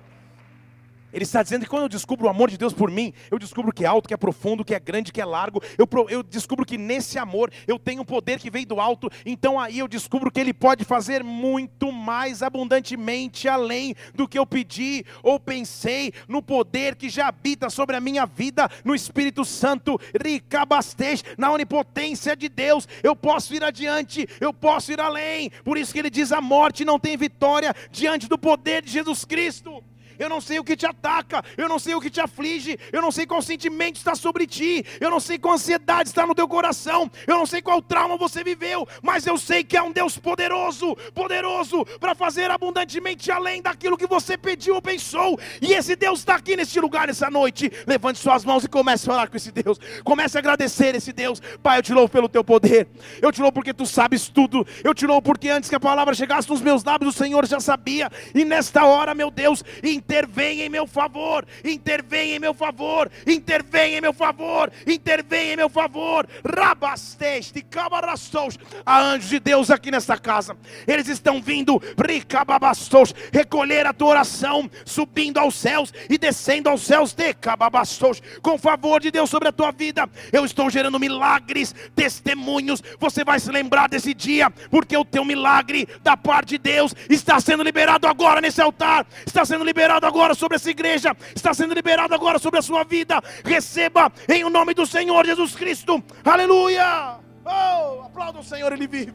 Ele 1.19 1.25
está 1.25 1.43
dizendo 1.43 1.65
que 1.65 1.69
quando 1.69 1.83
eu 1.83 1.89
descubro 1.89 2.27
o 2.27 2.31
amor 2.31 2.49
de 2.49 2.57
Deus 2.57 2.73
por 2.73 2.93
mim, 2.93 3.13
eu 3.29 3.41
descubro 3.41 3.73
que 3.73 3.85
é 3.85 3.89
alto, 3.89 4.07
que 4.07 4.15
é 4.15 4.17
profundo, 4.17 4.65
que 4.65 4.73
é 4.73 4.79
grande, 4.79 5.11
que 5.11 5.21
é 5.21 5.25
largo. 5.25 5.61
Eu, 5.77 5.89
eu 6.09 6.23
descubro 6.23 6.65
que 6.65 6.79
nesse 6.79 7.19
amor 7.19 7.51
eu 7.67 7.77
tenho 7.77 8.03
um 8.03 8.05
poder 8.05 8.39
que 8.39 8.49
veio 8.49 8.65
do 8.65 8.81
alto. 8.81 9.11
Então 9.27 9.59
aí 9.59 9.81
eu 9.81 9.89
descubro 9.89 10.31
que 10.31 10.39
Ele 10.39 10.55
pode 10.55 10.85
fazer 10.85 11.25
muito 11.25 11.91
mais 11.91 12.41
abundantemente 12.41 13.49
além 13.49 13.97
do 14.15 14.29
que 14.29 14.39
eu 14.39 14.47
pedi 14.47 15.05
ou 15.21 15.41
pensei, 15.41 16.13
no 16.29 16.41
poder 16.41 16.95
que 16.95 17.09
já 17.09 17.27
habita 17.27 17.69
sobre 17.69 17.97
a 17.97 18.01
minha 18.01 18.25
vida, 18.25 18.71
no 18.85 18.95
Espírito 18.95 19.45
Santo, 19.45 20.01
ricabastej, 20.25 21.25
na 21.37 21.51
onipotência 21.51 22.37
de 22.37 22.49
Deus. 22.49 22.87
Eu 23.03 23.17
posso 23.17 23.53
ir 23.57 23.65
adiante, 23.65 24.25
eu 24.41 24.55
posso 24.55 24.93
ir 24.93 25.01
além. 25.01 25.51
Por 25.65 25.77
isso 25.77 25.93
que 25.93 25.99
Ele 25.99 26.11
diz: 26.11 26.31
a 26.31 26.41
morte 26.41 26.85
não 26.85 26.97
tem 26.97 27.17
vitória 27.17 27.75
diante 27.91 28.29
do 28.29 28.39
poder 28.39 28.83
de 28.83 28.93
Jesus 28.93 29.25
Cristo 29.25 29.83
eu 30.19 30.29
não 30.29 30.41
sei 30.41 30.59
o 30.59 30.65
que 30.65 30.77
te 30.77 30.87
ataca, 30.87 31.45
eu 31.57 31.69
não 31.69 31.79
sei 31.79 31.95
o 31.95 32.01
que 32.01 32.11
te 32.11 32.21
aflige, 32.21 32.79
eu 32.93 33.01
não 33.01 33.11
sei 33.11 33.27
qual 33.27 33.41
sentimento 33.43 33.97
está 33.97 34.15
sobre 34.15 34.47
ti, 34.47 34.85
eu 35.01 35.11
não 35.11 35.21
sei 35.21 35.39
qual 35.39 35.55
ansiedade 35.55 36.09
está 36.09 36.27
no 36.27 36.35
teu 36.35 36.49
coração, 36.49 37.11
eu 37.27 37.37
não 37.37 37.47
sei 37.47 37.63
qual 37.63 37.81
trauma 37.81 38.17
você 38.17 38.43
viveu, 38.43 38.87
mas 39.03 39.27
eu 39.27 39.39
sei 39.39 39.63
que 39.65 39.77
há 39.77 39.83
um 39.83 39.93
Deus 39.93 40.19
poderoso, 40.19 40.97
poderoso 41.15 41.85
para 42.01 42.15
fazer 42.15 42.51
abundantemente 42.51 43.31
além 43.31 43.63
daquilo 43.63 43.97
que 43.97 44.07
você 44.07 44.37
pediu 44.37 44.75
ou 44.75 44.83
pensou, 44.83 45.39
e 45.61 45.73
esse 45.73 45.95
Deus 45.97 46.21
está 46.21 46.35
aqui 46.35 46.57
neste 46.57 46.81
lugar 46.81 47.09
nessa 47.09 47.31
noite. 47.31 47.71
Levante 47.87 48.19
suas 48.19 48.45
mãos 48.45 48.65
e 48.65 48.69
comece 48.69 49.05
a 49.05 49.13
falar 49.13 49.29
com 49.29 49.37
esse 49.37 49.53
Deus, 49.53 49.79
comece 50.05 50.37
a 50.37 50.41
agradecer 50.41 50.95
esse 50.95 51.13
Deus, 51.13 51.41
Pai. 51.63 51.79
Eu 51.79 51.83
te 51.83 51.93
louvo 51.93 52.09
pelo 52.09 52.29
teu 52.29 52.43
poder, 52.43 52.89
eu 53.23 53.31
te 53.31 53.41
louvo 53.41 53.53
porque 53.53 53.73
tu 53.73 53.87
sabes 53.87 54.29
tudo, 54.29 54.67
eu 54.83 54.95
te 54.95 55.07
louvo 55.07 55.23
porque 55.23 55.49
antes 55.49 55.69
que 55.69 55.77
a 55.77 55.81
palavra 55.81 56.15
chegasse 56.15 56.49
nos 56.49 56.61
meus 56.61 56.83
lábios, 56.83 57.15
o 57.15 57.19
Senhor 57.19 57.47
já 57.47 57.61
sabia, 57.61 58.11
e 58.35 58.45
nesta 58.45 58.85
hora, 58.85 59.15
meu 59.15 59.31
Deus, 59.31 59.63
intervém 60.09 60.63
em 60.63 60.71
meu 60.71 60.87
favor, 60.87 61.47
intervém 61.63 62.33
em 62.33 62.39
meu 62.39 62.55
favor, 62.55 63.11
intervém 63.27 63.97
em 63.97 64.01
meu 64.01 64.15
favor, 64.15 64.73
intervém 64.87 65.53
em 65.53 65.57
meu 65.57 65.69
favor. 65.69 66.27
Rabasteste, 66.43 67.61
cabarastos. 67.61 68.59
Anjos 68.87 69.29
de 69.29 69.39
Deus 69.39 69.71
aqui 69.71 69.91
nesta 69.91 70.17
casa, 70.17 70.57
eles 70.87 71.09
estão 71.09 71.43
vindo, 71.43 71.81
ricababastos, 72.03 73.15
recolher 73.31 73.85
a 73.87 73.93
tua 73.93 74.09
oração, 74.09 74.71
subindo 74.87 75.37
aos 75.37 75.55
céus 75.55 75.93
e 76.09 76.17
descendo 76.17 76.71
aos 76.71 76.81
céus, 76.81 77.13
decababastos, 77.13 78.23
com 78.41 78.57
favor 78.57 79.03
de 79.03 79.11
Deus 79.11 79.29
sobre 79.29 79.49
a 79.49 79.53
tua 79.53 79.71
vida. 79.71 80.09
Eu 80.33 80.47
estou 80.47 80.71
gerando 80.71 80.99
milagres, 80.99 81.75
testemunhos. 81.95 82.83
Você 82.99 83.25
vai 83.25 83.39
se 83.39 83.51
lembrar 83.51 83.91
desse 83.91 84.15
dia, 84.15 84.49
porque 84.71 84.97
o 84.97 85.05
teu 85.05 85.23
milagre 85.23 85.87
da 86.03 86.17
parte 86.17 86.51
de 86.51 86.59
Deus 86.59 86.95
está 87.11 87.39
sendo 87.41 87.63
liberado 87.63 88.07
agora 88.07 88.41
nesse 88.41 88.63
altar, 88.63 89.07
está 89.27 89.45
sendo 89.45 89.65
liberado 89.65 89.98
liberado 89.99 90.07
agora 90.07 90.35
sobre 90.35 90.57
essa 90.57 90.71
igreja, 90.71 91.17
está 91.35 91.53
sendo 91.53 91.75
liberado 91.75 92.15
agora 92.15 92.39
sobre 92.39 92.59
a 92.59 92.63
sua 92.63 92.85
vida. 92.85 93.21
Receba 93.45 94.13
em 94.29 94.45
o 94.45 94.51
nome 94.51 94.75
do 94.75 94.87
Senhor 94.87 95.27
Jesus 95.27 95.55
Cristo. 95.55 96.03
Aleluia! 96.25 97.19
Oh, 97.45 98.03
aplauda 98.03 98.39
o 98.39 98.45
Senhor, 98.45 98.73
Ele 98.73 98.87
vive. 98.87 99.15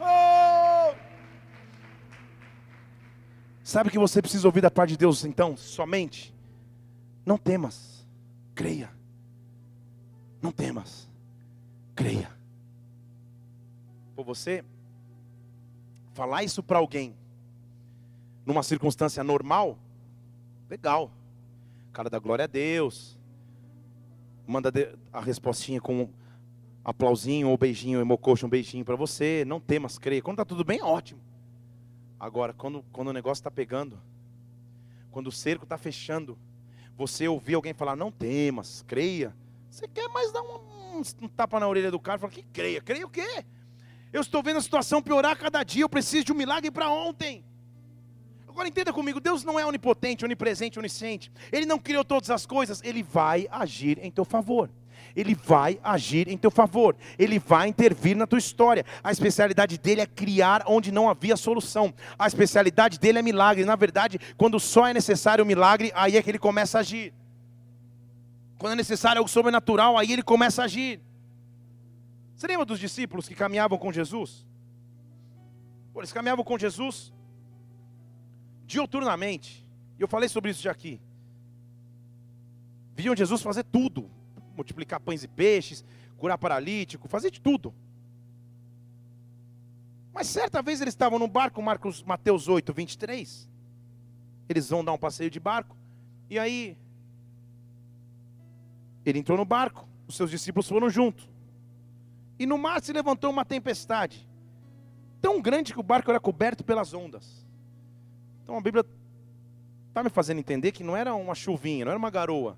Oh! 0.00 0.94
Sabe 3.62 3.88
o 3.88 3.92
que 3.92 3.98
você 3.98 4.20
precisa 4.20 4.46
ouvir 4.46 4.60
da 4.60 4.70
parte 4.70 4.90
de 4.90 4.98
Deus 4.98 5.24
então? 5.24 5.56
Somente. 5.56 6.34
Não 7.24 7.38
temas, 7.38 8.06
creia. 8.54 8.90
Não 10.42 10.52
temas, 10.52 11.08
creia. 11.94 12.30
Por 14.14 14.24
você 14.24 14.62
falar 16.12 16.44
isso 16.44 16.62
para 16.62 16.78
alguém 16.78 17.16
numa 18.44 18.62
circunstância 18.62 19.22
normal, 19.24 19.78
legal. 20.68 21.10
Cara 21.92 22.10
da 22.10 22.18
glória 22.18 22.44
a 22.44 22.48
Deus. 22.48 23.18
Manda 24.46 24.72
a 25.12 25.20
respostinha 25.20 25.80
com 25.80 26.08
aplausinho 26.84 27.48
ou 27.48 27.56
beijinho, 27.56 28.00
emocoxa, 28.00 28.46
um 28.46 28.48
beijinho 28.48 28.84
para 28.84 28.96
você. 28.96 29.44
Não 29.46 29.58
temas, 29.58 29.98
creia. 29.98 30.20
Quando 30.20 30.34
está 30.34 30.44
tudo 30.44 30.64
bem, 30.64 30.82
ótimo. 30.82 31.20
Agora, 32.20 32.52
quando, 32.52 32.84
quando 32.92 33.08
o 33.08 33.12
negócio 33.12 33.40
está 33.40 33.50
pegando, 33.50 34.00
quando 35.10 35.28
o 35.28 35.32
cerco 35.32 35.64
está 35.64 35.78
fechando, 35.78 36.38
você 36.96 37.26
ouvir 37.26 37.54
alguém 37.54 37.72
falar, 37.72 37.96
não 37.96 38.10
temas, 38.10 38.84
creia. 38.86 39.34
Você 39.70 39.88
quer 39.88 40.08
mais 40.08 40.32
dar 40.32 40.42
um, 40.42 40.98
um, 40.98 41.02
um 41.22 41.28
tapa 41.28 41.58
na 41.58 41.68
orelha 41.68 41.90
do 41.90 41.98
cara 41.98 42.18
e 42.18 42.20
falar, 42.20 42.32
que 42.32 42.42
creia? 42.44 42.80
Creia 42.80 43.06
o 43.06 43.10
quê? 43.10 43.44
Eu 44.12 44.20
estou 44.20 44.42
vendo 44.42 44.58
a 44.58 44.62
situação 44.62 45.02
piorar 45.02 45.36
cada 45.36 45.62
dia. 45.62 45.82
Eu 45.82 45.88
preciso 45.88 46.26
de 46.26 46.32
um 46.32 46.36
milagre 46.36 46.70
para 46.70 46.88
ontem. 46.90 47.44
Agora 48.54 48.68
entenda 48.68 48.92
comigo: 48.92 49.18
Deus 49.18 49.42
não 49.42 49.58
é 49.58 49.66
onipotente, 49.66 50.24
onipresente, 50.24 50.78
onisciente. 50.78 51.30
Ele 51.50 51.66
não 51.66 51.76
criou 51.76 52.04
todas 52.04 52.30
as 52.30 52.46
coisas. 52.46 52.80
Ele 52.84 53.02
vai 53.02 53.48
agir 53.50 53.98
em 54.00 54.12
teu 54.12 54.24
favor. 54.24 54.70
Ele 55.16 55.34
vai 55.34 55.78
agir 55.82 56.28
em 56.28 56.36
teu 56.36 56.50
favor, 56.50 56.96
Ele 57.16 57.38
vai 57.38 57.68
intervir 57.68 58.16
na 58.16 58.26
tua 58.26 58.38
história. 58.38 58.84
A 59.02 59.12
especialidade 59.12 59.78
dele 59.78 60.00
é 60.00 60.06
criar 60.06 60.64
onde 60.66 60.90
não 60.90 61.08
havia 61.08 61.36
solução. 61.36 61.94
A 62.18 62.26
especialidade 62.26 62.98
dele 62.98 63.20
é 63.20 63.22
milagre. 63.22 63.64
Na 63.64 63.76
verdade, 63.76 64.18
quando 64.36 64.58
só 64.58 64.88
é 64.88 64.94
necessário 64.94 65.44
o 65.44 65.46
milagre, 65.46 65.92
aí 65.94 66.16
é 66.16 66.22
que 66.22 66.30
ele 66.30 66.38
começa 66.38 66.78
a 66.78 66.80
agir. 66.80 67.12
Quando 68.58 68.72
é 68.72 68.76
necessário 68.76 69.20
algo 69.20 69.30
sobrenatural, 69.30 69.96
aí 69.96 70.12
ele 70.12 70.22
começa 70.22 70.62
a 70.62 70.64
agir. 70.64 71.00
Você 72.34 72.48
lembra 72.48 72.64
dos 72.64 72.80
discípulos 72.80 73.28
que 73.28 73.34
caminhavam 73.36 73.78
com 73.78 73.92
Jesus? 73.92 74.44
Eles 75.96 76.12
caminhavam 76.12 76.44
com 76.44 76.58
Jesus 76.58 77.12
diuturnamente. 78.66 79.64
E 79.98 80.02
eu 80.02 80.08
falei 80.08 80.28
sobre 80.28 80.50
isso 80.50 80.62
já 80.62 80.70
aqui. 80.70 81.00
Viam 82.94 83.16
Jesus 83.16 83.42
fazer 83.42 83.64
tudo 83.64 84.10
multiplicar 84.54 85.00
pães 85.00 85.22
e 85.22 85.28
peixes, 85.28 85.84
curar 86.16 86.38
paralítico, 86.38 87.08
fazer 87.08 87.30
de 87.30 87.40
tudo. 87.40 87.74
Mas 90.12 90.28
certa 90.28 90.62
vez 90.62 90.80
eles 90.80 90.94
estavam 90.94 91.18
no 91.18 91.26
barco, 91.26 91.60
Marcos, 91.60 92.02
Mateus 92.02 92.48
8, 92.48 92.72
23. 92.72 93.50
Eles 94.48 94.68
vão 94.68 94.84
dar 94.84 94.92
um 94.92 94.98
passeio 94.98 95.30
de 95.30 95.40
barco. 95.40 95.76
E 96.30 96.38
aí, 96.38 96.78
ele 99.04 99.18
entrou 99.18 99.36
no 99.36 99.44
barco, 99.44 99.88
os 100.06 100.16
seus 100.16 100.30
discípulos 100.30 100.68
foram 100.68 100.88
junto. 100.88 101.28
E 102.38 102.46
no 102.46 102.56
mar 102.56 102.80
se 102.80 102.92
levantou 102.92 103.30
uma 103.30 103.44
tempestade, 103.44 104.28
tão 105.20 105.40
grande 105.40 105.72
que 105.72 105.80
o 105.80 105.84
barco 105.84 106.10
era 106.10 106.20
coberto 106.20 106.64
pelas 106.64 106.94
ondas. 106.94 107.43
Então 108.44 108.56
a 108.56 108.60
Bíblia 108.60 108.84
está 109.88 110.04
me 110.04 110.10
fazendo 110.10 110.38
entender 110.38 110.70
que 110.70 110.84
não 110.84 110.94
era 110.94 111.14
uma 111.14 111.34
chuvinha, 111.34 111.86
não 111.86 111.92
era 111.92 111.98
uma 111.98 112.10
garoa. 112.10 112.56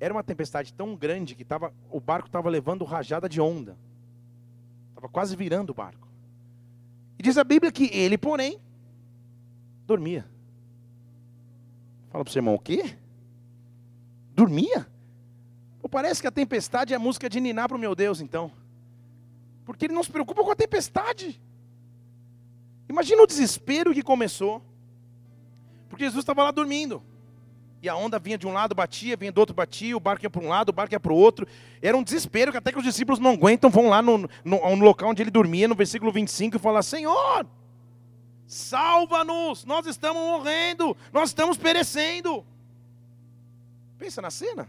Era 0.00 0.12
uma 0.12 0.24
tempestade 0.24 0.74
tão 0.74 0.96
grande 0.96 1.36
que 1.36 1.44
tava, 1.44 1.72
o 1.88 2.00
barco 2.00 2.26
estava 2.26 2.50
levando 2.50 2.84
rajada 2.84 3.28
de 3.28 3.40
onda. 3.40 3.78
Estava 4.90 5.08
quase 5.08 5.36
virando 5.36 5.70
o 5.70 5.74
barco. 5.74 6.08
E 7.18 7.22
diz 7.22 7.38
a 7.38 7.44
Bíblia 7.44 7.70
que 7.70 7.88
ele, 7.92 8.18
porém, 8.18 8.60
dormia. 9.86 10.26
Fala 12.10 12.24
para 12.24 12.30
o 12.30 12.32
seu 12.32 12.40
irmão, 12.40 12.54
o 12.54 12.58
quê? 12.58 12.96
Dormia? 14.34 14.88
Pô, 15.80 15.88
parece 15.88 16.20
que 16.20 16.26
a 16.26 16.32
tempestade 16.32 16.92
é 16.92 16.96
a 16.96 16.98
música 16.98 17.28
de 17.28 17.38
Niná 17.38 17.68
para 17.68 17.76
o 17.76 17.80
meu 17.80 17.94
Deus, 17.94 18.20
então. 18.20 18.50
Porque 19.64 19.84
ele 19.84 19.94
não 19.94 20.02
se 20.02 20.10
preocupa 20.10 20.42
com 20.42 20.50
a 20.50 20.56
tempestade. 20.56 21.40
Imagina 22.88 23.22
o 23.22 23.26
desespero 23.26 23.94
que 23.94 24.02
começou. 24.02 24.60
Porque 25.92 26.04
Jesus 26.04 26.22
estava 26.22 26.42
lá 26.42 26.50
dormindo. 26.50 27.02
E 27.82 27.86
a 27.86 27.94
onda 27.94 28.18
vinha 28.18 28.38
de 28.38 28.46
um 28.46 28.52
lado, 28.52 28.74
batia, 28.74 29.14
vinha 29.14 29.30
do 29.30 29.38
outro, 29.38 29.54
batia, 29.54 29.94
o 29.94 30.00
barco 30.00 30.24
ia 30.24 30.30
para 30.30 30.42
um 30.42 30.48
lado, 30.48 30.70
o 30.70 30.72
barco 30.72 30.94
ia 30.94 30.98
para 30.98 31.12
o 31.12 31.16
outro. 31.16 31.46
Era 31.82 31.94
um 31.94 32.02
desespero 32.02 32.50
que 32.50 32.56
até 32.56 32.72
que 32.72 32.78
os 32.78 32.84
discípulos 32.84 33.18
não 33.18 33.32
aguentam, 33.32 33.68
vão 33.68 33.90
lá 33.90 34.00
no, 34.00 34.16
no, 34.42 34.76
no 34.76 34.84
local 34.84 35.10
onde 35.10 35.20
ele 35.20 35.30
dormia, 35.30 35.68
no 35.68 35.74
versículo 35.74 36.10
25, 36.10 36.56
e 36.56 36.58
falam: 36.58 36.82
Senhor, 36.82 37.46
salva-nos, 38.46 39.66
nós 39.66 39.84
estamos 39.84 40.22
morrendo, 40.22 40.96
nós 41.12 41.28
estamos 41.28 41.58
perecendo. 41.58 42.42
Pensa 43.98 44.22
na 44.22 44.30
cena, 44.30 44.66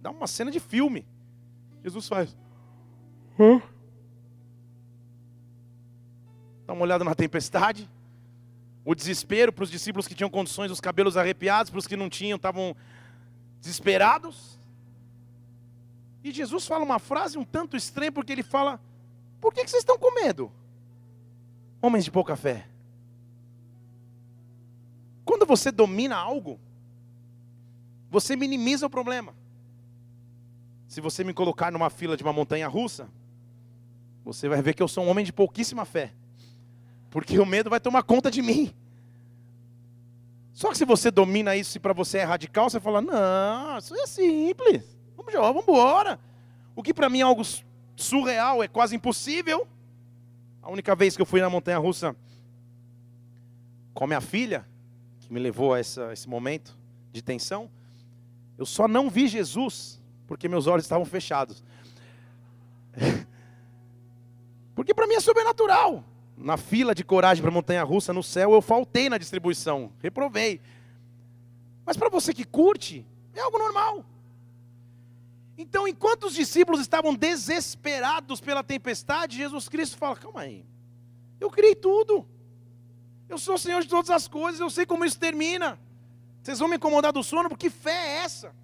dá 0.00 0.10
uma 0.10 0.26
cena 0.26 0.50
de 0.50 0.58
filme. 0.58 1.04
Jesus 1.84 2.08
faz. 2.08 2.34
Hã? 3.38 3.60
Dá 6.66 6.72
uma 6.72 6.82
olhada 6.82 7.04
na 7.04 7.14
tempestade 7.14 7.90
o 8.84 8.94
desespero 8.94 9.52
para 9.52 9.64
os 9.64 9.70
discípulos 9.70 10.08
que 10.08 10.14
tinham 10.14 10.30
condições, 10.30 10.70
os 10.70 10.80
cabelos 10.80 11.16
arrepiados, 11.16 11.70
para 11.70 11.78
os 11.78 11.86
que 11.86 11.96
não 11.96 12.08
tinham, 12.10 12.36
estavam 12.36 12.74
desesperados. 13.60 14.58
E 16.24 16.32
Jesus 16.32 16.66
fala 16.66 16.84
uma 16.84 16.98
frase 16.98 17.38
um 17.38 17.44
tanto 17.44 17.76
estranha, 17.76 18.10
porque 18.10 18.32
ele 18.32 18.42
fala: 18.42 18.80
Por 19.40 19.52
que, 19.52 19.60
vocês 19.60 19.82
estão 19.82 19.98
com 19.98 20.14
medo? 20.14 20.50
Homens 21.80 22.04
de 22.04 22.10
pouca 22.10 22.34
fé. 22.36 22.66
Quando 25.24 25.46
você 25.46 25.70
domina 25.70 26.16
algo, 26.16 26.58
você 28.10 28.34
minimiza 28.34 28.86
o 28.86 28.90
problema. 28.90 29.34
Se 30.88 31.00
você 31.00 31.24
me 31.24 31.32
colocar 31.32 31.70
numa 31.70 31.88
fila 31.88 32.16
de 32.16 32.22
uma 32.22 32.32
montanha 32.32 32.68
russa, 32.68 33.08
você 34.24 34.48
vai 34.48 34.60
ver 34.60 34.74
que 34.74 34.82
eu 34.82 34.88
sou 34.88 35.04
um 35.04 35.08
homem 35.08 35.24
de 35.24 35.32
pouquíssima 35.32 35.84
fé 35.84 36.12
porque 37.12 37.38
o 37.38 37.44
medo 37.44 37.68
vai 37.68 37.78
tomar 37.78 38.02
conta 38.02 38.30
de 38.30 38.40
mim. 38.40 38.74
Só 40.54 40.70
que 40.70 40.78
se 40.78 40.84
você 40.86 41.10
domina 41.10 41.54
isso 41.54 41.76
e 41.76 41.80
para 41.80 41.92
você 41.92 42.18
é 42.18 42.24
radical, 42.24 42.70
você 42.70 42.80
fala: 42.80 43.02
não, 43.02 43.76
isso 43.76 43.94
é 43.94 44.06
simples, 44.06 44.82
vamos, 45.14 45.32
vamos 45.32 45.62
embora. 45.62 46.18
O 46.74 46.82
que 46.82 46.94
para 46.94 47.10
mim 47.10 47.20
é 47.20 47.22
algo 47.22 47.42
surreal, 47.94 48.62
é 48.62 48.66
quase 48.66 48.96
impossível. 48.96 49.68
A 50.62 50.70
única 50.70 50.96
vez 50.96 51.14
que 51.14 51.20
eu 51.20 51.26
fui 51.26 51.40
na 51.42 51.50
montanha 51.50 51.76
russa 51.76 52.16
com 53.92 54.04
a 54.04 54.06
minha 54.06 54.20
filha, 54.22 54.66
que 55.20 55.30
me 55.30 55.38
levou 55.38 55.74
a 55.74 55.80
essa, 55.80 56.14
esse 56.14 56.26
momento 56.26 56.78
de 57.12 57.20
tensão, 57.20 57.70
eu 58.56 58.64
só 58.64 58.88
não 58.88 59.10
vi 59.10 59.28
Jesus 59.28 60.00
porque 60.26 60.48
meus 60.48 60.66
olhos 60.66 60.86
estavam 60.86 61.04
fechados. 61.04 61.62
Porque 64.74 64.94
para 64.94 65.06
mim 65.06 65.14
é 65.14 65.20
sobrenatural 65.20 66.02
na 66.36 66.56
fila 66.56 66.94
de 66.94 67.04
coragem 67.04 67.42
para 67.42 67.50
montanha 67.50 67.82
russa 67.82 68.12
no 68.12 68.22
céu, 68.22 68.52
eu 68.52 68.62
faltei 68.62 69.08
na 69.08 69.18
distribuição, 69.18 69.92
reprovei. 70.00 70.60
Mas 71.84 71.96
para 71.96 72.08
você 72.08 72.32
que 72.32 72.44
curte, 72.44 73.06
é 73.34 73.40
algo 73.40 73.58
normal. 73.58 74.04
Então, 75.56 75.86
enquanto 75.86 76.24
os 76.24 76.34
discípulos 76.34 76.80
estavam 76.80 77.14
desesperados 77.14 78.40
pela 78.40 78.64
tempestade, 78.64 79.36
Jesus 79.36 79.68
Cristo 79.68 79.96
fala: 79.96 80.16
calma 80.16 80.40
aí, 80.40 80.64
eu 81.38 81.50
criei 81.50 81.74
tudo, 81.74 82.26
eu 83.28 83.38
sou 83.38 83.54
o 83.54 83.58
Senhor 83.58 83.82
de 83.82 83.88
todas 83.88 84.10
as 84.10 84.26
coisas, 84.26 84.60
eu 84.60 84.70
sei 84.70 84.86
como 84.86 85.04
isso 85.04 85.18
termina. 85.18 85.78
Vocês 86.42 86.58
vão 86.58 86.68
me 86.68 86.76
incomodar 86.76 87.12
do 87.12 87.22
sono, 87.22 87.48
porque 87.48 87.70
fé 87.70 87.92
é 87.92 88.24
essa? 88.24 88.54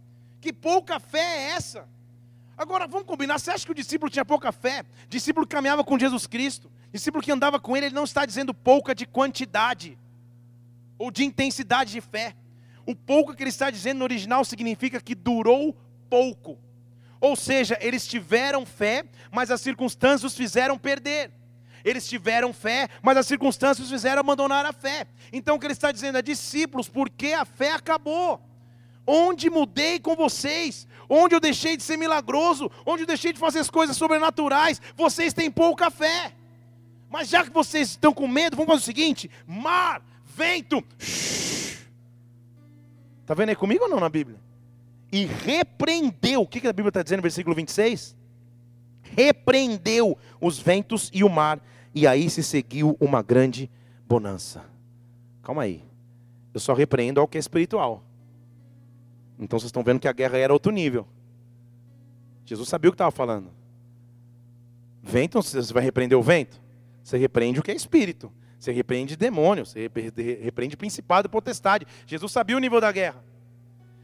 Que 0.41 0.53
pouca 0.53 0.99
fé 0.99 1.21
é 1.21 1.51
essa? 1.51 1.89
Agora, 2.57 2.89
vamos 2.89 3.07
combinar, 3.07 3.39
você 3.39 3.53
acha 3.53 3.65
que 3.65 3.71
o 3.71 3.75
discípulo 3.75 4.11
tinha 4.11 4.25
pouca 4.25 4.51
fé? 4.51 4.85
O 5.05 5.09
discípulo 5.09 5.47
caminhava 5.47 5.85
com 5.85 5.97
Jesus 5.97 6.27
Cristo, 6.27 6.69
discípulo 6.93 7.23
que 7.23 7.33
andava 7.33 7.61
com 7.61 7.77
ele, 7.77 7.87
ele 7.87 7.95
não 7.95 8.05
está 8.05 8.25
dizendo 8.25 8.55
pouca 8.55 8.95
de 8.95 9.07
quantidade, 9.07 9.99
ou 10.99 11.11
de 11.11 11.25
intensidade 11.25 11.93
de 11.93 12.01
fé. 12.01 12.35
O 12.87 12.95
pouco 12.95 13.35
que 13.35 13.43
ele 13.43 13.51
está 13.51 13.71
dizendo 13.71 13.99
no 13.99 14.05
original 14.05 14.45
significa 14.45 15.01
que 15.01 15.15
durou 15.15 15.77
pouco. 16.09 16.59
Ou 17.21 17.37
seja, 17.37 17.77
eles 17.81 18.07
tiveram 18.07 18.65
fé, 18.65 19.05
mas 19.31 19.51
as 19.51 19.61
circunstâncias 19.61 20.33
os 20.33 20.37
fizeram 20.37 20.79
perder. 20.79 21.31
Eles 21.85 22.09
tiveram 22.09 22.53
fé, 22.53 22.89
mas 23.03 23.17
as 23.17 23.27
circunstâncias 23.27 23.87
os 23.87 23.93
fizeram 23.93 24.21
abandonar 24.21 24.65
a 24.65 24.73
fé. 24.73 25.07
Então 25.33 25.57
o 25.57 25.61
que 25.61 25.67
ele 25.67 25.73
está 25.73 25.93
dizendo 25.93 26.19
é: 26.19 26.23
discípulos, 26.23 26.89
porque 26.89 27.33
a 27.33 27.45
fé 27.45 27.73
acabou. 27.73 28.41
Onde 29.07 29.49
mudei 29.49 29.99
com 29.99 30.15
vocês? 30.15 30.87
Onde 31.09 31.35
eu 31.35 31.41
deixei 31.41 31.77
de 31.77 31.83
ser 31.83 31.97
milagroso? 31.97 32.71
Onde 32.85 33.05
eu 33.05 33.07
deixei 33.07 33.33
de 33.33 33.39
fazer 33.39 33.59
as 33.61 33.71
coisas 33.71 33.97
sobrenaturais? 33.97 34.83
Vocês 34.97 35.33
têm 35.33 35.51
pouca 35.51 35.91
fé. 35.91 36.35
Mas 37.11 37.29
já 37.29 37.45
que 37.45 37.51
vocês 37.51 37.91
estão 37.91 38.13
com 38.13 38.29
medo, 38.29 38.57
vamos 38.57 38.71
fazer 38.73 38.83
o 38.83 38.85
seguinte: 38.85 39.31
mar, 39.47 40.03
vento. 40.25 40.83
Está 43.23 43.35
vendo 43.35 43.51
aí 43.51 43.57
comigo 43.57 43.85
ou 43.85 43.91
não 43.91 44.01
na 44.01 44.09
Bíblia? 44.09 44.39
E 45.11 45.25
repreendeu. 45.25 46.43
O 46.43 46.47
que, 46.47 46.61
que 46.61 46.69
a 46.69 46.73
Bíblia 46.73 46.91
está 46.91 47.03
dizendo 47.03 47.19
no 47.19 47.23
versículo 47.23 47.55
26? 47.55 48.17
Repreendeu 49.03 50.17
os 50.41 50.59
ventos 50.59 51.11
e 51.13 51.25
o 51.25 51.29
mar. 51.29 51.61
E 51.95 52.07
aí 52.07 52.29
se 52.29 52.43
seguiu 52.43 52.97
uma 53.01 53.23
grande 53.23 53.71
bonança. 54.07 54.65
Calma 55.43 55.63
aí. 55.63 55.83
Eu 56.53 56.61
só 56.61 56.75
repreendo 56.75 57.21
ao 57.21 57.29
que 57.29 57.39
é 57.39 57.41
espiritual. 57.41 58.03
Então 59.39 59.59
vocês 59.59 59.69
estão 59.69 59.83
vendo 59.83 60.01
que 60.01 60.09
a 60.09 60.13
guerra 60.13 60.39
era 60.39 60.53
outro 60.53 60.73
nível. 60.73 61.07
Jesus 62.45 62.69
sabia 62.69 62.89
o 62.89 62.93
que 62.93 62.97
estava 62.97 63.11
falando. 63.11 63.51
Vento, 65.03 65.41
você 65.43 65.73
vai 65.73 65.83
repreender 65.83 66.19
o 66.19 66.23
vento? 66.23 66.61
Você 67.09 67.17
repreende 67.17 67.59
o 67.59 67.63
que 67.63 67.71
é 67.71 67.75
espírito. 67.75 68.31
Você 68.59 68.71
repreende 68.71 69.17
demônio, 69.17 69.65
você 69.65 69.91
repreende 70.43 70.77
principado 70.77 71.27
e 71.27 71.31
potestade. 71.31 71.87
Jesus 72.07 72.31
sabia 72.31 72.55
o 72.55 72.61
nível 72.61 72.83
da 72.83 72.93
guerra. 72.93 73.25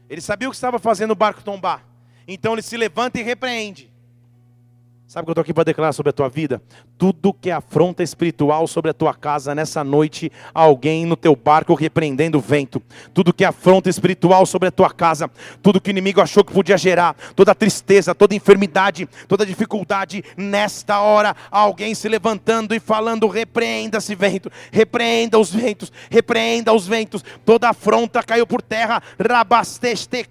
Ele 0.09 0.21
sabia 0.21 0.47
o 0.47 0.51
que 0.51 0.55
estava 0.55 0.79
fazendo 0.79 1.11
o 1.11 1.15
barco 1.15 1.43
tombar. 1.43 1.87
Então 2.27 2.53
ele 2.53 2.63
se 2.63 2.75
levanta 2.75 3.19
e 3.19 3.21
repreende. 3.21 3.93
Sabe 5.07 5.21
o 5.21 5.25
que 5.25 5.29
eu 5.29 5.33
estou 5.33 5.41
aqui 5.43 5.53
para 5.53 5.65
declarar 5.65 5.93
sobre 5.93 6.09
a 6.09 6.13
tua 6.13 6.27
vida? 6.27 6.59
Tudo 6.97 7.31
que 7.31 7.51
é 7.51 7.53
afronta 7.53 8.01
espiritual 8.01 8.65
sobre 8.65 8.89
a 8.89 8.93
tua 8.93 9.13
casa 9.13 9.53
nessa 9.53 9.83
noite, 9.83 10.31
alguém 10.51 11.05
no 11.05 11.15
teu 11.15 11.35
barco 11.35 11.75
repreendendo 11.75 12.39
o 12.39 12.41
vento. 12.41 12.81
Tudo 13.13 13.31
que 13.31 13.43
é 13.43 13.47
afronta 13.47 13.87
espiritual 13.87 14.47
sobre 14.47 14.67
a 14.67 14.71
tua 14.71 14.89
casa, 14.89 15.29
tudo 15.61 15.79
que 15.79 15.91
o 15.91 15.91
inimigo 15.91 16.21
achou 16.21 16.43
que 16.43 16.51
podia 16.51 16.75
gerar, 16.75 17.15
toda 17.35 17.53
tristeza, 17.53 18.15
toda 18.15 18.33
enfermidade, 18.33 19.07
toda 19.27 19.45
dificuldade, 19.45 20.23
nesta 20.35 20.99
hora, 20.99 21.35
alguém 21.51 21.93
se 21.93 22.09
levantando 22.09 22.73
e 22.73 22.79
falando: 22.79 23.27
repreenda-se 23.27 24.15
vento, 24.15 24.51
repreenda 24.71 25.37
os 25.37 25.53
ventos, 25.53 25.93
repreenda 26.09 26.73
os 26.73 26.87
ventos. 26.87 27.23
Toda 27.45 27.69
afronta 27.69 28.23
caiu 28.23 28.47
por 28.47 28.61
terra, 28.61 29.03
rabasteste, 29.19 30.25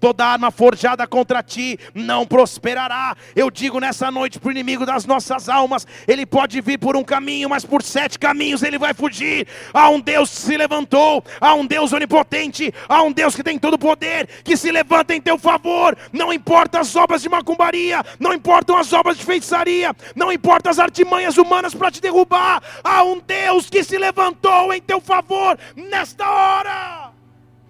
toda 0.00 0.24
arma 0.24 0.50
forjada 0.50 1.06
contra 1.06 1.42
ti 1.42 1.78
não 1.94 2.24
prosperará. 2.24 3.14
Eu 3.34 3.50
digo 3.50 3.65
digo 3.66 3.80
nessa 3.80 4.12
noite 4.12 4.38
para 4.38 4.48
o 4.48 4.52
inimigo 4.52 4.86
das 4.86 5.04
nossas 5.04 5.48
almas: 5.48 5.86
ele 6.06 6.24
pode 6.24 6.60
vir 6.60 6.78
por 6.78 6.96
um 6.96 7.02
caminho, 7.02 7.48
mas 7.48 7.64
por 7.64 7.82
sete 7.82 8.18
caminhos 8.18 8.62
ele 8.62 8.78
vai 8.78 8.94
fugir. 8.94 9.46
Há 9.74 9.88
um 9.88 10.00
Deus 10.00 10.30
que 10.30 10.36
se 10.36 10.56
levantou, 10.56 11.24
há 11.40 11.52
um 11.54 11.66
Deus 11.66 11.92
onipotente, 11.92 12.72
há 12.88 13.02
um 13.02 13.10
Deus 13.10 13.34
que 13.34 13.42
tem 13.42 13.58
todo 13.58 13.74
o 13.74 13.78
poder, 13.78 14.28
que 14.44 14.56
se 14.56 14.70
levanta 14.70 15.14
em 15.14 15.20
teu 15.20 15.36
favor. 15.36 15.96
Não 16.12 16.32
importa 16.32 16.78
as 16.78 16.94
obras 16.94 17.22
de 17.22 17.28
macumbaria, 17.28 18.04
não 18.20 18.32
importam 18.32 18.76
as 18.76 18.92
obras 18.92 19.18
de 19.18 19.24
feitiçaria, 19.24 19.94
não 20.14 20.32
importa 20.32 20.70
as 20.70 20.78
artimanhas 20.78 21.36
humanas 21.36 21.74
para 21.74 21.90
te 21.90 22.00
derrubar. 22.00 22.62
Há 22.84 23.02
um 23.02 23.18
Deus 23.18 23.68
que 23.68 23.82
se 23.82 23.98
levantou 23.98 24.72
em 24.72 24.80
teu 24.80 25.00
favor 25.00 25.58
nesta 25.74 26.28
hora. 26.28 27.10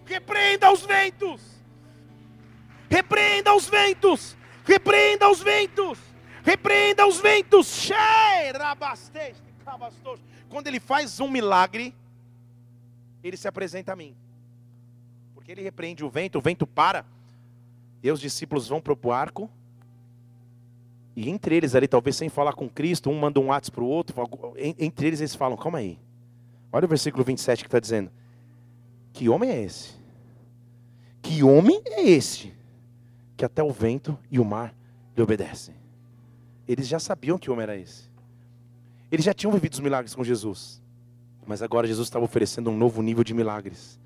Repreenda 0.04 0.70
os 0.70 0.82
ventos. 0.84 1.40
Repreenda 2.90 3.54
os 3.54 3.66
ventos. 3.66 4.36
Repreenda 4.66 5.30
os 5.30 5.40
ventos. 5.40 5.98
Repreenda 6.42 7.06
os 7.06 7.20
ventos. 7.20 7.88
Quando 10.48 10.66
ele 10.66 10.80
faz 10.80 11.20
um 11.20 11.28
milagre, 11.28 11.94
ele 13.22 13.36
se 13.36 13.48
apresenta 13.48 13.92
a 13.92 13.96
mim. 13.96 14.14
Porque 15.34 15.52
ele 15.52 15.62
repreende 15.62 16.04
o 16.04 16.10
vento, 16.10 16.38
o 16.38 16.40
vento 16.40 16.66
para. 16.66 17.06
E 18.02 18.10
os 18.10 18.20
discípulos 18.20 18.68
vão 18.68 18.80
para 18.80 18.92
o 18.92 19.12
arco. 19.12 19.50
E 21.14 21.30
entre 21.30 21.56
eles 21.56 21.74
ali, 21.74 21.88
talvez 21.88 22.16
sem 22.16 22.28
falar 22.28 22.52
com 22.52 22.68
Cristo, 22.68 23.08
um 23.08 23.18
manda 23.18 23.40
um 23.40 23.52
ato 23.52 23.72
para 23.72 23.82
o 23.82 23.86
outro. 23.86 24.14
Entre 24.56 25.06
eles 25.06 25.20
eles 25.20 25.34
falam, 25.34 25.56
calma 25.56 25.78
aí. 25.78 25.98
Olha 26.72 26.84
o 26.84 26.88
versículo 26.88 27.24
27 27.24 27.62
que 27.62 27.68
está 27.68 27.80
dizendo. 27.80 28.10
Que 29.12 29.28
homem 29.28 29.50
é 29.50 29.62
esse? 29.62 29.94
Que 31.22 31.42
homem 31.42 31.80
é 31.86 32.02
esse? 32.02 32.55
Que 33.36 33.44
até 33.44 33.62
o 33.62 33.70
vento 33.70 34.18
e 34.30 34.38
o 34.38 34.44
mar 34.44 34.74
lhe 35.16 35.22
obedecem. 35.22 35.74
Eles 36.66 36.88
já 36.88 36.98
sabiam 36.98 37.38
que 37.38 37.50
homem 37.50 37.62
era 37.62 37.76
esse. 37.76 38.10
Eles 39.10 39.24
já 39.24 39.32
tinham 39.32 39.52
vivido 39.52 39.74
os 39.74 39.80
milagres 39.80 40.14
com 40.14 40.24
Jesus. 40.24 40.82
Mas 41.46 41.62
agora 41.62 41.86
Jesus 41.86 42.08
estava 42.08 42.24
oferecendo 42.24 42.70
um 42.70 42.76
novo 42.76 43.02
nível 43.02 43.22
de 43.22 43.32
milagres. 43.32 44.00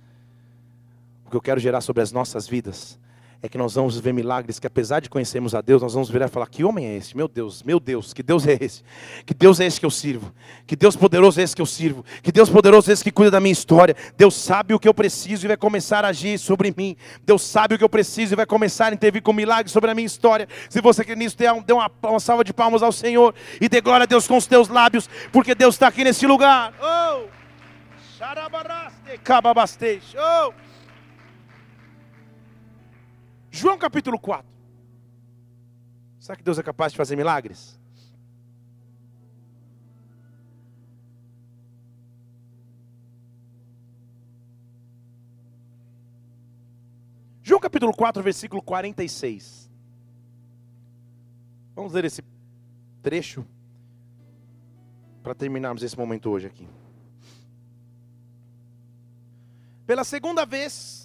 O 1.25 1.31
que 1.31 1.37
eu 1.37 1.41
quero 1.41 1.59
gerar 1.59 1.81
sobre 1.81 2.03
as 2.03 2.13
nossas 2.13 2.47
vidas 2.47 2.99
é 3.43 3.49
que 3.49 3.57
nós 3.57 3.75
vamos 3.75 3.99
ver 3.99 4.13
milagres 4.13 4.59
que, 4.59 4.67
apesar 4.67 5.01
de 5.01 5.09
conhecermos 5.09 5.55
a 5.55 5.63
Deus, 5.63 5.81
nós 5.81 5.95
vamos 5.95 6.11
virar 6.11 6.27
e 6.27 6.29
falar: 6.29 6.47
Que 6.47 6.63
homem 6.63 6.87
é 6.87 6.97
esse? 6.97 7.17
Meu 7.17 7.27
Deus, 7.27 7.63
meu 7.63 7.81
Deus, 7.81 8.13
que 8.13 8.23
Deus 8.23 8.47
é 8.47 8.59
esse? 8.61 8.83
Que 9.25 9.33
Deus 9.33 9.59
é 9.61 9.67
esse 9.67 9.81
que 9.81 9.87
eu 9.87 9.91
sirvo? 9.91 10.31
Que 10.67 10.77
Deus 10.77 10.95
poderoso 10.95 11.41
é 11.41 11.45
esse 11.45 11.57
que 11.57 11.63
eu 11.63 11.67
sirvo? 11.67 12.05
Que 12.23 12.31
Deus 12.31 12.51
poderoso 12.51 12.91
é 12.91 12.93
esse 12.93 13.03
que 13.03 13.11
cuida 13.11 13.31
da 13.31 13.41
minha 13.41 13.53
história? 13.53 13.97
Deus 14.17 14.35
sabe 14.35 14.75
o 14.75 14.79
que 14.79 14.87
eu 14.87 14.93
preciso 14.93 15.47
e 15.47 15.49
vai 15.49 15.57
começar 15.57 16.05
a 16.05 16.09
agir 16.09 16.39
sobre 16.39 16.75
mim. 16.77 16.97
Deus 17.25 17.43
sabe 17.43 17.75
o 17.75 17.79
que 17.79 17.85
eu 17.85 17.89
preciso 17.89 18.35
e 18.35 18.37
vai 18.37 18.47
começar 18.47 18.93
a 18.93 18.95
intervir 18.95 19.23
com 19.23 19.33
milagres 19.33 19.73
sobre 19.73 19.91
a 19.91 19.95
minha 19.95 20.07
história. 20.07 20.47
Se 20.69 20.83
você 20.83 21.03
quer 21.03 21.17
nisso, 21.17 21.37
dê 21.37 21.73
uma, 21.73 21.91
uma 22.03 22.21
salva 22.21 22.45
de 22.45 22.53
palmas 22.53 22.83
ao 22.83 22.93
Senhor 22.93 23.35
e 23.59 23.69
dê 23.71 23.81
glória 23.81 24.05
a 24.05 24.07
Deus 24.07 24.29
com 24.29 24.37
os 24.37 24.47
teus 24.47 24.69
lábios, 24.69 25.09
porque 25.33 25.55
Deus 25.55 25.77
está 25.77 25.87
aqui 25.87 26.05
nesse 26.05 26.27
lugar. 26.27 26.75
Oh! 26.79 27.27
Oh! 30.15 30.70
João 33.51 33.77
capítulo 33.77 34.19
4. 34.19 34.49
Será 36.19 36.37
que 36.37 36.43
Deus 36.43 36.59
é 36.59 36.63
capaz 36.63 36.93
de 36.93 36.99
fazer 36.99 37.17
milagres? 37.17 37.79
João 47.43 47.61
capítulo 47.61 47.93
4, 47.93 48.23
versículo 48.23 48.63
46. 48.63 49.69
Vamos 51.75 51.93
ler 51.93 52.05
esse 52.05 52.23
trecho 53.03 53.45
para 55.23 55.35
terminarmos 55.35 55.83
esse 55.83 55.97
momento 55.97 56.31
hoje 56.31 56.47
aqui. 56.47 56.69
Pela 59.87 60.05
segunda 60.05 60.47
vez, 60.47 61.00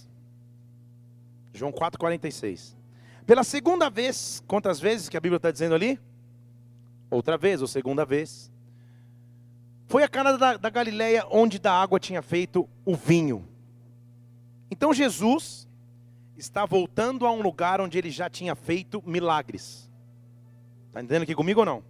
João 1.56 1.72
4,46. 1.72 2.76
Pela 3.26 3.44
segunda 3.44 3.90
vez, 3.90 4.44
quantas 4.48 4.80
vezes 4.80 5.10
que 5.10 5.18
a 5.18 5.20
Bíblia 5.20 5.38
está 5.38 5.50
dizendo 5.50 5.74
ali? 5.74 6.00
Outra 7.10 7.38
vez, 7.38 7.62
ou 7.62 7.68
segunda 7.68 8.06
vez. 8.06 8.52
Foi 9.88 10.04
a 10.04 10.08
cara 10.08 10.38
da, 10.38 10.58
da 10.58 10.70
Galileia 10.70 11.26
onde 11.32 11.58
da 11.58 11.74
água 11.74 12.00
tinha 12.00 12.22
feito 12.22 12.68
o 12.84 12.96
vinho. 12.96 13.48
Então 14.70 14.94
Jesus 14.94 15.68
está 16.38 16.66
voltando 16.66 17.26
a 17.26 17.32
um 17.32 17.42
lugar 17.42 17.80
onde 17.80 17.98
ele 17.98 18.12
já 18.12 18.30
tinha 18.30 18.56
feito 18.56 19.02
milagres. 19.06 19.90
Está 20.88 21.02
entendendo 21.02 21.24
aqui 21.24 21.36
comigo 21.36 21.62
ou 21.62 21.66
não? 21.66 21.84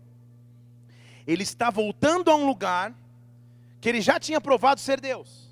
Ele 1.26 1.44
está 1.44 1.70
voltando 1.70 2.30
a 2.30 2.36
um 2.36 2.46
lugar 2.46 2.94
que 3.82 3.90
ele 3.90 4.02
já 4.02 4.20
tinha 4.20 4.40
provado 4.40 4.80
ser 4.80 5.00
Deus. 5.00 5.46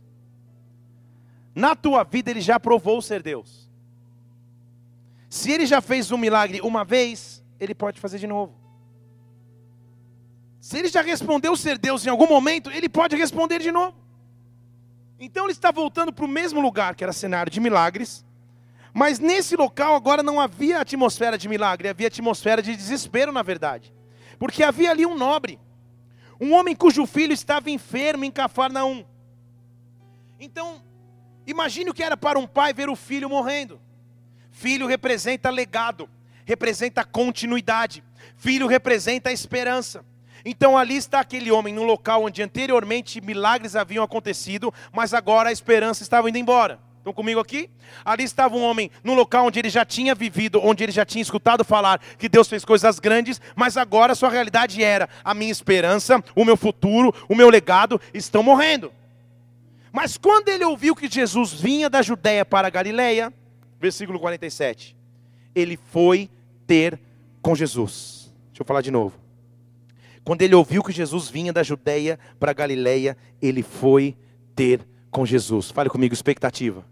Na 1.55 1.75
tua 1.75 2.03
vida 2.03 2.31
ele 2.31 2.41
já 2.41 2.59
provou 2.59 3.01
ser 3.01 3.21
Deus. 3.21 3.62
Se 5.33 5.51
ele 5.51 5.65
já 5.65 5.81
fez 5.81 6.11
um 6.11 6.17
milagre 6.17 6.61
uma 6.61 6.85
vez, 6.85 7.43
ele 7.59 7.73
pode 7.73 7.99
fazer 7.99 8.19
de 8.19 8.27
novo. 8.27 8.53
Se 10.59 10.77
ele 10.77 10.89
já 10.89 11.01
respondeu 11.01 11.57
ser 11.57 11.79
Deus 11.79 12.05
em 12.05 12.09
algum 12.09 12.27
momento, 12.27 12.69
ele 12.69 12.87
pode 12.87 13.15
responder 13.15 13.57
de 13.57 13.71
novo. 13.71 13.97
Então 15.19 15.45
ele 15.45 15.53
está 15.53 15.71
voltando 15.71 16.13
para 16.13 16.23
o 16.23 16.27
mesmo 16.27 16.61
lugar, 16.61 16.93
que 16.93 17.03
era 17.03 17.11
cenário 17.11 17.51
de 17.51 17.59
milagres, 17.59 18.23
mas 18.93 19.17
nesse 19.17 19.55
local 19.55 19.95
agora 19.95 20.21
não 20.21 20.39
havia 20.39 20.79
atmosfera 20.79 21.35
de 21.35 21.49
milagre, 21.49 21.89
havia 21.89 22.09
atmosfera 22.09 22.61
de 22.61 22.75
desespero, 22.75 23.31
na 23.31 23.41
verdade. 23.41 23.91
Porque 24.37 24.61
havia 24.61 24.91
ali 24.91 25.03
um 25.03 25.17
nobre, 25.17 25.59
um 26.39 26.53
homem 26.53 26.75
cujo 26.75 27.07
filho 27.07 27.33
estava 27.33 27.71
enfermo 27.71 28.23
em 28.23 28.29
Cafarnaum. 28.29 29.03
Então, 30.39 30.79
imagine 31.47 31.89
o 31.89 31.93
que 31.93 32.03
era 32.03 32.15
para 32.15 32.37
um 32.37 32.45
pai 32.45 32.71
ver 32.71 32.87
o 32.87 32.95
filho 32.95 33.27
morrendo. 33.27 33.81
Filho 34.53 34.87
representa 34.87 35.49
legado, 35.49 36.07
representa 36.45 37.03
continuidade. 37.03 38.03
Filho 38.37 38.67
representa 38.67 39.31
esperança. 39.31 40.05
Então 40.45 40.77
ali 40.77 40.95
está 40.95 41.19
aquele 41.19 41.51
homem 41.51 41.73
no 41.73 41.83
local 41.83 42.23
onde 42.23 42.41
anteriormente 42.41 43.19
milagres 43.19 43.75
haviam 43.75 44.03
acontecido, 44.03 44.71
mas 44.91 45.13
agora 45.13 45.49
a 45.49 45.51
esperança 45.51 46.03
estava 46.03 46.29
indo 46.29 46.37
embora. 46.37 46.79
Estão 46.97 47.11
comigo 47.11 47.39
aqui? 47.39 47.69
Ali 48.05 48.23
estava 48.23 48.55
um 48.55 48.63
homem 48.63 48.91
no 49.03 49.13
local 49.13 49.47
onde 49.47 49.59
ele 49.59 49.69
já 49.69 49.83
tinha 49.83 50.13
vivido, 50.13 50.61
onde 50.63 50.83
ele 50.83 50.91
já 50.91 51.03
tinha 51.03 51.21
escutado 51.21 51.65
falar 51.65 51.99
que 52.17 52.29
Deus 52.29 52.47
fez 52.47 52.63
coisas 52.63 52.99
grandes, 52.99 53.41
mas 53.55 53.75
agora 53.75 54.13
a 54.13 54.15
sua 54.15 54.29
realidade 54.29 54.83
era: 54.83 55.09
a 55.23 55.33
minha 55.33 55.51
esperança, 55.51 56.23
o 56.35 56.45
meu 56.45 56.55
futuro, 56.55 57.13
o 57.27 57.35
meu 57.35 57.49
legado 57.49 57.99
estão 58.13 58.43
morrendo. 58.43 58.93
Mas 59.91 60.17
quando 60.17 60.49
ele 60.49 60.63
ouviu 60.63 60.95
que 60.95 61.09
Jesus 61.09 61.51
vinha 61.51 61.89
da 61.89 62.01
Judéia 62.01 62.45
para 62.45 62.67
a 62.67 62.71
Galileia, 62.71 63.33
versículo 63.83 64.17
47. 64.17 64.95
Ele 65.53 65.77
foi 65.77 66.29
ter 66.65 66.97
com 67.41 67.53
Jesus. 67.53 68.33
Deixa 68.47 68.61
eu 68.61 68.65
falar 68.65 68.81
de 68.81 68.89
novo. 68.89 69.19
Quando 70.23 70.41
ele 70.41 70.55
ouviu 70.55 70.81
que 70.81 70.93
Jesus 70.93 71.29
vinha 71.29 71.51
da 71.51 71.61
Judéia 71.61 72.17
para 72.39 72.53
Galiléia, 72.53 73.17
ele 73.41 73.61
foi 73.61 74.15
ter 74.55 74.79
com 75.11 75.25
Jesus. 75.25 75.69
Fale 75.69 75.89
comigo, 75.89 76.13
expectativa. 76.13 76.85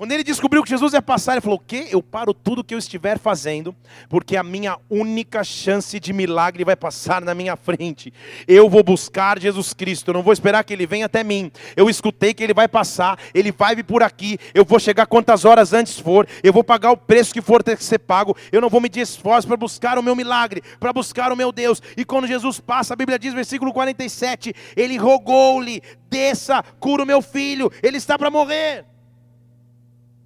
Quando 0.00 0.12
ele 0.12 0.24
descobriu 0.24 0.62
que 0.62 0.70
Jesus 0.70 0.94
ia 0.94 1.02
passar, 1.02 1.32
ele 1.32 1.42
falou: 1.42 1.58
O 1.58 1.62
quê? 1.62 1.88
Eu 1.90 2.02
paro 2.02 2.32
tudo 2.32 2.64
que 2.64 2.72
eu 2.74 2.78
estiver 2.78 3.18
fazendo, 3.18 3.76
porque 4.08 4.34
a 4.34 4.42
minha 4.42 4.78
única 4.88 5.44
chance 5.44 6.00
de 6.00 6.10
milagre 6.10 6.64
vai 6.64 6.74
passar 6.74 7.20
na 7.20 7.34
minha 7.34 7.54
frente. 7.54 8.10
Eu 8.48 8.66
vou 8.66 8.82
buscar 8.82 9.38
Jesus 9.38 9.74
Cristo, 9.74 10.08
eu 10.08 10.14
não 10.14 10.22
vou 10.22 10.32
esperar 10.32 10.64
que 10.64 10.72
ele 10.72 10.86
venha 10.86 11.04
até 11.04 11.22
mim. 11.22 11.52
Eu 11.76 11.90
escutei 11.90 12.32
que 12.32 12.42
ele 12.42 12.54
vai 12.54 12.66
passar, 12.66 13.18
ele 13.34 13.52
vai 13.52 13.76
vir 13.76 13.84
por 13.84 14.02
aqui. 14.02 14.38
Eu 14.54 14.64
vou 14.64 14.80
chegar 14.80 15.04
quantas 15.04 15.44
horas 15.44 15.74
antes 15.74 15.98
for, 15.98 16.26
eu 16.42 16.50
vou 16.50 16.64
pagar 16.64 16.92
o 16.92 16.96
preço 16.96 17.34
que 17.34 17.42
for 17.42 17.62
ter 17.62 17.76
que 17.76 17.84
ser 17.84 17.98
pago. 17.98 18.34
Eu 18.50 18.62
não 18.62 18.70
vou 18.70 18.80
medir 18.80 19.02
esforço 19.02 19.46
para 19.46 19.58
buscar 19.58 19.98
o 19.98 20.02
meu 20.02 20.16
milagre, 20.16 20.62
para 20.80 20.94
buscar 20.94 21.30
o 21.30 21.36
meu 21.36 21.52
Deus. 21.52 21.82
E 21.94 22.06
quando 22.06 22.26
Jesus 22.26 22.58
passa, 22.58 22.94
a 22.94 22.96
Bíblia 22.96 23.18
diz, 23.18 23.34
versículo 23.34 23.70
47, 23.70 24.54
ele 24.74 24.96
rogou-lhe: 24.96 25.82
Desça, 26.08 26.64
cura 26.80 27.02
o 27.02 27.06
meu 27.06 27.20
filho, 27.20 27.70
ele 27.82 27.98
está 27.98 28.18
para 28.18 28.30
morrer 28.30 28.86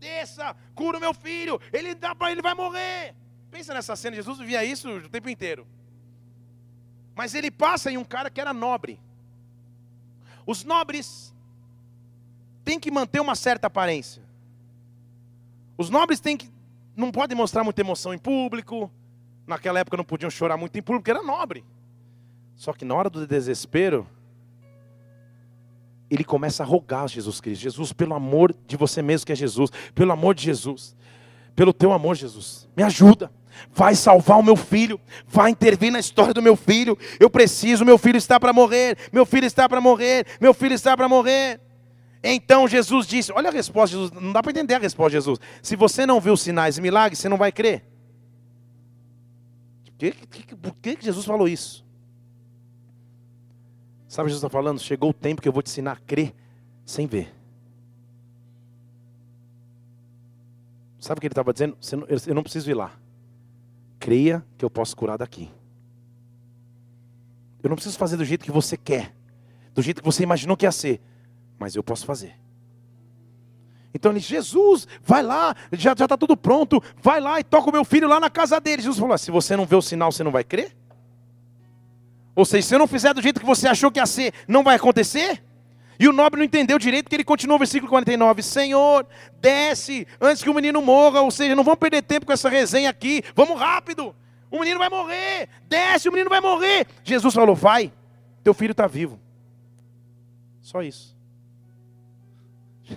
desça, 0.05 0.55
cura 0.75 0.99
o 0.99 1.01
meu 1.01 1.15
filho, 1.15 1.61
ele, 1.73 1.97
ele 2.31 2.43
vai 2.43 2.55
morrer. 2.55 3.15
Pensa 3.51 3.73
nessa 3.73 3.97
cena, 3.97 4.17
Jesus 4.17 4.39
via 4.39 4.65
isso 4.65 4.89
o 4.91 5.09
tempo 5.09 5.29
inteiro. 5.29 5.67
Mas 7.15 7.35
ele 7.35 7.51
passa 7.51 7.91
em 7.91 7.97
um 7.97 8.05
cara 8.05 8.31
que 8.31 8.41
era 8.41 8.53
nobre. 8.53 9.01
Os 10.47 10.65
nobres 10.65 11.35
têm 12.65 12.79
que 12.79 12.91
manter 12.91 13.21
uma 13.21 13.35
certa 13.35 13.69
aparência. 13.69 14.23
Os 15.79 15.89
nobres 15.89 16.21
têm 16.21 16.37
que 16.37 16.53
não 16.97 17.11
podem 17.11 17.37
mostrar 17.37 17.65
muita 17.65 17.81
emoção 17.81 18.13
em 18.13 18.19
público. 18.19 18.91
Naquela 19.47 19.81
época 19.81 19.97
não 19.97 20.05
podiam 20.05 20.31
chorar 20.31 20.57
muito 20.57 20.79
em 20.79 20.83
público, 20.83 21.03
porque 21.05 21.11
era 21.11 21.23
nobre. 21.23 21.65
Só 22.57 22.73
que 22.73 22.85
na 22.85 22.95
hora 22.95 23.11
do 23.11 23.27
desespero, 23.27 24.07
ele 26.11 26.25
começa 26.25 26.63
a 26.63 26.67
rogar 26.67 27.05
a 27.05 27.07
Jesus 27.07 27.41
Cristo: 27.41 27.63
Jesus, 27.63 27.93
pelo 27.93 28.15
amor 28.15 28.55
de 28.67 28.77
você 28.77 29.03
mesmo 29.03 29.27
que 29.27 29.33
é 29.33 29.37
Jesus, 29.37 29.71
pelo 29.95 30.13
amor 30.13 30.35
de 30.35 30.45
Jesus, 30.45 30.95
pelo 31.55 31.73
teu 31.73 31.93
amor, 31.93 32.17
Jesus, 32.17 32.69
me 32.77 32.83
ajuda. 32.83 33.31
Vai 33.73 33.95
salvar 33.95 34.39
o 34.39 34.43
meu 34.43 34.57
filho, 34.57 35.01
vai 35.29 35.51
intervir 35.51 35.93
na 35.93 36.01
história 36.01 36.35
do 36.35 36.43
meu 36.43 36.57
filho. 36.57 36.99
Eu 37.21 37.31
preciso, 37.31 37.85
meu 37.85 37.97
filho 37.97 38.17
está 38.17 38.39
para 38.41 38.53
morrer, 38.53 38.99
meu 39.13 39.25
filho 39.25 39.47
está 39.47 39.69
para 39.69 39.81
morrer, 39.81 40.27
meu 40.41 40.53
filho 40.53 40.75
está 40.75 40.97
para 40.97 41.09
morrer. 41.09 41.61
Então 42.23 42.67
Jesus 42.67 43.07
disse: 43.07 43.31
Olha 43.33 43.51
a 43.51 43.53
resposta 43.53 43.97
Jesus, 43.97 44.11
não 44.11 44.33
dá 44.33 44.43
para 44.43 44.51
entender 44.51 44.75
a 44.75 44.79
resposta 44.79 45.11
de 45.11 45.17
Jesus. 45.17 45.39
Se 45.63 45.77
você 45.77 46.05
não 46.05 46.21
viu 46.21 46.37
sinais 46.37 46.79
e 46.79 46.81
milagres, 46.81 47.19
você 47.19 47.29
não 47.29 47.37
vai 47.37 47.53
crer. 47.53 47.85
Por 49.85 50.29
que, 50.29 50.57
por 50.57 50.75
que 50.75 50.99
Jesus 51.01 51.25
falou 51.25 51.47
isso? 51.47 51.84
Sabe 54.15 54.27
o 54.27 54.29
que 54.29 54.35
Jesus 54.35 54.45
está 54.45 54.49
falando? 54.49 54.79
Chegou 54.79 55.11
o 55.11 55.13
tempo 55.13 55.43
que 55.43 55.49
eu 55.49 55.53
vou 55.53 55.61
te 55.61 55.67
ensinar 55.67 55.91
a 55.91 55.97
crer 55.97 56.33
sem 56.87 57.05
ver. 57.05 57.35
Sabe 61.01 61.19
o 61.19 61.21
que 61.21 61.27
ele 61.27 61.33
estava 61.33 61.53
dizendo? 61.53 61.77
Eu 62.25 62.33
não 62.33 62.45
preciso 62.45 62.71
ir 62.71 62.75
lá. 62.75 62.93
Creia 63.99 64.47
que 64.57 64.65
eu 64.65 64.71
posso 64.71 64.97
curar 64.97 65.19
daqui. 65.19 65.51
Eu 67.61 67.69
não 67.69 67.75
preciso 67.75 67.99
fazer 67.99 68.17
do 68.17 68.25
jeito 68.25 68.45
que 68.45 68.53
você 68.53 68.77
quer, 68.77 69.13
do 69.75 69.83
jeito 69.83 70.01
que 70.01 70.07
você 70.07 70.23
imaginou 70.23 70.57
que 70.57 70.65
ia 70.65 70.71
ser, 70.71 71.03
mas 71.59 71.75
eu 71.75 71.83
posso 71.83 72.07
fazer. 72.07 72.37
Então 73.93 74.13
ele, 74.13 74.21
Jesus, 74.21 74.87
vai 75.03 75.25
lá, 75.25 75.57
já 75.73 75.93
está 75.93 76.17
tudo 76.17 76.37
pronto, 76.37 76.81
vai 77.03 77.21
lá 77.21 77.41
e 77.41 77.43
toca 77.43 77.69
o 77.69 77.73
meu 77.73 77.85
filho 77.85 78.07
lá 78.07 78.21
na 78.21 78.31
casa 78.31 78.61
dele. 78.61 78.81
Jesus 78.81 78.97
falou: 78.97 79.19
se 79.19 79.33
você 79.33 79.57
não 79.57 79.67
vê 79.67 79.75
o 79.75 79.83
sinal, 79.83 80.13
você 80.13 80.23
não 80.23 80.31
vai 80.31 80.45
crer? 80.45 80.73
Ou 82.35 82.45
seja, 82.45 82.67
se 82.67 82.75
eu 82.75 82.79
não 82.79 82.87
fizer 82.87 83.15
do 83.15 83.23
jeito 83.23 83.41
que 83.41 83.47
você 83.47 83.69
achou 83.69 83.91
que 83.91 84.01
ia 84.01 84.07
ser, 84.07 84.33
não 84.49 84.65
vai 84.65 84.77
acontecer? 84.77 85.43
E 85.99 86.09
o 86.09 86.13
nobre 86.13 86.39
não 86.39 86.45
entendeu 86.45 86.79
direito, 86.79 87.09
que 87.09 87.15
ele 87.15 87.25
continua 87.25 87.57
o 87.57 87.59
versículo 87.59 87.89
49. 87.89 88.43
Senhor, 88.43 89.07
desce 89.41 90.07
antes 90.21 90.43
que 90.43 90.51
o 90.51 90.55
menino 90.55 90.83
morra. 90.83 91.21
Ou 91.21 91.31
seja, 91.31 91.55
não 91.55 91.63
vamos 91.63 91.79
perder 91.79 92.03
tempo 92.03 92.27
com 92.27 92.33
essa 92.33 92.49
resenha 92.49 92.91
aqui. 92.91 93.23
Vamos 93.35 93.59
rápido. 93.59 94.15
O 94.51 94.59
menino 94.59 94.79
vai 94.79 94.89
morrer. 94.89 95.49
Desce, 95.69 96.09
o 96.09 96.13
menino 96.13 96.29
vai 96.29 96.41
morrer. 96.41 96.87
Jesus 97.05 97.33
falou: 97.35 97.55
Vai, 97.55 97.93
teu 98.43 98.53
filho 98.53 98.73
está 98.73 98.87
vivo. 98.87 99.21
Só 100.61 100.83
isso. 100.83 101.17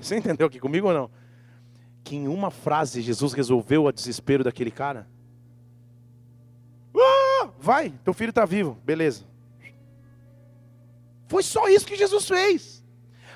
Você 0.02 0.18
entendeu 0.18 0.48
aqui 0.48 0.60
comigo 0.60 0.88
ou 0.88 0.94
não? 0.94 1.10
Que 2.04 2.16
em 2.16 2.28
uma 2.28 2.50
frase 2.50 3.02
Jesus 3.02 3.34
resolveu 3.34 3.86
o 3.86 3.92
desespero 3.92 4.44
daquele 4.44 4.72
cara. 4.72 5.08
Vai, 7.68 7.94
teu 8.02 8.14
filho 8.14 8.30
está 8.30 8.46
vivo, 8.46 8.78
beleza. 8.86 9.26
Foi 11.28 11.44
só 11.44 11.68
isso 11.68 11.86
que 11.86 11.98
Jesus 11.98 12.26
fez. 12.26 12.82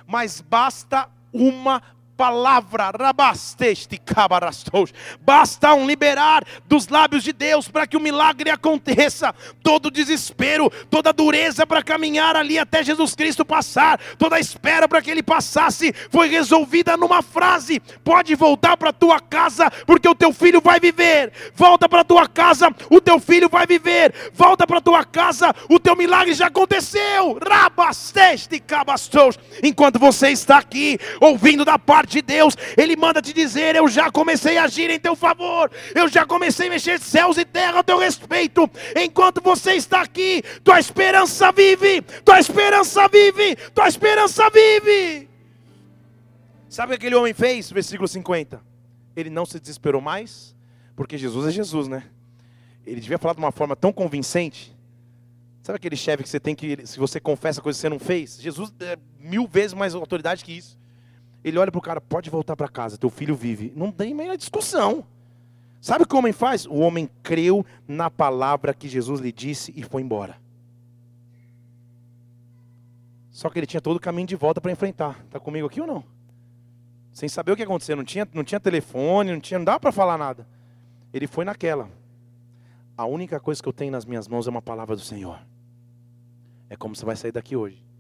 Mas 0.07 0.39
basta 0.39 1.09
uma 1.34 1.84
palavra, 2.22 2.91
rabasteste 2.91 3.97
cabarastos. 3.97 4.93
Basta 5.22 5.74
um 5.74 5.88
liberar 5.88 6.45
dos 6.67 6.88
lábios 6.88 7.24
de 7.24 7.34
Deus 7.34 7.67
para 7.67 7.88
que 7.88 7.97
o 7.97 7.99
milagre 7.99 8.51
aconteça. 8.51 9.34
Todo 9.63 9.89
desespero, 9.89 10.69
toda 10.88 11.11
dureza 11.11 11.65
para 11.65 11.82
caminhar 11.82 12.36
ali 12.36 12.59
até 12.59 12.84
Jesus 12.84 13.15
Cristo 13.15 13.43
passar, 13.43 13.99
toda 14.19 14.39
espera 14.39 14.88
para 14.88 15.01
que 15.01 15.09
ele 15.09 15.24
passasse, 15.24 15.91
foi 16.11 16.28
resolvida 16.28 16.95
numa 16.95 17.24
frase: 17.24 17.80
pode 18.03 18.36
voltar 18.36 18.78
para 18.78 18.93
tua 18.93 19.19
casa, 19.19 19.72
porque 19.88 20.07
o 20.07 20.13
teu 20.13 20.32
filho 20.32 20.61
vai 20.61 20.80
viver. 20.80 21.34
Volta 21.55 21.89
para 21.89 22.03
tua 22.03 22.28
casa, 22.28 22.67
o 22.88 23.01
teu 23.01 23.19
filho 23.19 23.49
vai 23.49 23.65
viver. 23.65 24.13
Volta 24.32 24.67
para 24.67 24.80
tua 24.80 25.03
casa, 25.03 25.55
o 25.67 25.80
teu 25.80 25.95
milagre 25.95 26.36
já 26.36 26.45
aconteceu. 26.45 27.39
Rabasteste 27.43 28.59
cabastos. 28.59 29.39
Enquanto 29.63 29.97
você 29.97 30.30
está 30.30 30.59
aqui 30.59 30.99
ouvindo 31.19 31.65
da 31.65 31.80
parte 31.80 32.11
de 32.12 32.22
Deus, 32.22 32.55
Ele 32.78 32.95
manda 32.95 33.22
te 33.22 33.34
dizer: 33.34 33.76
Eu 33.76 33.88
já 33.88 34.12
comecei 34.12 34.57
a 34.57 34.64
agir 34.64 34.89
em 34.89 34.99
teu 34.99 35.16
favor, 35.16 35.72
eu 35.95 36.07
já 36.07 36.26
comecei 36.26 36.68
a 36.68 36.70
mexer 36.70 36.99
céus 36.99 37.38
e 37.38 37.45
terra 37.45 37.80
a 37.80 37.84
teu 37.84 37.97
respeito. 37.97 38.70
Enquanto 38.95 39.41
você 39.41 39.74
está 39.74 40.01
aqui, 40.01 40.43
tua 40.64 40.80
esperança 40.80 41.51
vive, 41.51 42.01
tua 42.24 42.39
esperança 42.39 43.07
vive, 43.07 43.55
tua 43.74 43.88
esperança 43.88 44.49
vive. 44.49 45.30
Sabe 46.70 46.93
o 46.93 46.97
que 46.97 47.05
aquele 47.05 47.16
homem 47.16 47.34
fez? 47.34 47.70
Versículo 47.72 48.07
50. 48.07 48.62
Ele 49.16 49.30
não 49.30 49.45
se 49.45 49.59
desesperou 49.59 50.01
mais, 50.01 50.55
porque 50.95 51.18
Jesus 51.18 51.47
é 51.47 51.51
Jesus, 51.51 51.88
né? 51.88 52.03
Ele 52.86 53.01
devia 53.01 53.18
falar 53.18 53.34
de 53.34 53.39
uma 53.39 53.51
forma 53.51 53.76
tão 53.76 53.91
convincente. 53.91 54.76
Sabe 55.62 55.76
aquele 55.76 55.95
chefe 55.95 56.24
que 56.24 56.30
você 56.30 56.39
tem 56.39 56.55
que, 56.55 56.86
se 56.88 56.97
você 56.97 57.20
confessa 57.20 57.62
coisa 57.62 57.78
que 57.78 57.82
você 57.82 57.89
não 57.89 57.99
fez? 57.99 58.41
Jesus 58.41 58.74
é 58.80 58.97
mil 59.20 59.47
vezes 59.47 59.74
mais 59.74 59.93
autoridade 59.93 60.43
que 60.43 60.53
isso. 60.53 60.80
Ele 61.44 61.58
olha 61.58 61.72
para 61.72 61.80
o 61.80 61.82
cara, 61.82 62.00
pode 62.00 62.30
voltar 62.30 62.56
para 62.56 62.68
casa, 62.68 62.98
teu 62.98 63.10
filho 63.10 63.36
vive. 63.36 63.74
Não 63.76 63.92
tem 63.92 64.14
meia 64.14 64.38
discussão. 64.38 65.04
Sabe 65.80 66.04
o 66.04 66.08
que 66.08 66.14
o 66.14 66.20
homem 66.20 66.32
faz? 66.32 66.66
O 66.66 66.76
homem 66.76 67.10
creu 67.24 67.66
na 67.88 68.10
palavra 68.12 68.74
que 68.74 68.88
Jesus 68.88 69.20
lhe 69.20 69.32
disse 69.32 69.74
e 69.76 69.82
foi 69.82 70.04
embora. 70.04 70.38
Só 73.32 73.50
que 73.50 73.58
ele 73.58 73.66
tinha 73.66 73.82
todo 73.82 73.98
o 73.98 74.00
caminho 74.00 74.28
de 74.28 74.36
volta 74.36 74.62
para 74.62 74.72
enfrentar. 74.72 75.20
Está 75.26 75.39
comigo 75.39 75.66
aqui 75.66 75.82
ou 75.82 75.88
não? 75.88 76.04
Sem 77.12 77.28
saber 77.28 77.52
o 77.52 77.56
que 77.56 77.64
aconteceu. 77.64 77.96
Não 77.96 78.04
tinha, 78.04 78.28
não 78.34 78.44
tinha 78.44 78.60
telefone, 78.60 79.32
não, 79.32 79.39
tinha, 79.39 79.58
não 79.58 79.66
dava 79.66 79.80
para 79.80 79.92
falar 79.92 80.18
nada. 80.18 80.48
Ele 81.12 81.26
foi 81.26 81.44
naquela. 81.44 81.89
A 82.96 83.06
única 83.06 83.39
coisa 83.39 83.64
que 83.64 83.68
eu 83.68 83.74
tenho 83.74 83.92
nas 83.92 84.06
minhas 84.06 84.28
mãos 84.28 84.46
é 84.46 84.50
uma 84.52 84.62
palavra 84.62 84.96
do 84.96 85.02
Senhor. 85.02 85.39
É 86.70 86.76
como 86.76 86.96
você 86.96 87.04
vai 87.04 87.16
sair 87.16 87.32
daqui 87.32 87.56
hoje 87.56 87.91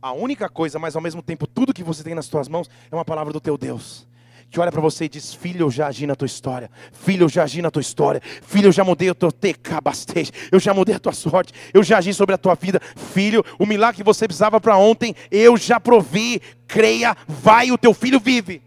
a 0.00 0.12
única 0.12 0.48
coisa, 0.48 0.78
mas 0.78 0.94
ao 0.94 1.02
mesmo 1.02 1.22
tempo 1.22 1.46
tudo 1.46 1.74
que 1.74 1.82
você 1.82 2.02
tem 2.02 2.14
nas 2.14 2.26
suas 2.26 2.48
mãos 2.48 2.68
é 2.90 2.94
uma 2.94 3.04
palavra 3.04 3.32
do 3.32 3.40
teu 3.40 3.58
Deus. 3.58 4.06
Que 4.50 4.58
olha 4.58 4.72
para 4.72 4.80
você 4.80 5.04
e 5.04 5.08
diz: 5.08 5.34
Filho, 5.34 5.66
eu 5.66 5.70
já 5.70 5.88
agi 5.88 6.06
na 6.06 6.14
tua 6.14 6.26
história. 6.26 6.70
Filho, 6.92 7.24
eu 7.24 7.28
já 7.28 7.42
agi 7.42 7.60
na 7.60 7.70
tua 7.70 7.82
história. 7.82 8.20
Filho, 8.42 8.68
eu 8.68 8.72
já 8.72 8.82
mudei 8.82 9.10
o 9.10 9.14
teu 9.14 9.30
tecabastej. 9.30 10.30
Eu 10.50 10.58
já 10.58 10.72
mudei 10.72 10.94
a 10.94 10.98
tua 10.98 11.12
sorte. 11.12 11.52
Eu 11.74 11.82
já 11.82 11.98
agi 11.98 12.14
sobre 12.14 12.34
a 12.34 12.38
tua 12.38 12.54
vida. 12.54 12.80
Filho, 12.96 13.44
o 13.58 13.66
milagre 13.66 13.98
que 13.98 14.04
você 14.04 14.26
precisava 14.26 14.58
para 14.58 14.76
ontem, 14.78 15.14
eu 15.30 15.56
já 15.58 15.78
provi. 15.78 16.40
Creia, 16.66 17.14
vai, 17.26 17.70
o 17.70 17.76
teu 17.76 17.92
filho 17.92 18.18
vive. 18.18 18.62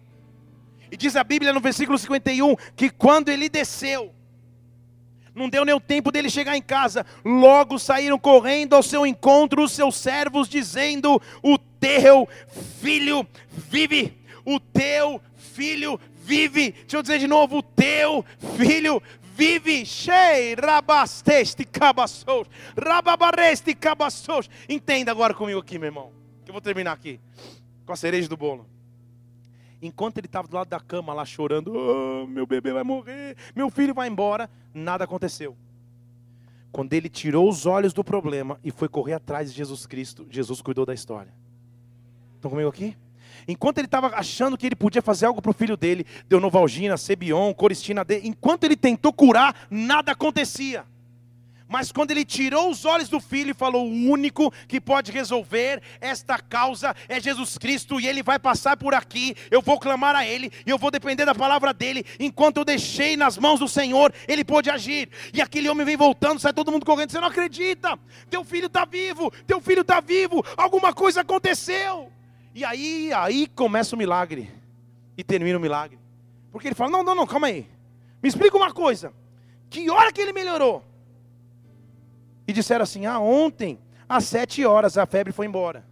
E 0.92 0.98
diz 0.98 1.16
a 1.16 1.24
Bíblia 1.24 1.54
no 1.54 1.60
versículo 1.60 1.98
51 1.98 2.56
que 2.76 2.90
quando 2.90 3.30
ele 3.30 3.48
desceu, 3.50 4.14
não 5.34 5.50
deu 5.50 5.64
nem 5.64 5.74
o 5.74 5.80
tempo 5.80 6.12
dele 6.12 6.30
chegar 6.30 6.58
em 6.58 6.62
casa. 6.62 7.06
Logo 7.24 7.80
saíram 7.80 8.20
correndo 8.20 8.76
ao 8.76 8.84
seu 8.84 9.06
encontro 9.06 9.64
os 9.64 9.72
seus 9.72 9.96
servos, 9.96 10.50
dizendo: 10.50 11.22
O 11.42 11.58
teu 11.58 12.28
filho 12.80 13.26
vive. 13.50 14.18
O 14.46 14.60
teu 14.60 15.22
filho 15.36 16.00
vive. 16.24 16.72
Deixa 16.72 16.98
eu 16.98 17.02
dizer 17.02 17.20
de 17.20 17.28
novo: 17.28 17.60
O 17.60 17.64
teu 17.64 18.26
filho 18.58 19.02
vive. 19.36 19.86
Shei 19.86 20.56
rabasteste 20.56 21.64
cabaços. 21.64 22.48
Rababareste 22.78 23.74
cabaços. 23.74 24.50
Entenda 24.68 25.12
agora 25.12 25.34
comigo 25.34 25.60
aqui, 25.60 25.80
meu 25.80 25.88
irmão. 25.88 26.12
Que 26.44 26.52
eu 26.52 26.54
vou 26.54 26.62
terminar 26.62 26.92
aqui 26.92 27.20
com 27.86 27.94
a 27.94 27.96
cereja 27.96 28.28
do 28.28 28.36
bolo. 28.36 28.68
Enquanto 29.82 30.20
ele 30.20 30.28
estava 30.28 30.48
do 30.48 30.56
lado 30.56 30.68
da 30.68 30.80
cama 30.80 31.14
lá 31.14 31.26
chorando, 31.26 31.74
oh, 31.74 32.28
meu 32.28 32.46
bebê 32.46 32.72
vai 32.72 32.84
morrer, 32.84 33.36
meu 33.56 33.70
filho 33.70 33.94
vai 33.94 34.08
embora, 34.08 34.50
nada 34.74 35.04
aconteceu. 35.04 35.58
Quando 36.72 36.94
ele 36.94 37.10
tirou 37.10 37.50
os 37.50 37.66
olhos 37.66 37.92
do 37.92 38.04
problema 38.04 38.60
e 38.64 38.72
foi 38.72 38.88
correr 38.88 39.14
atrás 39.14 39.52
de 39.52 39.58
Jesus 39.58 39.86
Cristo, 39.86 40.26
Jesus 40.30 40.62
cuidou 40.62 40.86
da 40.86 40.94
história. 40.94 41.34
Estão 42.36 42.52
comigo 42.52 42.70
aqui? 42.70 42.96
Enquanto 43.48 43.80
ele 43.80 43.88
estava 43.88 44.08
achando 44.08 44.58
que 44.58 44.68
ele 44.68 44.76
podia 44.76 45.02
fazer 45.02 45.26
algo 45.26 45.42
para 45.42 45.52
o 45.52 45.54
filho 45.54 45.76
dele, 45.76 46.06
deu 46.28 46.40
Novalgina, 46.40 46.96
Sebion, 46.96 47.54
Coristina 47.54 48.06
D, 48.06 48.22
enquanto 48.24 48.64
ele 48.64 48.76
tentou 48.76 49.12
curar, 49.12 49.68
nada 49.70 50.12
acontecia. 50.12 50.86
Mas 51.72 51.90
quando 51.90 52.12
ele 52.12 52.26
tirou 52.26 52.70
os 52.70 52.84
olhos 52.84 53.08
do 53.08 53.22
filho 53.22 53.52
e 53.52 53.54
falou: 53.54 53.88
o 53.88 54.10
único 54.10 54.52
que 54.68 54.82
pode 54.82 55.10
resolver 55.10 55.82
esta 56.02 56.38
causa 56.38 56.94
é 57.08 57.18
Jesus 57.18 57.58
Cristo, 57.58 57.98
e 57.98 58.10
ele 58.10 58.22
vai 58.22 58.38
passar 58.38 58.76
por 58.76 58.94
aqui. 58.94 59.38
Eu 59.50 59.62
vou 59.62 59.80
clamar 59.80 60.14
a 60.14 60.28
ele, 60.28 60.52
e 60.66 60.70
eu 60.70 60.78
vou 60.78 60.92
depender 60.92 61.24
da 61.24 61.34
palavra 61.34 61.74
dele. 61.74 62.06
Enquanto 62.20 62.58
eu 62.58 62.66
deixei 62.66 63.16
nas 63.16 63.38
mãos 63.38 63.62
do 63.62 63.70
Senhor, 63.70 64.14
ele 64.28 64.44
pôde 64.44 64.70
agir. 64.70 65.10
E 65.34 65.42
aquele 65.42 65.70
homem 65.70 65.86
vem 65.86 65.96
voltando, 65.96 66.42
sai 66.42 66.52
todo 66.52 66.74
mundo 66.74 66.86
correndo. 66.86 67.10
Você 67.10 67.22
não 67.22 67.30
acredita? 67.30 67.98
Teu 68.30 68.44
filho 68.44 68.68
está 68.68 68.84
vivo, 68.84 69.32
teu 69.48 69.62
filho 69.62 69.80
está 69.80 70.02
vivo, 70.02 70.46
alguma 70.58 70.94
coisa 70.94 71.22
aconteceu. 71.22 72.12
E 72.54 72.66
aí, 72.66 73.14
aí 73.14 73.48
começa 73.48 73.96
o 73.96 73.98
milagre, 73.98 74.52
e 75.18 75.24
termina 75.24 75.58
o 75.58 75.62
milagre. 75.62 75.98
Porque 76.52 76.68
ele 76.68 76.76
fala: 76.76 76.92
não, 76.92 77.02
não, 77.02 77.16
não, 77.16 77.26
calma 77.26 77.48
aí. 77.48 77.66
Me 78.22 78.28
explica 78.28 78.58
uma 78.58 78.74
coisa. 78.74 79.14
Que 79.70 79.90
hora 79.90 80.12
que 80.12 80.20
ele 80.20 80.34
melhorou? 80.34 80.91
E 82.52 82.54
disseram 82.54 82.84
assim: 82.84 83.06
Ah, 83.06 83.18
ontem, 83.18 83.80
às 84.10 84.26
sete 84.26 84.66
horas, 84.66 84.98
a 84.98 85.06
febre 85.06 85.32
foi 85.32 85.46
embora. 85.46 85.86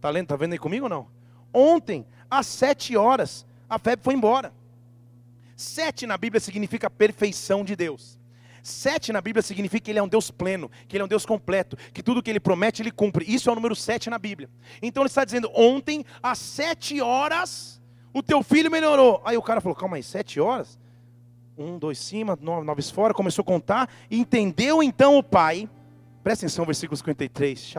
Tá 0.00 0.08
lendo? 0.08 0.28
Tá 0.28 0.34
vendo 0.34 0.54
aí 0.54 0.58
comigo 0.58 0.86
ou 0.86 0.88
não? 0.88 1.08
Ontem, 1.52 2.06
às 2.30 2.46
sete 2.46 2.96
horas, 2.96 3.44
a 3.68 3.78
febre 3.78 4.02
foi 4.02 4.14
embora. 4.14 4.50
Sete 5.54 6.06
na 6.06 6.16
Bíblia 6.16 6.40
significa 6.40 6.88
perfeição 6.88 7.62
de 7.62 7.76
Deus. 7.76 8.18
Sete 8.62 9.12
na 9.12 9.20
Bíblia 9.20 9.42
significa 9.42 9.84
que 9.84 9.90
Ele 9.90 9.98
é 9.98 10.02
um 10.02 10.08
Deus 10.08 10.30
pleno, 10.30 10.70
que 10.88 10.96
Ele 10.96 11.02
é 11.02 11.04
um 11.04 11.08
Deus 11.08 11.26
completo, 11.26 11.76
que 11.92 12.02
tudo 12.02 12.22
que 12.22 12.30
Ele 12.30 12.40
promete, 12.40 12.80
Ele 12.80 12.90
cumpre. 12.90 13.26
Isso 13.28 13.50
é 13.50 13.52
o 13.52 13.54
número 13.54 13.76
sete 13.76 14.08
na 14.08 14.18
Bíblia. 14.18 14.48
Então 14.80 15.02
Ele 15.02 15.08
está 15.08 15.22
dizendo: 15.22 15.50
ontem, 15.54 16.02
às 16.22 16.38
sete 16.38 16.98
horas, 17.02 17.78
o 18.10 18.22
teu 18.22 18.42
filho 18.42 18.70
melhorou. 18.70 19.20
Aí 19.22 19.36
o 19.36 19.42
cara 19.42 19.60
falou: 19.60 19.76
calma 19.76 19.96
aí, 19.96 20.02
sete 20.02 20.40
horas? 20.40 20.78
Um, 21.58 21.78
dois 21.78 21.98
cima, 21.98 22.38
nove, 22.40 22.64
nove 22.64 22.80
fora, 22.84 23.12
começou 23.12 23.42
a 23.42 23.44
contar. 23.44 23.90
Entendeu 24.10 24.82
então 24.82 25.18
o 25.18 25.22
pai 25.22 25.68
Presta 26.22 26.44
atenção, 26.44 26.66
versículo 26.66 26.98
53. 26.98 27.74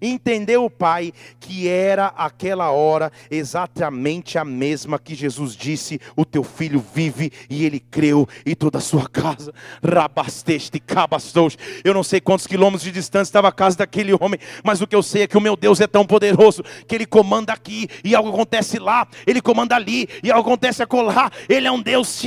Entendeu 0.00 0.64
o 0.64 0.70
pai 0.70 1.12
que 1.40 1.66
era 1.66 2.06
aquela 2.16 2.70
hora 2.70 3.10
exatamente 3.28 4.38
a 4.38 4.44
mesma 4.44 4.96
que 4.96 5.12
Jesus 5.12 5.56
disse: 5.56 6.00
O 6.14 6.24
teu 6.24 6.44
filho 6.44 6.84
vive, 6.94 7.32
e 7.50 7.64
ele 7.64 7.80
creu, 7.80 8.28
e 8.46 8.54
toda 8.54 8.78
a 8.78 8.80
sua 8.80 9.08
casa. 9.08 9.52
Rabasteste, 9.82 10.78
cabastos. 10.78 11.58
Eu 11.82 11.92
não 11.92 12.04
sei 12.04 12.20
quantos 12.20 12.46
quilômetros 12.46 12.84
de 12.84 12.92
distância 12.92 13.30
estava 13.30 13.48
a 13.48 13.52
casa 13.52 13.78
daquele 13.78 14.12
homem, 14.12 14.38
mas 14.62 14.80
o 14.80 14.86
que 14.86 14.94
eu 14.94 15.02
sei 15.02 15.22
é 15.22 15.26
que 15.26 15.36
o 15.36 15.40
meu 15.40 15.56
Deus 15.56 15.80
é 15.80 15.86
tão 15.88 16.06
poderoso 16.06 16.62
que 16.86 16.94
ele 16.94 17.06
comanda 17.06 17.52
aqui 17.52 17.88
e 18.04 18.14
algo 18.14 18.28
acontece 18.28 18.78
lá, 18.78 19.08
ele 19.26 19.40
comanda 19.40 19.74
ali 19.74 20.08
e 20.22 20.30
algo 20.30 20.48
acontece 20.48 20.80
acolá. 20.80 21.28
Ele 21.48 21.66
é 21.66 21.72
um 21.72 21.82
Deus 21.82 22.22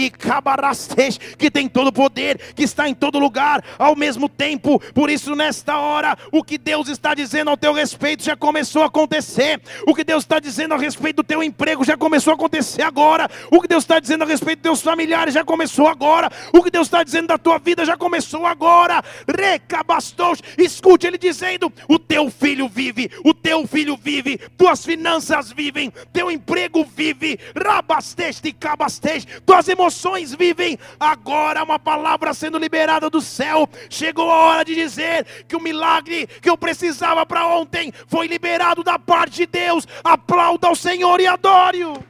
que 1.38 1.50
tem 1.50 1.70
todo 1.70 1.88
o 1.88 1.94
poder, 1.94 2.54
que 2.54 2.64
está 2.64 2.90
em 2.90 2.94
todo 2.94 3.18
lugar 3.18 3.64
ao 3.80 3.96
mesmo 3.96 4.28
tempo 4.28 4.41
tempo. 4.42 4.82
Por 4.96 5.12
isso, 5.12 5.36
nesta 5.36 5.78
hora, 5.78 6.18
o 6.32 6.44
que 6.44 6.58
Deus 6.58 6.88
está 6.88 7.14
dizendo 7.14 7.52
ao 7.52 7.58
teu 7.58 7.74
respeito 7.74 8.24
já 8.24 8.36
começou 8.36 8.82
a 8.82 8.88
acontecer. 8.88 9.62
O 9.86 9.94
que 9.94 10.04
Deus 10.04 10.24
está 10.24 10.40
dizendo 10.40 10.74
a 10.74 10.78
respeito 10.78 11.18
do 11.18 11.24
teu 11.24 11.44
emprego 11.44 11.86
já 11.86 11.96
começou 11.96 12.32
a 12.32 12.34
acontecer 12.34 12.82
agora. 12.82 13.30
O 13.52 13.62
que 13.62 13.68
Deus 13.68 13.84
está 13.84 14.00
dizendo 14.00 14.24
a 14.24 14.28
respeito 14.28 14.58
dos 14.58 14.64
teus 14.64 14.82
familiares 14.82 15.36
já 15.36 15.44
começou 15.44 15.88
agora. 15.88 16.28
O 16.52 16.64
que 16.64 16.72
Deus 16.72 16.88
está 16.88 17.04
dizendo 17.04 17.28
da 17.28 17.38
tua 17.38 17.60
vida 17.60 17.86
já 17.86 17.96
começou 17.96 18.48
agora. 18.48 19.04
Recabastos, 19.28 20.42
escute 20.58 21.06
Ele 21.06 21.20
dizendo: 21.20 21.72
O 21.88 22.00
teu 22.00 22.32
filho 22.32 22.68
vive, 22.68 23.12
o 23.24 23.36
teu 23.36 23.68
filho 23.68 23.96
vive, 23.96 24.40
tuas 24.58 24.84
finanças 24.84 25.52
vivem, 25.52 25.94
teu 26.12 26.32
emprego 26.32 26.84
vive, 26.84 27.40
rabasteste, 27.56 28.52
cabasteste, 28.54 29.40
tuas 29.46 29.68
emoções 29.68 30.34
vivem. 30.34 30.80
Agora 31.00 31.64
uma 31.64 31.78
palavra 31.78 32.34
sendo 32.34 32.58
liberada 32.58 33.08
do 33.08 33.22
céu. 33.22 33.70
Chegou 33.88 34.31
hora 34.34 34.66
de 34.66 34.76
dizer 34.76 35.26
que 35.48 35.56
o 35.56 35.62
milagre 35.62 36.28
que 36.28 36.50
eu 36.50 36.58
precisava 36.58 37.26
para 37.26 37.46
ontem 37.48 37.94
foi 38.08 38.28
liberado 38.28 38.84
da 38.84 38.98
parte 38.98 39.36
de 39.36 39.46
Deus. 39.46 39.88
Aplauda 40.04 40.68
ao 40.68 40.76
Senhor 40.76 41.20
e 41.20 41.28
adore-o. 41.28 42.04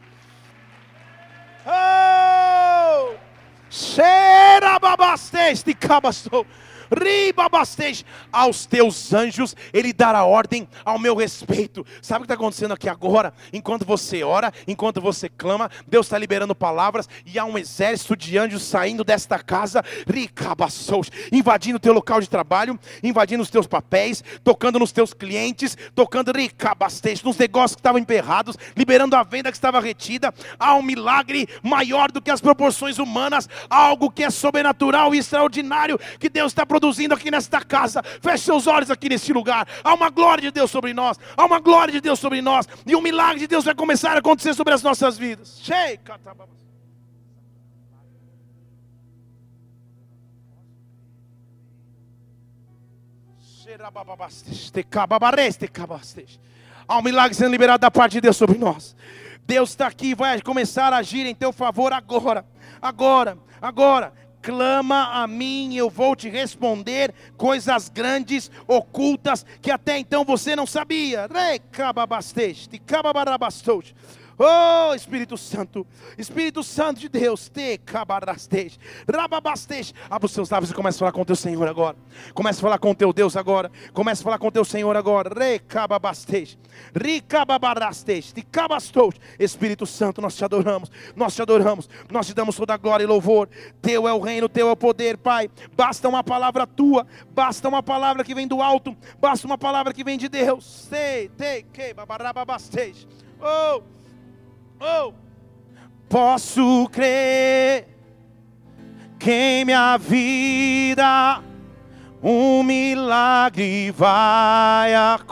Oh! 1.65 3.15
Cheira 3.69 4.77
babasteste 4.79 5.73
cabastou 5.73 6.45
ribabastej, 6.91 8.05
aos 8.31 8.65
teus 8.65 9.13
anjos, 9.13 9.55
ele 9.71 9.93
dará 9.93 10.25
ordem 10.25 10.67
ao 10.83 10.99
meu 10.99 11.15
respeito. 11.15 11.85
Sabe 12.01 12.19
o 12.19 12.21
que 12.21 12.25
está 12.25 12.33
acontecendo 12.33 12.73
aqui 12.73 12.89
agora? 12.89 13.33
Enquanto 13.53 13.85
você 13.85 14.23
ora, 14.23 14.51
enquanto 14.67 14.99
você 14.99 15.29
clama, 15.29 15.71
Deus 15.87 16.05
está 16.05 16.17
liberando 16.17 16.53
palavras 16.53 17.07
e 17.25 17.39
há 17.39 17.45
um 17.45 17.57
exército 17.57 18.15
de 18.15 18.37
anjos 18.37 18.63
saindo 18.63 19.03
desta 19.03 19.39
casa, 19.39 19.83
ricabassous, 20.05 21.09
invadindo 21.31 21.77
o 21.77 21.79
teu 21.79 21.93
local 21.93 22.19
de 22.19 22.29
trabalho, 22.29 22.77
invadindo 23.01 23.41
os 23.41 23.49
teus 23.49 23.67
papéis, 23.67 24.21
tocando 24.43 24.77
nos 24.77 24.91
teus 24.91 25.13
clientes, 25.13 25.77
tocando 25.95 26.33
ricabastej, 26.33 27.21
nos 27.23 27.37
negócios 27.37 27.75
que 27.75 27.79
estavam 27.79 27.99
emperrados, 27.99 28.57
liberando 28.75 29.15
a 29.15 29.23
venda 29.23 29.49
que 29.49 29.57
estava 29.57 29.79
retida. 29.79 30.33
Há 30.59 30.75
um 30.75 30.83
milagre 30.83 31.47
maior 31.63 32.11
do 32.11 32.21
que 32.21 32.31
as 32.31 32.41
proporções 32.41 32.99
humanas, 32.99 33.47
algo 33.69 34.11
que 34.11 34.23
é 34.23 34.29
sobrenatural 34.29 35.15
e 35.15 35.19
extraordinário 35.19 35.99
que 36.19 36.29
Deus 36.29 36.51
está 36.51 36.65
produzindo 36.65 36.80
produzindo 36.81 37.13
aqui 37.13 37.29
nesta 37.29 37.61
casa. 37.61 38.01
Feche 38.03 38.45
seus 38.45 38.65
olhos 38.65 38.89
aqui 38.89 39.07
nesse 39.07 39.31
lugar. 39.31 39.67
Há 39.83 39.93
uma 39.93 40.09
glória 40.09 40.41
de 40.41 40.51
Deus 40.51 40.71
sobre 40.71 40.93
nós. 40.93 41.17
Há 41.37 41.45
uma 41.45 41.59
glória 41.59 41.93
de 41.93 42.01
Deus 42.01 42.19
sobre 42.19 42.41
nós. 42.41 42.67
E 42.85 42.95
um 42.95 43.01
milagre 43.01 43.39
de 43.39 43.47
Deus 43.47 43.63
vai 43.63 43.75
começar 43.75 44.15
a 44.15 44.19
acontecer 44.19 44.55
sobre 44.55 44.73
as 44.73 44.81
nossas 44.81 45.17
vidas. 45.17 45.61
Há 56.87 56.97
um 56.97 57.03
milagre 57.03 57.35
sendo 57.35 57.51
liberado 57.51 57.79
da 57.79 57.91
parte 57.91 58.13
de 58.13 58.21
Deus 58.21 58.35
sobre 58.35 58.57
nós. 58.57 58.95
Deus 59.45 59.69
está 59.69 59.87
aqui 59.87 60.15
vai 60.15 60.41
começar 60.41 60.91
a 60.93 60.97
agir 60.97 61.25
em 61.25 61.35
teu 61.35 61.53
favor 61.53 61.93
agora. 61.93 62.45
Agora, 62.81 63.37
agora 63.61 64.13
clama 64.41 65.21
a 65.21 65.27
mim, 65.27 65.75
eu 65.75 65.89
vou 65.89 66.15
te 66.15 66.29
responder 66.29 67.13
coisas 67.37 67.89
grandes, 67.89 68.49
ocultas, 68.67 69.45
que 69.61 69.71
até 69.71 69.97
então 69.97 70.25
você 70.25 70.55
não 70.55 70.65
sabia. 70.65 71.27
Oh 74.43 74.95
Espírito 74.95 75.37
Santo, 75.37 75.85
Espírito 76.17 76.63
Santo 76.63 76.99
de 76.99 77.07
Deus, 77.07 77.47
te 77.47 77.77
cabarastej, 77.77 78.75
rababastej. 79.07 79.93
Abra 80.09 80.25
os 80.25 80.31
seus 80.31 80.49
lábios 80.49 80.71
e 80.71 80.73
comece 80.73 80.97
a 80.97 80.99
falar 80.99 81.11
com 81.11 81.21
o 81.21 81.25
teu 81.25 81.35
Senhor 81.35 81.67
agora. 81.67 81.95
Comece 82.33 82.57
a 82.57 82.61
falar 82.63 82.79
com 82.79 82.89
o 82.89 82.95
teu 82.95 83.13
Deus 83.13 83.37
agora. 83.37 83.71
Comece 83.93 84.21
a 84.21 84.23
falar 84.23 84.39
com 84.39 84.47
o 84.47 84.51
teu 84.51 84.65
Senhor 84.65 84.97
agora. 84.97 85.31
Recababastej, 85.31 86.57
ricababarastej, 86.95 88.33
te 88.33 88.41
cabastou. 88.41 89.13
Espírito 89.37 89.85
Santo, 89.85 90.19
nós 90.19 90.35
te 90.35 90.43
adoramos, 90.43 90.89
nós 91.15 91.35
te 91.35 91.41
adoramos, 91.43 91.87
nós 92.09 92.25
te 92.25 92.33
damos 92.33 92.55
toda 92.55 92.73
a 92.73 92.77
glória 92.77 93.03
e 93.03 93.07
louvor. 93.07 93.47
Teu 93.79 94.07
é 94.07 94.13
o 94.13 94.19
reino, 94.19 94.49
teu 94.49 94.69
é 94.69 94.71
o 94.71 94.75
poder, 94.75 95.19
Pai. 95.19 95.51
Basta 95.77 96.09
uma 96.09 96.23
palavra 96.23 96.65
tua, 96.65 97.05
basta 97.29 97.69
uma 97.69 97.83
palavra 97.83 98.23
que 98.23 98.33
vem 98.33 98.47
do 98.47 98.59
alto, 98.59 98.97
basta 99.19 99.45
uma 99.45 99.57
palavra 99.57 99.93
que 99.93 100.03
vem 100.03 100.17
de 100.17 100.27
Deus. 100.27 100.87
Te, 100.89 101.29
te, 101.37 101.63
que, 101.71 101.93
babarababastej. 101.93 103.07
Oh, 103.39 104.00
Oh. 104.83 105.13
Posso 106.09 106.89
crer 106.91 107.87
que 109.19 109.31
em 109.31 109.63
minha 109.63 109.95
vida 109.99 111.39
um 112.23 112.63
milagre 112.63 113.91
vai 113.91 114.95
acontecer. 114.95 115.29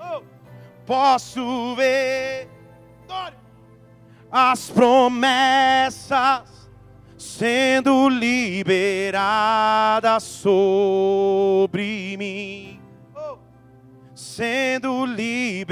Oh. 0.00 0.22
Posso 0.86 1.76
ver 1.76 2.48
as 4.32 4.70
promessas 4.70 6.70
sendo 7.18 8.08
liberadas 8.08 10.22
sobre 10.22 12.16
mim 12.18 12.75
sendo 14.36 15.06
liberadas 15.06 15.64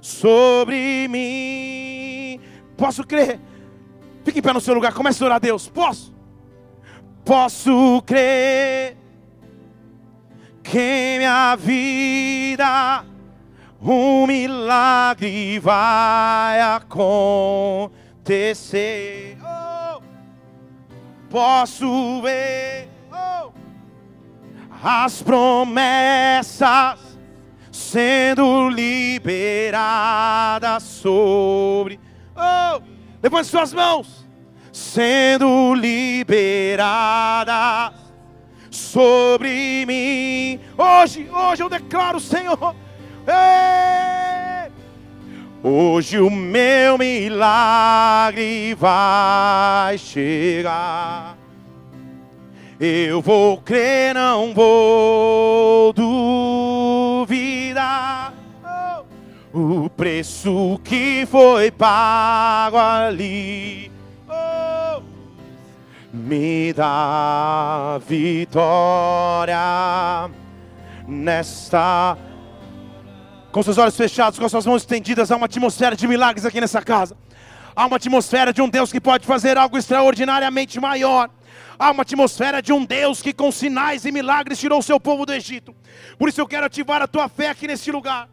sobre 0.00 1.06
mim. 1.08 2.40
Posso 2.78 3.04
crer. 3.04 3.38
Fique 4.24 4.38
em 4.38 4.42
pé 4.42 4.54
no 4.54 4.60
seu 4.60 4.72
lugar, 4.72 4.94
comece 4.94 5.22
a 5.22 5.26
orar 5.26 5.36
a 5.36 5.38
Deus. 5.38 5.68
Posso? 5.68 6.14
Posso 7.26 8.02
crer 8.06 8.96
que 10.62 11.18
minha 11.18 11.54
vida 11.56 13.04
um 13.82 14.26
milagre 14.26 15.58
vai 15.58 16.58
acontecer. 16.62 17.86
Oh, 19.42 20.00
posso 21.28 22.22
ver 22.22 22.93
as 24.84 25.22
promessas 25.22 27.00
sendo 27.72 28.68
liberadas 28.68 30.82
sobre. 30.82 31.98
Oh, 32.36 32.82
levante 33.22 33.48
suas 33.48 33.72
mãos. 33.72 34.28
Sendo 34.70 35.72
liberadas 35.74 37.94
sobre 38.70 39.86
mim. 39.86 40.60
Hoje, 40.76 41.30
hoje 41.30 41.62
eu 41.62 41.70
declaro, 41.70 42.20
Senhor. 42.20 42.76
Ei, 43.26 44.70
hoje 45.62 46.20
o 46.20 46.28
meu 46.28 46.98
milagre 46.98 48.74
vai 48.74 49.96
chegar. 49.96 51.43
Eu 52.80 53.22
vou 53.22 53.58
crer, 53.58 54.14
não 54.14 54.52
vou 54.52 55.92
duvidar. 55.92 57.34
o 59.52 59.88
preço 59.88 60.80
que 60.82 61.24
foi 61.26 61.70
pago 61.70 62.76
ali. 62.76 63.92
Oh, 64.28 65.00
me 66.12 66.72
dá 66.72 68.00
vitória 68.04 69.56
nesta. 71.06 72.18
Com 73.52 73.62
seus 73.62 73.78
olhos 73.78 73.96
fechados, 73.96 74.36
com 74.36 74.48
suas 74.48 74.66
mãos 74.66 74.82
estendidas, 74.82 75.30
há 75.30 75.36
uma 75.36 75.46
atmosfera 75.46 75.94
de 75.94 76.08
milagres 76.08 76.44
aqui 76.44 76.60
nessa 76.60 76.82
casa. 76.82 77.16
Há 77.76 77.86
uma 77.86 77.98
atmosfera 77.98 78.52
de 78.52 78.60
um 78.60 78.68
Deus 78.68 78.90
que 78.90 79.00
pode 79.00 79.24
fazer 79.24 79.56
algo 79.56 79.78
extraordinariamente 79.78 80.80
maior. 80.80 81.30
Há 81.78 81.90
uma 81.90 82.02
atmosfera 82.02 82.62
de 82.62 82.72
um 82.72 82.84
Deus 82.84 83.20
que 83.20 83.32
com 83.32 83.50
sinais 83.50 84.04
e 84.04 84.12
milagres 84.12 84.58
tirou 84.58 84.78
o 84.78 84.82
seu 84.82 85.00
povo 85.00 85.26
do 85.26 85.32
Egito. 85.32 85.74
Por 86.18 86.28
isso 86.28 86.40
eu 86.40 86.46
quero 86.46 86.66
ativar 86.66 87.02
a 87.02 87.06
tua 87.06 87.28
fé 87.28 87.48
aqui 87.48 87.66
neste 87.66 87.90
lugar. 87.90 88.28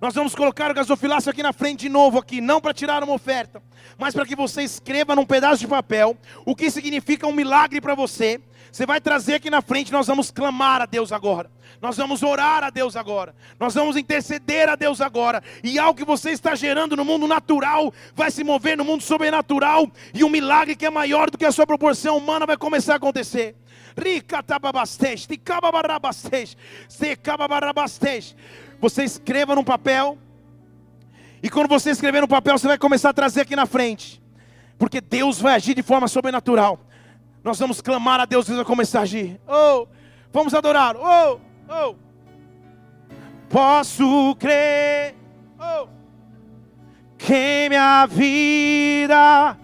Nós 0.00 0.14
vamos 0.14 0.34
colocar 0.34 0.70
o 0.70 0.74
gasofilácio 0.74 1.30
aqui 1.30 1.42
na 1.42 1.52
frente 1.52 1.80
de 1.80 1.88
novo 1.88 2.18
aqui, 2.18 2.40
não 2.40 2.60
para 2.60 2.74
tirar 2.74 3.02
uma 3.02 3.14
oferta, 3.14 3.62
mas 3.96 4.14
para 4.14 4.26
que 4.26 4.34
você 4.34 4.62
escreva 4.62 5.14
num 5.14 5.24
pedaço 5.24 5.60
de 5.60 5.68
papel 5.68 6.16
o 6.44 6.54
que 6.54 6.70
significa 6.70 7.26
um 7.26 7.32
milagre 7.32 7.80
para 7.80 7.94
você. 7.94 8.40
Você 8.72 8.84
vai 8.84 9.00
trazer 9.00 9.34
aqui 9.34 9.48
na 9.48 9.62
frente, 9.62 9.92
nós 9.92 10.08
vamos 10.08 10.32
clamar 10.32 10.82
a 10.82 10.86
Deus 10.86 11.12
agora. 11.12 11.48
Nós 11.80 11.96
vamos 11.96 12.24
orar 12.24 12.64
a 12.64 12.70
Deus 12.70 12.96
agora. 12.96 13.32
Nós 13.58 13.72
vamos 13.72 13.96
interceder 13.96 14.68
a 14.68 14.74
Deus 14.74 15.00
agora. 15.00 15.40
E 15.62 15.78
algo 15.78 15.96
que 15.96 16.04
você 16.04 16.30
está 16.30 16.56
gerando 16.56 16.96
no 16.96 17.04
mundo 17.04 17.28
natural 17.28 17.94
vai 18.16 18.32
se 18.32 18.42
mover 18.42 18.76
no 18.76 18.84
mundo 18.84 19.02
sobrenatural. 19.02 19.88
E 20.12 20.24
um 20.24 20.28
milagre 20.28 20.74
que 20.74 20.86
é 20.86 20.90
maior 20.90 21.30
do 21.30 21.38
que 21.38 21.44
a 21.44 21.52
sua 21.52 21.66
proporção 21.66 22.16
humana 22.16 22.46
vai 22.46 22.56
começar 22.56 22.94
a 22.94 22.96
acontecer. 22.96 23.54
Você 28.80 29.04
escreva 29.04 29.54
num 29.54 29.64
papel. 29.64 30.18
E 31.42 31.50
quando 31.50 31.68
você 31.68 31.90
escrever 31.90 32.20
no 32.20 32.28
papel, 32.28 32.58
você 32.58 32.66
vai 32.66 32.78
começar 32.78 33.10
a 33.10 33.14
trazer 33.14 33.42
aqui 33.42 33.54
na 33.54 33.66
frente. 33.66 34.22
Porque 34.78 35.00
Deus 35.00 35.40
vai 35.40 35.54
agir 35.54 35.74
de 35.74 35.82
forma 35.82 36.08
sobrenatural. 36.08 36.80
Nós 37.42 37.58
vamos 37.58 37.80
clamar 37.80 38.20
a 38.20 38.24
Deus, 38.24 38.46
Deus 38.46 38.56
vai 38.56 38.64
começar 38.64 39.00
a 39.00 39.02
agir. 39.02 39.40
Oh, 39.46 39.86
vamos 40.32 40.54
adorar. 40.54 40.96
Oh, 40.96 41.38
oh. 41.68 41.94
Posso 43.48 44.34
crer. 44.38 45.14
Oh. 45.58 45.86
Que 47.18 47.68
minha 47.68 48.06
vida 48.06 49.58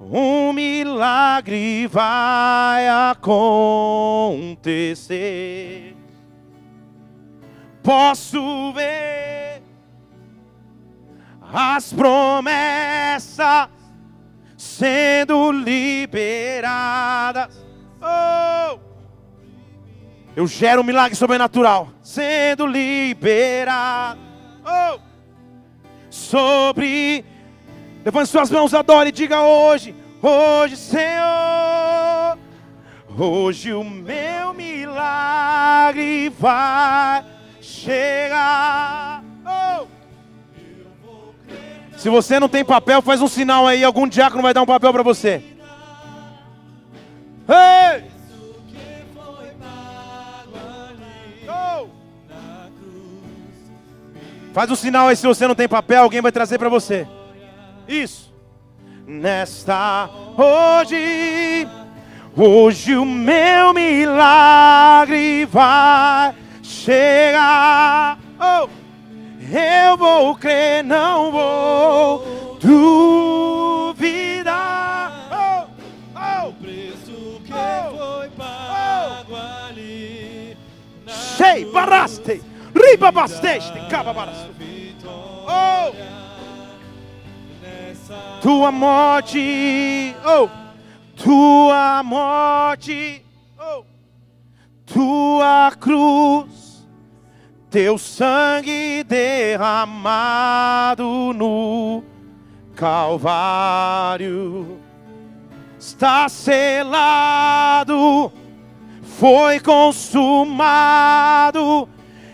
um 0.00 0.52
milagre 0.52 1.86
vai 1.88 2.86
acontecer. 3.10 4.66
Posso 7.86 8.72
ver 8.72 9.62
as 11.54 11.92
promessas 11.92 13.68
sendo 14.58 15.52
liberadas. 15.52 16.84
Oh! 18.02 18.80
Eu 20.34 20.48
gero 20.48 20.82
um 20.82 20.84
milagre 20.84 21.14
sobrenatural 21.14 21.90
sendo 22.02 22.66
liberado. 22.66 24.18
Oh! 24.64 24.98
Sobre 26.10 27.24
Levante 28.04 28.30
suas 28.30 28.50
mãos, 28.50 28.74
adore 28.74 29.10
e 29.10 29.12
diga 29.12 29.42
hoje, 29.42 29.94
hoje, 30.20 30.76
Senhor, 30.76 32.36
hoje 33.16 33.72
o 33.72 33.84
meu 33.84 34.52
milagre 34.54 36.28
vai 36.30 37.35
chegar. 37.76 39.22
Oh! 39.44 39.86
Se 41.96 42.08
você 42.08 42.40
não 42.40 42.48
tem 42.48 42.64
papel, 42.64 43.02
faz 43.02 43.20
um 43.20 43.28
sinal 43.28 43.66
aí, 43.66 43.84
algum 43.84 44.08
diácono 44.08 44.42
vai 44.42 44.54
dar 44.54 44.62
um 44.62 44.66
papel 44.66 44.92
para 44.92 45.02
você. 45.02 45.42
Ei! 47.48 48.04
Oh! 51.48 51.88
Faz 54.52 54.70
um 54.70 54.76
sinal 54.76 55.08
aí 55.08 55.16
se 55.16 55.26
você 55.26 55.46
não 55.46 55.54
tem 55.54 55.68
papel, 55.68 56.02
alguém 56.02 56.20
vai 56.20 56.32
trazer 56.32 56.58
para 56.58 56.68
você. 56.68 57.06
Isso. 57.86 58.34
Nesta 59.06 60.10
hoje, 60.36 61.68
hoje 62.36 62.96
o 62.96 63.04
meu 63.04 63.72
milagre 63.72 65.46
vai 65.46 66.34
chegar. 66.66 68.18
Oh, 68.40 68.68
eu 69.40 69.96
vou 69.96 70.34
crer, 70.36 70.82
não 70.84 71.30
vou 71.30 72.58
duvidar. 72.60 74.08
Oh, 75.32 75.66
oh, 76.14 76.48
o 76.48 76.52
preço 76.54 77.40
que 77.44 77.52
oh, 77.52 77.96
foi 77.96 78.28
pago 78.30 79.32
oh. 79.32 79.36
ali. 79.68 80.56
Sei, 81.36 81.64
baraste, 81.66 82.42
riba 82.74 83.12
basteste, 83.12 83.78
caba 83.88 84.12
baraste. 84.12 84.56
Oh 85.48 86.16
tua 88.40 88.70
morte, 88.70 90.14
oh, 90.24 90.48
tua 91.16 92.02
morte, 92.04 93.24
oh, 93.58 93.84
tua 94.84 95.72
cruz, 95.80 96.55
teu 97.70 97.98
sangue 97.98 99.04
derramado 99.04 101.04
no 101.34 102.02
Calvário 102.74 104.86
está 105.86 106.28
selado, 106.28 108.32
foi 109.02 109.60
consumado. 109.60 110.18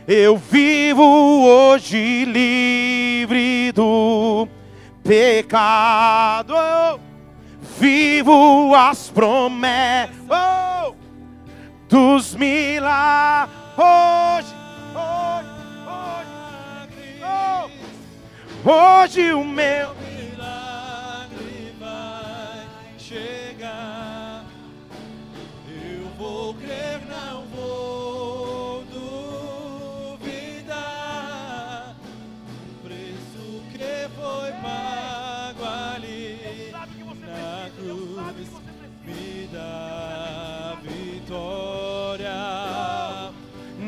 Eu 0.08 0.38
vivo 0.38 1.44
hoje 1.44 2.24
livre 2.24 3.70
do 3.72 4.48
pecado. 5.04 6.54
Vivo 7.78 8.74
as 8.74 9.10
promessas 9.10 10.16
oh, 10.30 10.94
dos 11.88 12.34
milagres. 12.34 13.52
Hoje, 18.64 19.32
o 19.34 19.44
meu 19.44 19.94
milagre 19.94 21.74
vai 21.78 22.66
chegar. 22.98 23.51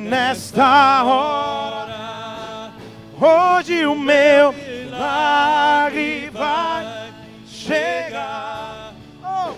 Nesta 0.05 1.03
hora. 1.05 2.73
Hoje 3.21 3.87
o 3.87 3.95
meu 3.95 4.53
milagre 4.53 6.31
vai 6.31 7.13
chegar. 7.47 8.93
Oh. 9.23 9.55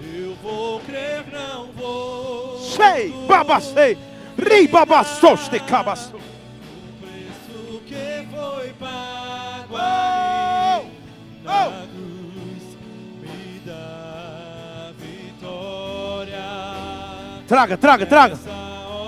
Eu 0.00 0.34
vou 0.42 0.80
crer, 0.80 1.24
não 1.32 1.72
vou. 1.72 2.58
Sei, 2.58 3.12
babacei, 3.26 3.96
ribabastoste, 4.36 5.58
cabasto. 5.60 6.16
O 6.16 6.20
preço 7.00 7.80
que 7.86 8.26
foi 8.30 8.72
pago 8.74 9.74
oh. 9.74 10.84
oh. 11.46 11.70
me 13.22 13.62
dá 13.64 14.92
vitória. 14.98 16.44
Traga, 17.46 17.76
traga, 17.78 18.06
traga. 18.06 18.61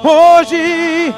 Hoje, 0.07 1.15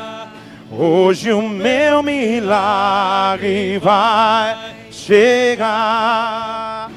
hoje 0.70 1.32
o 1.32 1.42
meu 1.42 2.04
milagre 2.04 3.80
vai 3.80 4.76
chegar. 4.92 6.88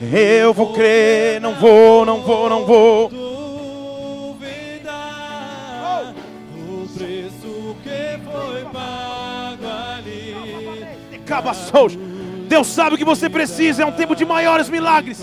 Eu 0.00 0.54
vou 0.54 0.72
crer, 0.72 1.38
não 1.38 1.52
vou, 1.56 2.06
não 2.06 2.22
vou, 2.22 2.48
não 2.48 2.64
vou. 2.64 3.10
Duvidar 4.30 4.54
o 6.66 6.88
preço 6.96 7.76
que 7.82 8.18
foi 8.24 8.64
pago 8.72 9.66
ali. 9.98 10.86
Deus 12.48 12.68
sabe 12.68 12.94
o 12.94 12.98
que 12.98 13.04
você 13.04 13.28
precisa. 13.28 13.82
É 13.82 13.86
um 13.86 13.92
tempo 13.92 14.16
de 14.16 14.24
maiores 14.24 14.70
milagres. 14.70 15.22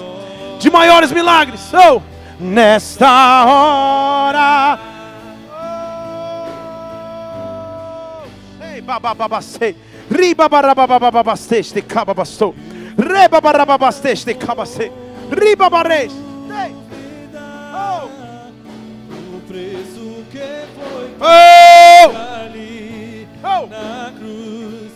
De 0.60 0.70
maiores 0.70 1.12
milagres. 1.12 1.72
Oh, 1.74 2.00
nesta 2.40 3.46
hora 3.48 4.85
babababastei. 8.86 9.76
Ribabarabababastei, 10.10 11.82
cababastou. 11.82 12.54
riba 12.98 13.42
cabastei. 14.36 14.92
Ribabares. 15.32 16.14
Oh. 17.78 18.08
O 19.36 19.42
preço 19.48 20.24
que 20.32 20.66
foi 20.76 21.16
oh. 21.20 22.10
oh, 23.44 23.68
na 23.68 24.14
cruz 24.18 24.92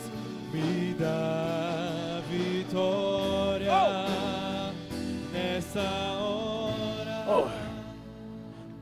me 0.54 0.96
dá 0.98 2.22
vitória 2.30 3.72
oh. 3.74 5.34
nessa 5.34 5.82
hora. 6.22 7.50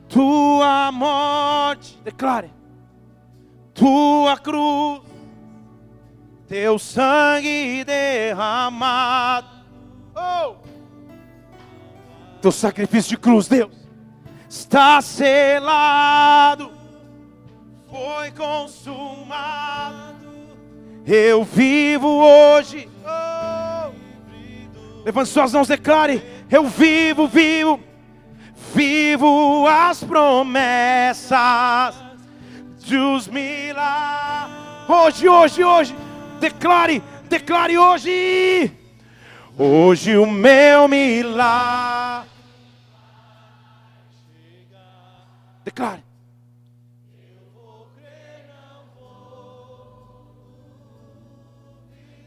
Tua 0.08 0.92
morte, 0.92 1.98
declare 2.04 2.57
tua 3.78 4.36
cruz, 4.36 5.02
teu 6.48 6.80
sangue 6.80 7.84
derramado. 7.84 9.46
Oh. 10.16 10.56
Teu 12.42 12.50
sacrifício 12.50 13.10
de 13.10 13.18
cruz, 13.18 13.46
Deus, 13.46 13.70
está 14.48 15.00
selado, 15.00 16.72
foi 17.88 18.32
consumado. 18.32 20.18
Eu 21.06 21.44
vivo 21.44 22.08
hoje. 22.08 22.88
Oh. 23.04 23.92
Levante 25.04 25.28
suas 25.28 25.52
mãos, 25.52 25.68
declare: 25.68 26.20
Eu 26.50 26.66
vivo, 26.66 27.28
vivo, 27.28 27.78
vivo 28.74 29.68
as 29.68 30.02
promessas 30.02 31.38
dos 32.88 33.28
milagres. 33.28 34.56
Hoje, 34.88 35.28
hoje, 35.28 35.64
hoje, 35.64 35.96
declare, 36.40 37.02
declare 37.28 37.76
hoje. 37.76 38.72
Hoje 39.56 40.16
o 40.16 40.26
meu 40.26 40.88
milagre. 40.88 42.28
Declare. 45.64 46.02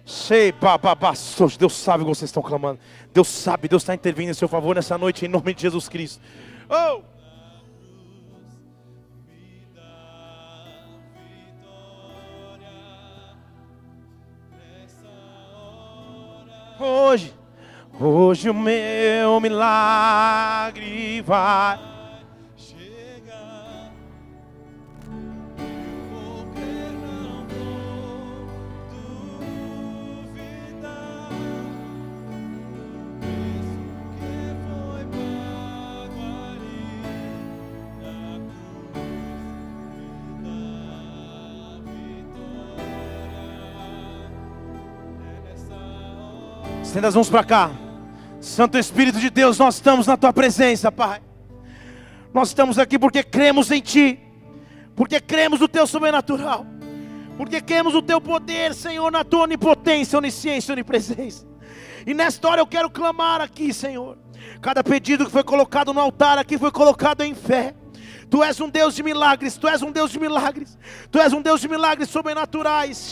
Sei, 0.06 0.52
bababassos. 0.52 1.58
Deus 1.58 1.74
sabe 1.74 2.04
o 2.04 2.06
que 2.06 2.16
vocês 2.16 2.30
estão 2.30 2.44
clamando. 2.44 2.80
Deus 3.14 3.28
sabe, 3.28 3.68
Deus 3.68 3.82
está 3.82 3.96
intervindo 3.96 4.30
em 4.30 4.34
seu 4.34 4.48
favor 4.48 4.76
nessa 4.76 4.98
noite, 4.98 5.26
em 5.26 5.30
nome 5.30 5.54
de 5.54 5.62
Jesus 5.62 5.88
Cristo. 5.90 6.22
Oh! 6.70 7.11
Hoje, 16.84 17.32
hoje 18.00 18.50
o 18.50 18.56
meu 18.56 19.40
milagre 19.40 21.22
vai. 21.22 21.91
Estenda 46.92 47.08
as 47.08 47.16
mãos 47.16 47.30
para 47.30 47.42
cá. 47.42 47.72
Santo 48.42 48.78
Espírito 48.78 49.18
de 49.18 49.30
Deus, 49.30 49.58
nós 49.58 49.76
estamos 49.76 50.08
na 50.08 50.18
tua 50.18 50.34
presença, 50.34 50.92
Pai. 50.92 51.22
Nós 52.34 52.50
estamos 52.50 52.78
aqui 52.78 53.00
porque 53.00 53.24
cremos 53.24 53.72
em 53.72 53.80
Ti, 53.80 54.20
porque 54.94 55.22
cremos 55.22 55.62
no 55.62 55.70
Teu 55.70 55.88
sobrenatural, 55.88 56.66
porque 57.38 57.62
cremos 57.62 57.94
no 57.94 58.02
Teu 58.02 58.20
poder, 58.20 58.74
Senhor, 58.74 59.10
na 59.10 59.24
Tua 59.24 59.44
onipotência, 59.44 60.20
onisciência, 60.20 60.74
onipresença. 60.74 61.48
E 62.06 62.14
nesta 62.14 62.46
hora 62.50 62.60
eu 62.60 62.68
quero 62.68 62.90
clamar 62.90 63.40
aqui, 63.40 63.74
Senhor. 63.74 64.18
Cada 64.62 64.84
pedido 64.84 65.24
que 65.26 65.32
foi 65.32 65.46
colocado 65.46 65.94
no 65.94 66.02
altar 66.02 66.38
aqui 66.38 66.58
foi 66.58 66.72
colocado 66.72 67.22
em 67.22 67.34
fé. 67.34 67.74
Tu 68.32 68.42
és 68.42 68.62
um 68.62 68.70
Deus 68.70 68.96
de 68.96 69.04
milagres, 69.04 69.58
Tu 69.58 69.68
és 69.68 69.82
um 69.82 69.92
Deus 69.92 70.10
de 70.10 70.18
milagres, 70.18 70.78
Tu 71.12 71.20
és 71.20 71.34
um 71.34 71.42
Deus 71.42 71.60
de 71.60 71.68
milagres 71.68 72.08
sobrenaturais. 72.08 73.12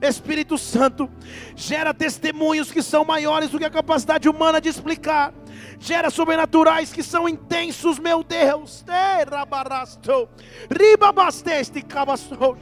Espírito 0.00 0.56
Santo, 0.56 1.10
gera 1.56 1.92
testemunhos 1.92 2.70
que 2.70 2.80
são 2.80 3.04
maiores 3.04 3.50
do 3.50 3.58
que 3.58 3.64
a 3.64 3.70
capacidade 3.70 4.28
humana 4.28 4.60
de 4.60 4.68
explicar. 4.68 5.34
Gera 5.80 6.10
sobrenaturais 6.10 6.92
que 6.92 7.02
são 7.02 7.28
intensos, 7.28 7.98
meu 7.98 8.22
Deus. 8.22 8.84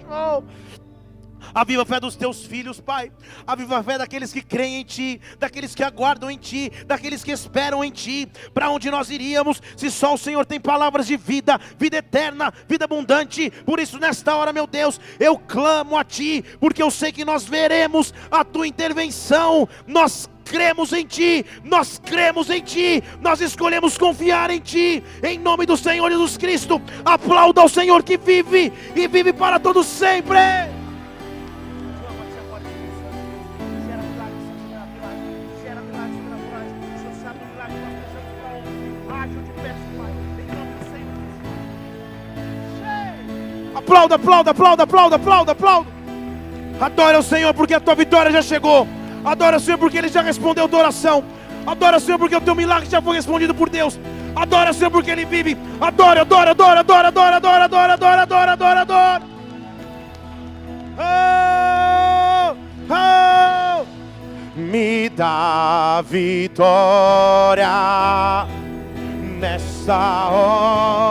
Oh. 0.09 0.43
Aviva 1.55 1.83
a 1.83 1.87
fé 1.87 2.01
dos 2.01 2.17
teus 2.17 2.45
filhos, 2.45 2.81
Pai. 2.81 3.11
Aviva 3.47 3.79
a 3.79 3.83
fé 3.83 3.99
daqueles 3.99 4.33
que 4.33 4.43
creem 4.43 4.81
em 4.81 4.85
Ti, 4.85 5.21
daqueles 5.39 5.75
que 5.75 5.83
aguardam 5.83 6.31
em 6.31 6.39
Ti, 6.39 6.71
daqueles 6.87 7.23
que 7.23 7.31
esperam 7.31 7.83
em 7.83 7.91
Ti. 7.91 8.29
Para 8.53 8.71
onde 8.71 8.91
nós 8.91 9.11
iríamos 9.11 9.63
se 9.77 9.91
só 9.91 10.15
o 10.15 10.19
Senhor 10.19 10.45
tem 10.45 10.61
palavras 10.61 11.07
de 11.07 11.17
vida, 11.17 11.59
vida 11.79 11.99
eterna, 11.99 12.53
vida 12.69 12.85
abundante? 12.85 13.51
Por 13.65 13.79
isso, 13.79 13.99
nesta 13.99 14.35
hora, 14.35 14.53
meu 14.53 14.67
Deus, 14.67 15.01
eu 15.19 15.39
clamo 15.39 15.97
a 15.97 16.05
Ti, 16.05 16.45
porque 16.61 16.83
eu 16.83 16.91
sei 16.91 17.13
que 17.13 17.25
nós 17.25 17.45
veremos 17.45 18.13
a 18.31 18.45
Tua 18.45 18.67
intervenção. 18.67 19.69
Nós 19.87 20.29
cremos 20.45 20.93
em 20.93 21.05
Ti, 21.05 21.45
nós 21.65 22.01
cremos 22.05 22.49
em 22.51 22.63
Ti, 22.63 23.03
nós 23.21 23.41
escolhemos 23.41 23.99
confiar 23.99 24.51
em 24.51 24.61
Ti, 24.61 25.03
em 25.23 25.39
nome 25.39 25.67
do 25.67 25.77
Senhor 25.77 26.11
Jesus 26.11 26.37
Cristo. 26.37 26.81
Aplauda 27.05 27.61
ao 27.61 27.69
Senhor 27.69 28.03
que 28.03 28.17
vive 28.17 28.73
e 28.95 29.09
vive 29.09 29.33
para 29.33 29.59
todos 29.59 29.87
sempre. 29.87 30.39
Aplauda, 43.87 44.17
aplauda, 44.17 44.51
aplauda, 44.51 44.83
aplauda, 44.83 45.17
aplauda, 45.17 45.53
aplauda. 45.53 45.91
Adora 46.81 47.21
o 47.21 47.23
Senhor 47.23 47.55
porque 47.55 47.73
a 47.73 47.79
tua 47.79 47.95
vitória 47.95 48.33
já 48.33 48.43
chegou. 48.43 48.87
Adora 49.25 49.59
o 49.59 49.61
Senhor 49.61 49.79
porque 49.79 49.97
Ele 49.97 50.09
já 50.09 50.23
respondeu 50.23 50.65
a 50.65 50.69
tua 50.69 50.81
oração. 50.81 51.23
Adora 51.65 51.99
o 51.99 52.01
Senhor 52.01 52.19
porque 52.19 52.35
o 52.35 52.41
teu 52.41 52.57
milagre 52.57 52.91
já 52.91 53.01
foi 53.01 53.15
respondido 53.15 53.55
por 53.55 53.71
Deus. 53.71 53.97
Adora 54.35 54.73
o 54.73 54.75
Senhor 54.75 54.91
porque 54.91 55.09
Ele 55.09 55.25
vive. 55.25 55.57
Adora, 55.81 56.23
adora, 56.23 56.51
adora, 56.51 56.81
adora, 56.81 57.09
adora, 57.09 57.37
adora, 57.37 57.65
adora, 57.65 57.93
adora, 57.95 58.23
adora, 58.23 58.53
adora, 58.53 58.81
adora. 58.81 59.23
Oh, 60.99 62.57
oh. 62.91 63.87
Me 64.57 65.09
dá 65.11 66.03
vitória 66.05 67.69
nessa 69.39 70.29
hora. 70.29 71.06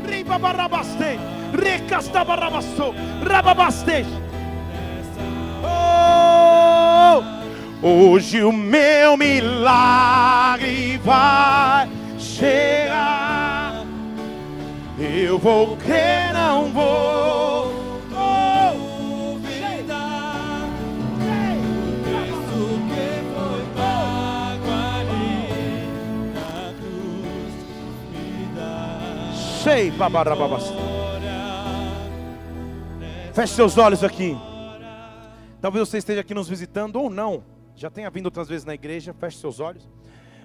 Riba 0.07 0.37
barrabaste, 0.37 1.19
recasta 1.53 2.23
rababaste. 3.23 4.05
Oh, 5.63 7.23
hoje 7.81 8.43
o 8.43 8.51
meu 8.51 9.17
milagre 9.17 10.97
vai 11.03 11.89
chegar. 12.19 13.85
Eu 14.99 15.39
vou 15.39 15.77
crer, 15.77 16.33
não 16.33 16.71
vou 16.71 17.54
Sei. 29.65 29.91
Feche 33.33 33.53
seus 33.55 33.79
olhos 33.79 34.03
aqui. 34.03 34.37
Talvez 35.59 35.89
você 35.89 35.97
esteja 35.97 36.21
aqui 36.21 36.35
nos 36.35 36.47
visitando 36.47 36.97
ou 36.97 37.09
não. 37.09 37.43
Já 37.75 37.89
tenha 37.89 38.07
vindo 38.11 38.27
outras 38.27 38.47
vezes 38.47 38.63
na 38.63 38.75
igreja. 38.75 39.11
Feche 39.11 39.39
seus 39.39 39.59
olhos. 39.59 39.89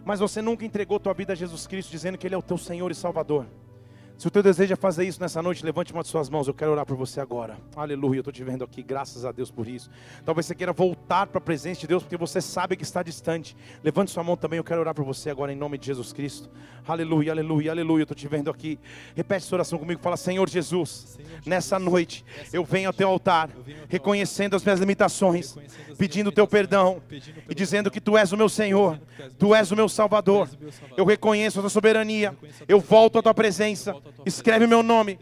Mas 0.07 0.21
você 0.21 0.41
nunca 0.41 0.65
entregou 0.65 0.99
tua 0.99 1.13
vida 1.13 1.35
a 1.35 1.37
Jesus 1.37 1.67
Cristo, 1.67 1.91
dizendo 1.91 2.17
que 2.17 2.27
Ele 2.27 2.35
é 2.35 2.39
o 2.39 2.43
teu 2.43 2.57
Senhor 2.57 2.91
e 2.91 2.95
Salvador. 2.95 3.45
Se 4.21 4.29
o 4.29 4.31
teu 4.31 4.43
desejo 4.43 4.75
é 4.75 4.77
fazer 4.77 5.07
isso 5.07 5.19
nessa 5.19 5.41
noite, 5.41 5.65
levante 5.65 5.95
uma 5.95 6.03
de 6.03 6.09
suas 6.11 6.29
mãos. 6.29 6.47
Eu 6.47 6.53
quero 6.53 6.71
orar 6.73 6.85
por 6.85 6.95
você 6.95 7.23
agora. 7.23 7.57
Aleluia, 7.75 8.19
eu 8.19 8.21
estou 8.21 8.31
te 8.31 8.45
vendo 8.45 8.63
aqui, 8.63 8.83
graças 8.83 9.25
a 9.25 9.33
Deus 9.33 9.51
por 9.51 9.67
isso. 9.67 9.91
Talvez 10.27 10.45
você 10.45 10.55
queira 10.55 10.75
voltar 10.75 11.27
para 11.29 11.39
a 11.39 11.41
presença 11.41 11.81
de 11.81 11.87
Deus, 11.87 12.03
porque 12.03 12.19
você 12.19 12.39
sabe 12.39 12.77
que 12.77 12.83
está 12.83 13.03
distante. 13.03 13.57
Levante 13.83 14.11
sua 14.11 14.23
mão 14.23 14.37
também, 14.37 14.59
eu 14.59 14.63
quero 14.63 14.79
orar 14.79 14.95
por 14.95 15.07
você 15.07 15.31
agora 15.31 15.55
em 15.55 15.57
nome 15.57 15.79
de 15.79 15.87
Jesus 15.87 16.13
Cristo. 16.13 16.51
Aleluia, 16.87 17.33
aleluia, 17.33 17.71
aleluia. 17.71 18.03
Eu 18.03 18.05
estou 18.05 18.15
te 18.15 18.29
vendo 18.29 18.51
aqui. 18.51 18.79
Repete 19.17 19.47
essa 19.47 19.55
oração 19.55 19.79
comigo. 19.79 20.03
Fala, 20.03 20.19
Senhor 20.19 20.47
Jesus, 20.51 21.17
Senhor 21.17 21.27
Jesus, 21.27 21.47
nessa 21.47 21.79
noite 21.79 22.23
nessa 22.37 22.55
eu 22.55 22.63
venho 22.63 22.91
ao 22.91 22.93
teu 22.93 23.09
altar, 23.09 23.49
ao 23.57 23.63
teu 23.63 23.75
reconhecendo 23.89 24.55
as 24.55 24.63
minhas 24.63 24.81
limitações, 24.81 25.57
as 25.57 25.97
pedindo 25.97 26.29
o 26.29 26.33
teu 26.33 26.47
perdão 26.47 27.01
pedindo 27.09 27.41
e 27.49 27.55
dizendo 27.55 27.91
que 27.91 28.03
tu 28.03 28.19
és 28.19 28.33
o 28.33 28.37
meu 28.37 28.51
Senhor, 28.51 29.01
tu 29.39 29.55
és 29.55 29.71
o 29.73 29.77
meu 29.77 29.89
Salvador. 29.89 30.47
Eu 30.95 31.07
reconheço 31.07 31.59
a 31.59 31.63
tua 31.63 31.71
soberania. 31.71 32.37
Eu 32.69 32.81
volto 32.81 33.19
à 33.19 33.23
tua 33.23 33.33
presença. 33.33 33.97
Escreve 34.25 34.67
meu 34.67 34.83
nome 34.83 35.19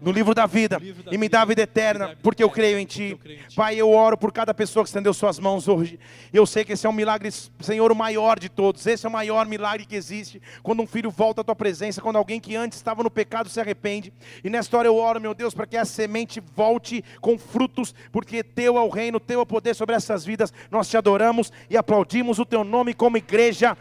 no 0.00 0.12
livro 0.12 0.34
da 0.34 0.46
vida 0.46 0.80
e 1.10 1.16
me 1.16 1.28
dá 1.28 1.42
a 1.42 1.44
vida 1.44 1.62
eterna, 1.62 2.16
porque 2.22 2.42
eu 2.42 2.48
eterna, 2.48 2.54
creio 2.54 2.78
em 2.78 2.86
porque 2.86 3.04
ti. 3.04 3.10
eu 3.10 3.18
creio 3.18 3.38
em 3.38 3.42
ti. 3.48 3.54
Pai, 3.54 3.76
eu 3.76 3.90
oro 3.90 4.16
por 4.16 4.32
cada 4.32 4.52
pessoa 4.52 4.84
que 4.84 4.88
estendeu 4.88 5.14
suas 5.14 5.38
mãos 5.38 5.66
hoje. 5.68 5.98
Eu 6.32 6.46
sei 6.46 6.64
que 6.64 6.72
esse 6.72 6.86
é 6.86 6.90
um 6.90 6.92
milagre, 6.92 7.30
Senhor, 7.60 7.90
o 7.90 7.94
maior 7.94 8.38
de 8.38 8.48
todos. 8.48 8.86
Esse 8.86 9.06
é 9.06 9.08
o 9.08 9.12
maior 9.12 9.46
milagre 9.46 9.86
que 9.86 9.96
existe. 9.96 10.40
Quando 10.62 10.82
um 10.82 10.86
filho 10.86 11.10
volta 11.10 11.40
à 11.40 11.44
tua 11.44 11.56
presença, 11.56 12.00
quando 12.00 12.16
alguém 12.16 12.38
que 12.40 12.54
antes 12.54 12.78
estava 12.78 13.02
no 13.02 13.10
pecado 13.10 13.48
se 13.48 13.60
arrepende. 13.60 14.12
E 14.42 14.50
nesta 14.50 14.76
hora 14.76 14.88
eu 14.88 14.96
oro, 14.96 15.20
meu 15.20 15.34
Deus, 15.34 15.54
para 15.54 15.66
que 15.66 15.76
a 15.76 15.84
semente 15.84 16.42
volte 16.54 17.04
com 17.20 17.38
frutos, 17.38 17.94
porque 18.12 18.42
teu 18.42 18.76
é 18.76 18.82
o 18.82 18.88
reino, 18.88 19.18
teu 19.18 19.40
é 19.40 19.42
o 19.42 19.46
poder 19.46 19.74
sobre 19.74 19.94
essas 19.94 20.24
vidas. 20.24 20.52
Nós 20.70 20.88
te 20.88 20.96
adoramos 20.96 21.52
e 21.70 21.76
aplaudimos 21.76 22.38
o 22.38 22.44
teu 22.44 22.64
nome 22.64 22.94
como 22.94 23.16
igreja. 23.16 23.76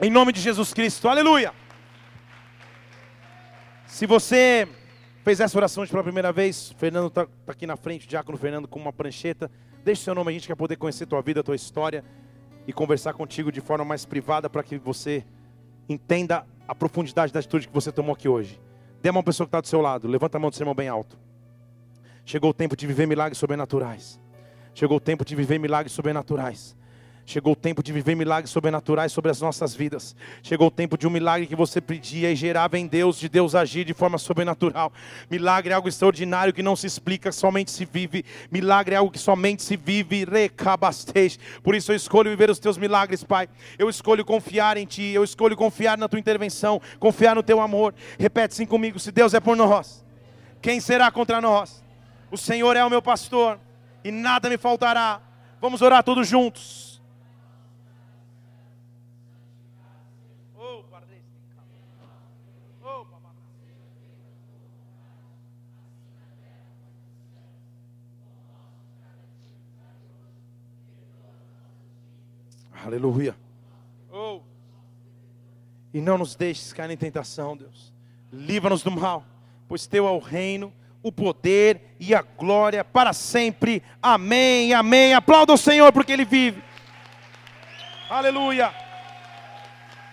Em 0.00 0.10
nome 0.10 0.32
de 0.32 0.40
Jesus 0.40 0.74
Cristo. 0.74 1.08
Aleluia. 1.08 1.63
Se 3.94 4.06
você 4.06 4.66
fez 5.22 5.38
essa 5.38 5.56
oração 5.56 5.86
pela 5.86 6.02
primeira 6.02 6.32
vez, 6.32 6.74
Fernando 6.78 7.06
está 7.06 7.28
aqui 7.46 7.64
na 7.64 7.76
frente, 7.76 8.08
diácono 8.08 8.36
Fernando 8.36 8.66
com 8.66 8.80
uma 8.80 8.92
prancheta. 8.92 9.48
Deixe 9.84 10.02
seu 10.02 10.16
nome, 10.16 10.30
a 10.30 10.32
gente 10.32 10.48
quer 10.48 10.56
poder 10.56 10.74
conhecer 10.74 11.06
tua 11.06 11.22
vida, 11.22 11.44
tua 11.44 11.54
história 11.54 12.04
e 12.66 12.72
conversar 12.72 13.12
contigo 13.12 13.52
de 13.52 13.60
forma 13.60 13.84
mais 13.84 14.04
privada 14.04 14.50
para 14.50 14.64
que 14.64 14.78
você 14.78 15.24
entenda 15.88 16.44
a 16.66 16.74
profundidade 16.74 17.32
da 17.32 17.38
atitude 17.38 17.68
que 17.68 17.72
você 17.72 17.92
tomou 17.92 18.12
aqui 18.12 18.28
hoje. 18.28 18.60
Dê 19.00 19.10
a 19.10 19.12
mão 19.12 19.22
pessoa 19.22 19.46
que 19.46 19.50
está 19.50 19.60
do 19.60 19.68
seu 19.68 19.80
lado, 19.80 20.08
levanta 20.08 20.38
a 20.38 20.40
mão 20.40 20.50
do 20.50 20.56
seu 20.56 20.64
irmão 20.64 20.74
bem 20.74 20.88
alto. 20.88 21.16
Chegou 22.24 22.50
o 22.50 22.54
tempo 22.54 22.76
de 22.76 22.88
viver 22.88 23.06
milagres 23.06 23.38
sobrenaturais. 23.38 24.20
Chegou 24.74 24.96
o 24.96 25.00
tempo 25.00 25.24
de 25.24 25.36
viver 25.36 25.60
milagres 25.60 25.92
sobrenaturais. 25.92 26.76
Chegou 27.26 27.54
o 27.54 27.56
tempo 27.56 27.82
de 27.82 27.90
viver 27.90 28.14
milagres 28.14 28.50
sobrenaturais 28.50 29.10
sobre 29.10 29.30
as 29.30 29.40
nossas 29.40 29.74
vidas. 29.74 30.14
Chegou 30.42 30.68
o 30.68 30.70
tempo 30.70 30.98
de 30.98 31.06
um 31.06 31.10
milagre 31.10 31.46
que 31.46 31.56
você 31.56 31.80
pedia 31.80 32.30
e 32.30 32.36
gerava 32.36 32.78
em 32.78 32.86
Deus, 32.86 33.18
de 33.18 33.30
Deus 33.30 33.54
agir 33.54 33.84
de 33.84 33.94
forma 33.94 34.18
sobrenatural. 34.18 34.92
Milagre 35.30 35.72
é 35.72 35.74
algo 35.74 35.88
extraordinário 35.88 36.52
que 36.52 36.62
não 36.62 36.76
se 36.76 36.86
explica, 36.86 37.32
somente 37.32 37.70
se 37.70 37.86
vive. 37.86 38.26
Milagre 38.50 38.94
é 38.94 38.98
algo 38.98 39.10
que 39.10 39.18
somente 39.18 39.62
se 39.62 39.74
vive. 39.74 40.24
Recabastej. 40.24 41.38
Por 41.62 41.74
isso 41.74 41.92
eu 41.92 41.96
escolho 41.96 42.28
viver 42.28 42.50
os 42.50 42.58
teus 42.58 42.76
milagres, 42.76 43.24
Pai. 43.24 43.48
Eu 43.78 43.88
escolho 43.88 44.24
confiar 44.24 44.76
em 44.76 44.84
Ti. 44.84 45.12
Eu 45.14 45.24
escolho 45.24 45.56
confiar 45.56 45.96
na 45.96 46.08
Tua 46.08 46.20
intervenção, 46.20 46.80
confiar 46.98 47.34
no 47.34 47.42
Teu 47.42 47.58
amor. 47.58 47.94
Repete 48.18 48.52
assim 48.52 48.66
comigo: 48.66 48.98
se 48.98 49.10
Deus 49.10 49.32
é 49.32 49.40
por 49.40 49.56
nós, 49.56 50.04
quem 50.60 50.78
será 50.78 51.10
contra 51.10 51.40
nós? 51.40 51.82
O 52.30 52.36
Senhor 52.36 52.76
é 52.76 52.84
o 52.84 52.90
meu 52.90 53.00
pastor 53.00 53.58
e 54.04 54.10
nada 54.10 54.50
me 54.50 54.58
faltará. 54.58 55.22
Vamos 55.60 55.80
orar 55.80 56.02
todos 56.02 56.28
juntos. 56.28 56.93
Aleluia. 72.84 73.34
Oh. 74.12 74.40
E 75.92 76.00
não 76.00 76.18
nos 76.18 76.36
deixes 76.36 76.72
cair 76.72 76.90
em 76.90 76.96
tentação, 76.96 77.56
Deus. 77.56 77.94
Livra-nos 78.30 78.82
do 78.82 78.90
mal, 78.90 79.24
pois 79.66 79.86
teu 79.86 80.06
é 80.06 80.10
o 80.10 80.18
reino, 80.18 80.70
o 81.02 81.10
poder 81.10 81.96
e 81.98 82.14
a 82.14 82.20
glória 82.20 82.84
para 82.84 83.14
sempre. 83.14 83.82
Amém, 84.02 84.74
amém. 84.74 85.14
Aplauda 85.14 85.54
o 85.54 85.58
Senhor 85.58 85.92
porque 85.92 86.12
Ele 86.12 86.26
vive. 86.26 86.62
Aleluia. 88.10 88.74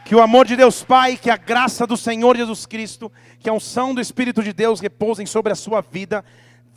Que 0.06 0.16
o 0.16 0.22
amor 0.22 0.46
de 0.46 0.56
Deus 0.56 0.82
Pai, 0.82 1.18
que 1.18 1.30
a 1.30 1.38
graça 1.38 1.86
do 1.86 1.98
Senhor 1.98 2.38
Jesus 2.38 2.66
Cristo, 2.66 3.12
que 3.40 3.50
a 3.50 3.54
unção 3.54 3.94
do 3.94 4.00
Espírito 4.00 4.42
de 4.42 4.54
Deus 4.54 4.80
repousem 4.80 5.26
sobre 5.26 5.52
a 5.52 5.56
sua 5.56 5.82
vida. 5.82 6.24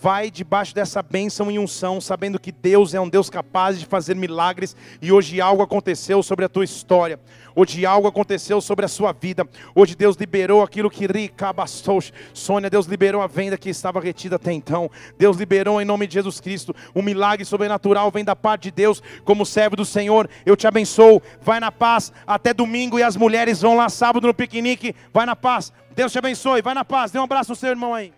Vai 0.05 0.31
debaixo 0.31 0.75
dessa 0.75 1.03
bênção 1.03 1.51
e 1.51 1.59
unção, 1.59 1.99
sabendo 1.99 2.39
que 2.39 2.53
Deus 2.53 2.93
é 2.93 3.01
um 3.01 3.09
Deus 3.09 3.31
capaz 3.31 3.81
de 3.81 3.87
fazer 3.87 4.15
milagres 4.15 4.77
e 5.01 5.11
hoje 5.11 5.41
algo 5.41 5.63
aconteceu 5.63 6.23
sobre 6.23 6.45
a 6.45 6.49
tua 6.51 6.63
história. 6.63 7.19
Hoje 7.57 7.87
algo 7.87 8.07
aconteceu 8.07 8.61
sobre 8.61 8.85
a 8.85 8.89
sua 8.89 9.13
vida. 9.13 9.49
Hoje 9.75 9.95
Deus 9.95 10.15
liberou 10.17 10.63
aquilo 10.63 10.91
que 10.91 11.07
ricabastou. 11.07 12.01
Sônia, 12.35 12.69
Deus 12.69 12.85
liberou 12.85 13.23
a 13.23 13.27
venda 13.27 13.57
que 13.57 13.71
estava 13.71 13.99
retida 13.99 14.37
até 14.37 14.53
então. 14.53 14.91
Deus 15.17 15.39
liberou 15.39 15.81
em 15.81 15.87
nome 15.87 16.07
de 16.07 16.13
Jesus 16.13 16.39
Cristo. 16.39 16.77
Um 16.95 17.01
milagre 17.01 17.47
sobrenatural 17.47 18.11
vem 18.11 18.27
da 18.27 18.37
parte 18.37 18.65
de 18.65 18.73
Deus, 18.73 19.03
como 19.25 19.47
servo 19.47 19.75
do 19.75 19.87
Senhor. 19.87 20.29
Eu 20.45 20.55
te 20.55 20.67
abençoo. 20.67 21.23
Vai 21.41 21.61
na 21.61 21.73
paz 21.73 22.13
até 22.27 22.53
domingo 22.53 22.99
e 22.99 23.03
as 23.03 23.17
mulheres 23.17 23.63
vão 23.63 23.75
lá 23.75 23.89
sábado 23.89 24.27
no 24.27 24.35
piquenique. 24.35 24.95
Vai 25.15 25.25
na 25.25 25.35
paz. 25.35 25.73
Deus 25.97 26.13
te 26.13 26.19
abençoe. 26.19 26.61
Vai 26.61 26.75
na 26.75 26.85
paz. 26.85 27.11
Dê 27.11 27.19
um 27.19 27.25
abraço 27.25 27.53
no 27.53 27.57
seu 27.57 27.71
irmão 27.71 27.95
aí. 27.95 28.13